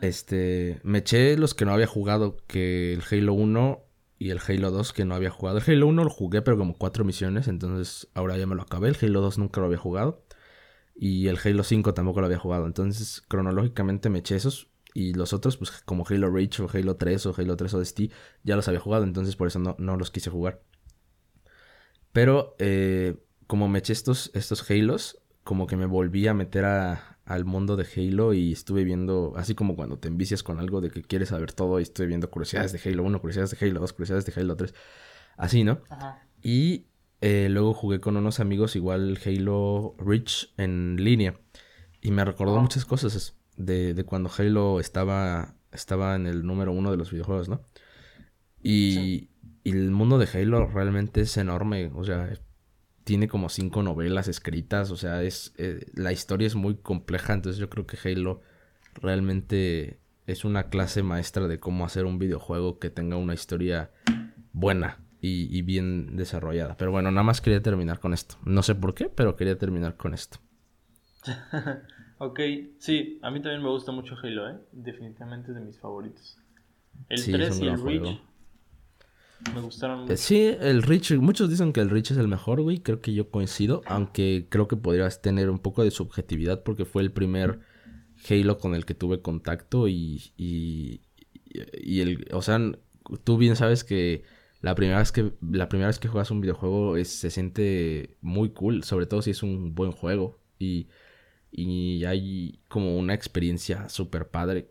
Este, 0.00 0.80
me 0.82 0.98
eché 0.98 1.36
los 1.36 1.54
que 1.54 1.64
no 1.64 1.72
había 1.72 1.86
jugado, 1.86 2.36
que 2.46 2.94
el 2.94 3.02
Halo 3.10 3.34
1 3.34 3.84
y 4.18 4.30
el 4.30 4.40
Halo 4.46 4.70
2 4.70 4.92
que 4.92 5.04
no 5.04 5.14
había 5.14 5.30
jugado. 5.30 5.58
El 5.58 5.64
Halo 5.64 5.86
1 5.86 6.04
lo 6.04 6.10
jugué 6.10 6.42
pero 6.42 6.58
como 6.58 6.74
cuatro 6.74 7.04
misiones, 7.04 7.48
entonces 7.48 8.08
ahora 8.14 8.36
ya 8.36 8.46
me 8.46 8.54
lo 8.54 8.62
acabé. 8.62 8.88
El 8.88 8.96
Halo 9.00 9.20
2 9.20 9.38
nunca 9.38 9.60
lo 9.60 9.66
había 9.66 9.78
jugado. 9.78 10.23
Y 10.94 11.28
el 11.28 11.38
Halo 11.42 11.64
5 11.64 11.94
tampoco 11.94 12.20
lo 12.20 12.26
había 12.26 12.38
jugado. 12.38 12.66
Entonces 12.66 13.22
cronológicamente 13.28 14.08
me 14.10 14.20
eché 14.20 14.36
esos. 14.36 14.68
Y 14.94 15.12
los 15.14 15.32
otros, 15.32 15.56
pues 15.56 15.70
como 15.84 16.06
Halo 16.08 16.30
Reach 16.30 16.60
o 16.60 16.68
Halo 16.72 16.96
3 16.96 17.26
o 17.26 17.34
Halo 17.36 17.56
3 17.56 17.74
ODST, 17.74 18.00
ya 18.44 18.54
los 18.54 18.68
había 18.68 18.80
jugado. 18.80 19.04
Entonces 19.04 19.34
por 19.36 19.48
eso 19.48 19.58
no, 19.58 19.74
no 19.78 19.96
los 19.96 20.10
quise 20.10 20.30
jugar. 20.30 20.62
Pero 22.12 22.54
eh, 22.60 23.16
como 23.48 23.68
me 23.68 23.80
eché 23.80 23.92
estos, 23.92 24.30
estos 24.34 24.70
Halos, 24.70 25.18
como 25.42 25.66
que 25.66 25.76
me 25.76 25.86
volví 25.86 26.28
a 26.28 26.34
meter 26.34 26.64
a, 26.64 27.18
al 27.24 27.44
mundo 27.44 27.76
de 27.76 27.86
Halo 27.96 28.34
y 28.34 28.52
estuve 28.52 28.84
viendo, 28.84 29.32
así 29.36 29.54
como 29.54 29.76
cuando 29.76 29.98
te 29.98 30.08
envicias 30.08 30.42
con 30.42 30.58
algo 30.58 30.80
de 30.80 30.90
que 30.90 31.02
quieres 31.02 31.30
saber 31.30 31.52
todo 31.52 31.80
y 31.80 31.82
estuve 31.82 32.06
viendo 32.06 32.30
curiosidades 32.30 32.72
de 32.72 32.80
Halo 32.90 33.02
1, 33.02 33.20
curiosidades 33.20 33.58
de 33.58 33.66
Halo 33.66 33.80
2, 33.80 33.92
curiosidades 33.92 34.26
de 34.26 34.40
Halo 34.40 34.56
3, 34.56 34.74
así, 35.36 35.64
¿no? 35.64 35.80
Ajá. 35.88 36.26
Y 36.42 36.86
eh, 37.26 37.48
luego 37.48 37.72
jugué 37.72 38.00
con 38.00 38.18
unos 38.18 38.38
amigos 38.38 38.76
igual 38.76 39.18
Halo 39.24 39.94
Reach 39.96 40.52
en 40.58 40.96
línea 40.98 41.40
y 42.02 42.10
me 42.10 42.22
recordó 42.22 42.60
muchas 42.60 42.84
cosas 42.84 43.34
de, 43.56 43.94
de, 43.94 44.04
cuando 44.04 44.30
Halo 44.36 44.78
estaba, 44.78 45.54
estaba 45.72 46.16
en 46.16 46.26
el 46.26 46.44
número 46.44 46.72
uno 46.72 46.90
de 46.90 46.98
los 46.98 47.10
videojuegos, 47.10 47.48
¿no? 47.48 47.62
Y, 48.62 49.30
y 49.62 49.70
el 49.70 49.90
mundo 49.90 50.18
de 50.18 50.28
Halo 50.34 50.66
realmente 50.66 51.22
es 51.22 51.34
enorme, 51.38 51.90
o 51.94 52.04
sea, 52.04 52.30
tiene 53.04 53.26
como 53.26 53.48
cinco 53.48 53.82
novelas 53.82 54.28
escritas, 54.28 54.90
o 54.90 54.98
sea, 54.98 55.22
es 55.22 55.54
eh, 55.56 55.86
la 55.94 56.12
historia 56.12 56.46
es 56.46 56.56
muy 56.56 56.74
compleja, 56.74 57.32
entonces 57.32 57.58
yo 57.58 57.70
creo 57.70 57.86
que 57.86 57.96
Halo 58.06 58.42
realmente 58.92 59.98
es 60.26 60.44
una 60.44 60.64
clase 60.64 61.02
maestra 61.02 61.48
de 61.48 61.58
cómo 61.58 61.86
hacer 61.86 62.04
un 62.04 62.18
videojuego 62.18 62.78
que 62.78 62.90
tenga 62.90 63.16
una 63.16 63.32
historia 63.32 63.92
buena 64.52 65.03
y, 65.26 65.62
bien 65.62 66.16
desarrollada. 66.16 66.76
Pero 66.76 66.90
bueno, 66.90 67.10
nada 67.10 67.22
más 67.22 67.40
quería 67.40 67.62
terminar 67.62 67.98
con 67.98 68.12
esto. 68.12 68.36
No 68.44 68.62
sé 68.62 68.74
por 68.74 68.94
qué, 68.94 69.08
pero 69.08 69.36
quería 69.36 69.56
terminar 69.56 69.96
con 69.96 70.12
esto. 70.12 70.38
ok, 72.18 72.40
sí, 72.78 73.18
a 73.22 73.30
mí 73.30 73.40
también 73.40 73.62
me 73.62 73.70
gusta 73.70 73.90
mucho 73.92 74.16
Halo, 74.22 74.50
¿eh? 74.50 74.56
Definitivamente 74.72 75.50
es 75.50 75.56
de 75.56 75.62
mis 75.62 75.78
favoritos. 75.78 76.38
El 77.08 77.24
3 77.24 77.60
y 77.60 77.66
el 77.66 77.82
Reach 77.82 78.20
me 79.54 79.60
gustaron 79.60 80.02
mucho. 80.02 80.16
Sí, 80.16 80.54
el 80.60 80.82
Rich, 80.82 81.16
muchos 81.18 81.50
dicen 81.50 81.72
que 81.72 81.80
el 81.80 81.90
Rich 81.90 82.12
es 82.12 82.18
el 82.18 82.28
mejor, 82.28 82.60
güey. 82.62 82.78
Creo 82.78 83.00
que 83.00 83.12
yo 83.12 83.30
coincido, 83.30 83.82
aunque 83.86 84.46
creo 84.48 84.68
que 84.68 84.76
podrías 84.76 85.22
tener 85.22 85.50
un 85.50 85.58
poco 85.58 85.82
de 85.84 85.90
subjetividad 85.90 86.62
porque 86.62 86.84
fue 86.84 87.02
el 87.02 87.12
primer 87.12 87.60
Halo 88.28 88.58
con 88.58 88.74
el 88.74 88.84
que 88.84 88.94
tuve 88.94 89.20
contacto 89.20 89.88
y, 89.88 90.32
y, 90.36 91.00
y 91.82 92.00
el, 92.00 92.28
o 92.32 92.42
sea, 92.42 92.58
tú 93.24 93.36
bien 93.36 93.56
sabes 93.56 93.84
que 93.84 94.24
la 94.64 94.74
primera 94.74 94.98
vez 94.98 95.12
que 95.12 95.30
la 95.42 95.68
primera 95.68 95.88
vez 95.88 95.98
que 95.98 96.08
juegas 96.08 96.30
un 96.30 96.40
videojuego 96.40 96.96
es, 96.96 97.08
se 97.08 97.28
siente 97.28 98.16
muy 98.22 98.48
cool, 98.48 98.82
sobre 98.82 99.04
todo 99.04 99.20
si 99.20 99.32
es 99.32 99.42
un 99.42 99.74
buen 99.74 99.92
juego 99.92 100.38
y, 100.58 100.88
y 101.52 102.06
hay 102.06 102.60
como 102.68 102.96
una 102.96 103.12
experiencia 103.12 103.90
súper 103.90 104.30
padre. 104.30 104.70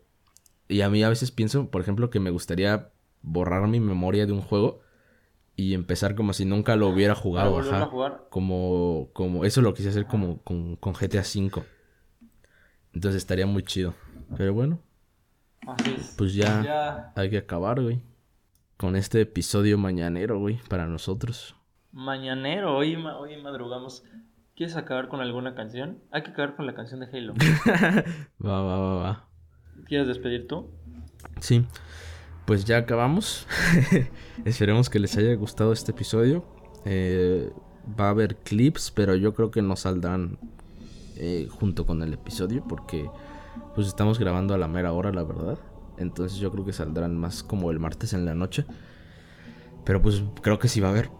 Y 0.66 0.80
a 0.80 0.90
mí 0.90 1.04
a 1.04 1.08
veces 1.08 1.30
pienso, 1.30 1.70
por 1.70 1.80
ejemplo, 1.80 2.10
que 2.10 2.18
me 2.18 2.30
gustaría 2.30 2.90
borrar 3.22 3.68
mi 3.68 3.78
memoria 3.78 4.26
de 4.26 4.32
un 4.32 4.40
juego 4.40 4.80
y 5.54 5.74
empezar 5.74 6.16
como 6.16 6.32
si 6.32 6.44
nunca 6.44 6.74
lo 6.74 6.88
hubiera 6.88 7.14
jugado. 7.14 7.60
Ajá, 7.60 7.88
Como, 8.30 9.10
como, 9.12 9.44
eso 9.44 9.62
lo 9.62 9.74
quise 9.74 9.90
hacer 9.90 10.06
como 10.06 10.42
con, 10.42 10.74
con 10.74 10.94
GTA 10.94 11.20
V. 11.20 11.62
Entonces 12.94 13.18
estaría 13.18 13.46
muy 13.46 13.62
chido. 13.62 13.94
Pero 14.36 14.54
bueno. 14.54 14.80
Pues 16.16 16.34
ya, 16.34 17.12
hay 17.14 17.30
que 17.30 17.38
acabar, 17.38 17.80
güey. 17.80 18.02
Con 18.84 18.96
este 18.96 19.22
episodio 19.22 19.78
mañanero, 19.78 20.38
güey, 20.38 20.60
para 20.68 20.86
nosotros. 20.86 21.56
Mañanero, 21.90 22.76
hoy, 22.76 22.94
hoy 22.96 23.42
madrugamos. 23.42 24.04
¿Quieres 24.54 24.76
acabar 24.76 25.08
con 25.08 25.22
alguna 25.22 25.54
canción? 25.54 26.02
Hay 26.10 26.22
que 26.22 26.32
acabar 26.32 26.54
con 26.54 26.66
la 26.66 26.74
canción 26.74 27.00
de 27.00 27.06
Halo. 27.06 27.32
va, 28.44 28.60
va, 28.60 28.78
va, 28.78 28.94
va. 28.96 29.28
¿Quieres 29.86 30.06
despedir 30.06 30.46
tú? 30.46 30.70
Sí 31.40 31.64
pues 32.44 32.66
ya 32.66 32.76
acabamos. 32.76 33.46
Esperemos 34.44 34.90
que 34.90 34.98
les 34.98 35.16
haya 35.16 35.34
gustado 35.34 35.72
este 35.72 35.92
episodio. 35.92 36.44
Eh, 36.84 37.50
va 37.98 38.08
a 38.08 38.10
haber 38.10 38.36
clips, 38.36 38.90
pero 38.94 39.14
yo 39.14 39.32
creo 39.32 39.50
que 39.50 39.62
no 39.62 39.76
saldrán 39.76 40.38
eh, 41.16 41.48
junto 41.50 41.86
con 41.86 42.02
el 42.02 42.12
episodio 42.12 42.62
porque 42.68 43.08
pues 43.74 43.86
estamos 43.86 44.18
grabando 44.18 44.52
a 44.52 44.58
la 44.58 44.68
mera 44.68 44.92
hora, 44.92 45.10
la 45.10 45.24
verdad. 45.24 45.58
Entonces 45.98 46.38
yo 46.38 46.50
creo 46.50 46.64
que 46.64 46.72
saldrán 46.72 47.16
más 47.16 47.42
como 47.42 47.70
el 47.70 47.78
martes 47.78 48.12
en 48.12 48.24
la 48.24 48.34
noche. 48.34 48.64
Pero 49.84 50.00
pues 50.00 50.22
creo 50.42 50.58
que 50.58 50.68
sí 50.68 50.80
va 50.80 50.88
a 50.88 50.90
haber. 50.92 51.10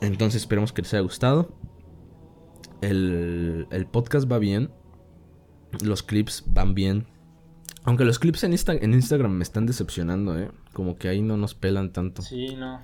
Entonces 0.00 0.42
esperemos 0.42 0.72
que 0.72 0.82
les 0.82 0.92
haya 0.94 1.02
gustado. 1.02 1.54
El, 2.80 3.66
el 3.70 3.86
podcast 3.86 4.30
va 4.30 4.38
bien. 4.38 4.70
Los 5.82 6.02
clips 6.02 6.44
van 6.46 6.74
bien. 6.74 7.06
Aunque 7.84 8.04
los 8.04 8.18
clips 8.18 8.44
en, 8.44 8.52
en 8.52 8.94
Instagram 8.94 9.32
me 9.32 9.42
están 9.42 9.66
decepcionando, 9.66 10.38
¿eh? 10.38 10.50
Como 10.72 10.96
que 10.96 11.08
ahí 11.08 11.22
no 11.22 11.36
nos 11.36 11.54
pelan 11.54 11.92
tanto. 11.92 12.22
Sí, 12.22 12.54
no. 12.54 12.80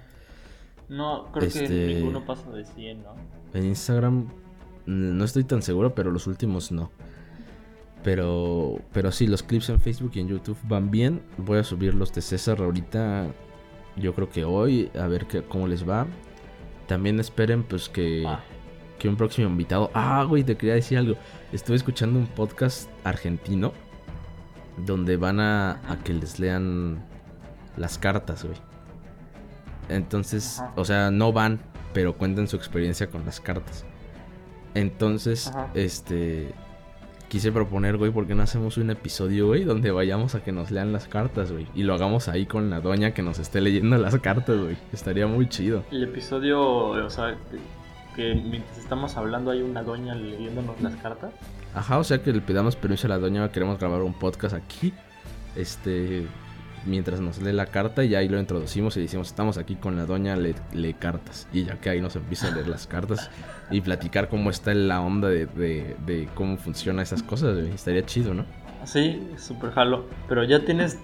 No, 0.88 1.30
creo 1.32 1.50
que 1.50 1.64
este, 1.64 1.94
ninguno 1.94 2.24
pasa 2.24 2.50
de 2.50 2.64
100, 2.64 3.02
¿no? 3.02 3.14
En 3.54 3.64
Instagram 3.64 4.28
no 4.86 5.24
estoy 5.24 5.44
tan 5.44 5.62
seguro, 5.62 5.94
pero 5.94 6.10
los 6.10 6.26
últimos 6.26 6.72
no. 6.72 6.90
Pero, 8.04 8.80
pero 8.92 9.10
sí, 9.10 9.26
los 9.26 9.42
clips 9.42 9.70
en 9.70 9.80
Facebook 9.80 10.12
y 10.14 10.20
en 10.20 10.28
YouTube 10.28 10.58
van 10.64 10.90
bien. 10.90 11.22
Voy 11.38 11.58
a 11.58 11.64
subir 11.64 11.94
los 11.94 12.12
de 12.12 12.20
César 12.20 12.60
ahorita. 12.60 13.28
Yo 13.96 14.14
creo 14.14 14.28
que 14.28 14.44
hoy, 14.44 14.90
a 14.98 15.06
ver 15.06 15.26
qué, 15.26 15.42
cómo 15.42 15.66
les 15.66 15.88
va. 15.88 16.06
También 16.86 17.18
esperen, 17.18 17.62
pues 17.62 17.88
que, 17.88 18.24
ah. 18.26 18.40
que 18.98 19.08
un 19.08 19.16
próximo 19.16 19.48
invitado. 19.48 19.90
Ah, 19.94 20.22
güey, 20.28 20.44
te 20.44 20.54
quería 20.56 20.74
decir 20.74 20.98
algo. 20.98 21.16
Estuve 21.50 21.76
escuchando 21.76 22.18
un 22.18 22.26
podcast 22.26 22.90
argentino 23.04 23.72
donde 24.76 25.16
van 25.16 25.40
a, 25.40 25.80
que 26.04 26.12
les 26.12 26.38
lean 26.38 27.02
las 27.78 27.96
cartas, 27.96 28.44
güey. 28.44 28.58
Entonces, 29.88 30.62
o 30.76 30.84
sea, 30.84 31.10
no 31.10 31.32
van, 31.32 31.58
pero 31.94 32.18
cuentan 32.18 32.48
su 32.48 32.56
experiencia 32.56 33.08
con 33.08 33.24
las 33.24 33.40
cartas. 33.40 33.86
Entonces, 34.74 35.50
este, 35.74 36.52
quise 37.28 37.52
proponer, 37.52 37.96
güey, 37.96 38.10
¿por 38.10 38.26
qué 38.26 38.34
no 38.34 38.42
hacemos 38.42 38.76
un 38.76 38.90
episodio, 38.90 39.48
güey, 39.48 39.64
donde 39.64 39.90
vayamos 39.90 40.34
a 40.34 40.42
que 40.42 40.52
nos 40.52 40.70
lean 40.70 40.92
las 40.92 41.08
cartas, 41.08 41.52
güey? 41.52 41.66
Y 41.74 41.82
lo 41.82 41.94
hagamos 41.94 42.28
ahí 42.28 42.46
con 42.46 42.70
la 42.70 42.80
doña 42.80 43.12
que 43.12 43.22
nos 43.22 43.38
esté 43.38 43.60
leyendo 43.60 43.96
las 43.98 44.18
cartas, 44.18 44.58
güey. 44.58 44.76
Estaría 44.92 45.26
muy 45.26 45.48
chido. 45.48 45.84
El 45.90 46.04
episodio, 46.04 46.60
o 46.60 47.10
sea, 47.10 47.36
que 48.14 48.34
mientras 48.34 48.78
estamos 48.78 49.16
hablando 49.16 49.50
hay 49.50 49.62
una 49.62 49.82
doña 49.82 50.14
leyéndonos 50.14 50.80
las 50.80 50.94
cartas. 50.96 51.32
Ajá, 51.74 51.98
o 51.98 52.04
sea 52.04 52.22
que 52.22 52.32
le 52.32 52.40
pidamos 52.40 52.76
permiso 52.76 53.06
a 53.06 53.10
la 53.10 53.18
doña, 53.18 53.50
queremos 53.50 53.78
grabar 53.78 54.02
un 54.02 54.14
podcast 54.14 54.54
aquí. 54.54 54.92
Este, 55.56 56.26
mientras 56.86 57.20
nos 57.20 57.40
lee 57.40 57.52
la 57.52 57.66
carta 57.66 58.04
y 58.04 58.14
ahí 58.14 58.28
lo 58.28 58.38
introducimos 58.38 58.96
y 58.96 59.02
decimos, 59.02 59.28
estamos 59.28 59.58
aquí 59.58 59.76
con 59.76 59.96
la 59.96 60.06
doña, 60.06 60.36
lee, 60.36 60.54
lee 60.72 60.94
cartas. 60.94 61.48
Y 61.52 61.64
ya 61.64 61.80
que 61.80 61.90
ahí 61.90 62.00
nos 62.00 62.16
empieza 62.16 62.48
a 62.48 62.50
leer 62.52 62.68
las 62.68 62.86
cartas 62.86 63.30
y 63.70 63.80
platicar 63.80 64.28
cómo 64.28 64.50
está 64.50 64.74
la 64.74 65.00
onda 65.00 65.28
de, 65.28 65.46
de, 65.46 66.28
cómo 66.34 66.56
funciona 66.56 67.02
esas 67.02 67.22
cosas, 67.22 67.56
estaría 67.58 68.04
chido, 68.04 68.34
¿no? 68.34 68.44
Sí, 68.84 69.22
súper 69.38 69.70
jalo. 69.72 70.04
Pero 70.28 70.44
ya 70.44 70.60
tienes, 70.60 70.98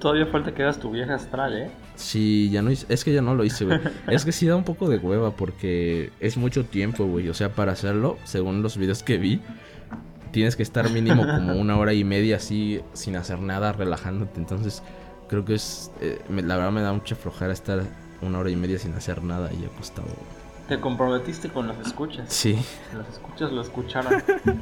todavía 0.00 0.26
falta 0.26 0.54
que 0.54 0.62
hagas 0.62 0.78
tu 0.78 0.90
vieja 0.90 1.14
astral, 1.14 1.54
¿eh? 1.54 1.70
Sí, 1.96 2.50
ya 2.50 2.62
no 2.62 2.70
hice, 2.70 2.86
es 2.88 3.04
que 3.04 3.12
ya 3.12 3.20
no 3.20 3.34
lo 3.34 3.44
hice, 3.44 3.64
güey. 3.64 3.78
es 4.08 4.24
que 4.24 4.32
sí 4.32 4.46
da 4.46 4.56
un 4.56 4.64
poco 4.64 4.88
de 4.88 4.98
hueva 4.98 5.32
porque 5.32 6.10
es 6.20 6.36
mucho 6.36 6.64
tiempo, 6.64 7.04
güey. 7.04 7.28
O 7.28 7.34
sea, 7.34 7.50
para 7.50 7.72
hacerlo, 7.72 8.18
según 8.24 8.62
los 8.62 8.76
videos 8.76 9.02
que 9.02 9.18
vi, 9.18 9.40
tienes 10.34 10.56
que 10.56 10.64
estar 10.64 10.90
mínimo 10.90 11.22
como 11.36 11.54
una 11.54 11.78
hora 11.78 11.94
y 11.94 12.02
media 12.02 12.36
así 12.36 12.80
sin 12.92 13.14
hacer 13.14 13.38
nada, 13.38 13.72
relajándote. 13.72 14.40
Entonces, 14.40 14.82
creo 15.28 15.44
que 15.44 15.54
es. 15.54 15.92
Eh, 16.00 16.20
la 16.28 16.56
verdad 16.56 16.72
me 16.72 16.82
da 16.82 16.92
mucha 16.92 17.14
flojera 17.14 17.52
estar 17.52 17.84
una 18.20 18.40
hora 18.40 18.50
y 18.50 18.56
media 18.56 18.78
sin 18.78 18.92
hacer 18.94 19.22
nada 19.22 19.50
y 19.52 19.64
acostado. 19.64 20.08
Te 20.68 20.80
comprometiste 20.80 21.50
con 21.50 21.68
las 21.68 21.78
escuchas. 21.86 22.32
Sí. 22.32 22.58
Las 22.96 23.08
escuchas 23.10 23.52
lo 23.52 23.62
escucharon. 23.62 24.12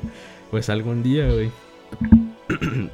pues 0.51 0.69
algún 0.69 1.03
día, 1.03 1.27
güey. 1.33 1.51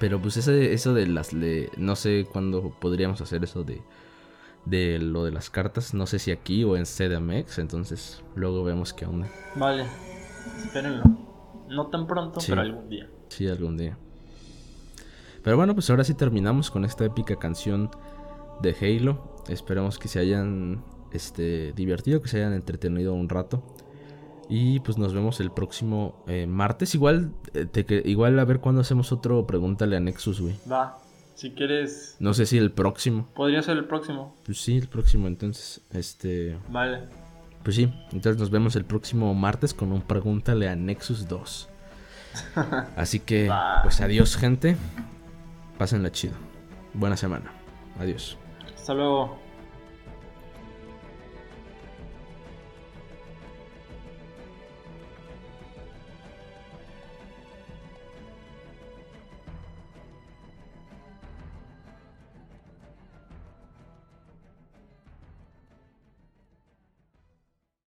Pero 0.00 0.20
pues 0.20 0.36
ese, 0.36 0.72
eso 0.72 0.94
de 0.94 1.06
las... 1.06 1.32
no 1.76 1.94
sé 1.94 2.26
cuándo 2.32 2.74
podríamos 2.80 3.20
hacer 3.20 3.44
eso 3.44 3.62
de, 3.62 3.82
de 4.64 4.98
lo 4.98 5.24
de 5.24 5.30
las 5.30 5.48
cartas. 5.50 5.94
No 5.94 6.06
sé 6.06 6.18
si 6.18 6.32
aquí 6.32 6.64
o 6.64 6.76
en 6.76 6.86
CDMX. 6.86 7.58
Entonces 7.58 8.22
luego 8.34 8.64
vemos 8.64 8.94
qué 8.94 9.04
onda. 9.04 9.28
Vale. 9.54 9.84
Espérenlo. 10.64 11.19
No 11.70 11.86
tan 11.86 12.06
pronto, 12.06 12.40
pero 12.46 12.60
algún 12.60 12.88
día. 12.88 13.08
Sí, 13.28 13.48
algún 13.48 13.76
día. 13.76 13.96
Pero 15.42 15.56
bueno, 15.56 15.74
pues 15.74 15.88
ahora 15.90 16.04
sí 16.04 16.14
terminamos 16.14 16.70
con 16.70 16.84
esta 16.84 17.04
épica 17.04 17.36
canción 17.36 17.90
de 18.60 18.76
Halo. 18.80 19.36
Esperemos 19.48 19.98
que 19.98 20.08
se 20.08 20.18
hayan 20.18 20.84
este, 21.12 21.72
divertido, 21.72 22.20
que 22.20 22.28
se 22.28 22.38
hayan 22.38 22.52
entretenido 22.52 23.14
un 23.14 23.28
rato. 23.28 23.62
Y 24.48 24.80
pues 24.80 24.98
nos 24.98 25.14
vemos 25.14 25.40
el 25.40 25.52
próximo 25.52 26.24
eh, 26.26 26.46
martes. 26.46 26.94
Igual, 26.94 27.32
eh, 27.54 27.66
te, 27.66 28.02
igual 28.04 28.38
a 28.38 28.44
ver 28.44 28.58
cuándo 28.58 28.80
hacemos 28.80 29.12
otro 29.12 29.46
Pregúntale 29.46 29.96
a 29.96 30.00
Nexus, 30.00 30.40
güey. 30.40 30.56
Va, 30.70 30.98
si 31.34 31.52
quieres. 31.52 32.16
No 32.18 32.34
sé 32.34 32.46
si 32.46 32.58
el 32.58 32.72
próximo. 32.72 33.28
Podría 33.34 33.62
ser 33.62 33.76
el 33.76 33.84
próximo. 33.84 34.34
Pues 34.44 34.60
sí, 34.60 34.76
el 34.76 34.88
próximo, 34.88 35.28
entonces. 35.28 35.80
Este. 35.92 36.58
Vale. 36.68 37.04
Pues 37.62 37.76
sí, 37.76 37.92
entonces 38.12 38.38
nos 38.38 38.50
vemos 38.50 38.74
el 38.76 38.84
próximo 38.84 39.34
martes 39.34 39.74
con 39.74 39.92
un 39.92 40.00
Pregúntale 40.00 40.68
a 40.68 40.76
Nexus 40.76 41.28
2. 41.28 41.68
Así 42.96 43.20
que, 43.20 43.52
pues 43.82 44.00
adiós, 44.00 44.36
gente. 44.36 44.76
Pásenla 45.78 46.10
chido. 46.10 46.34
Buena 46.94 47.16
semana. 47.16 47.52
Adiós. 47.98 48.38
Hasta 48.74 48.94
luego. 48.94 49.38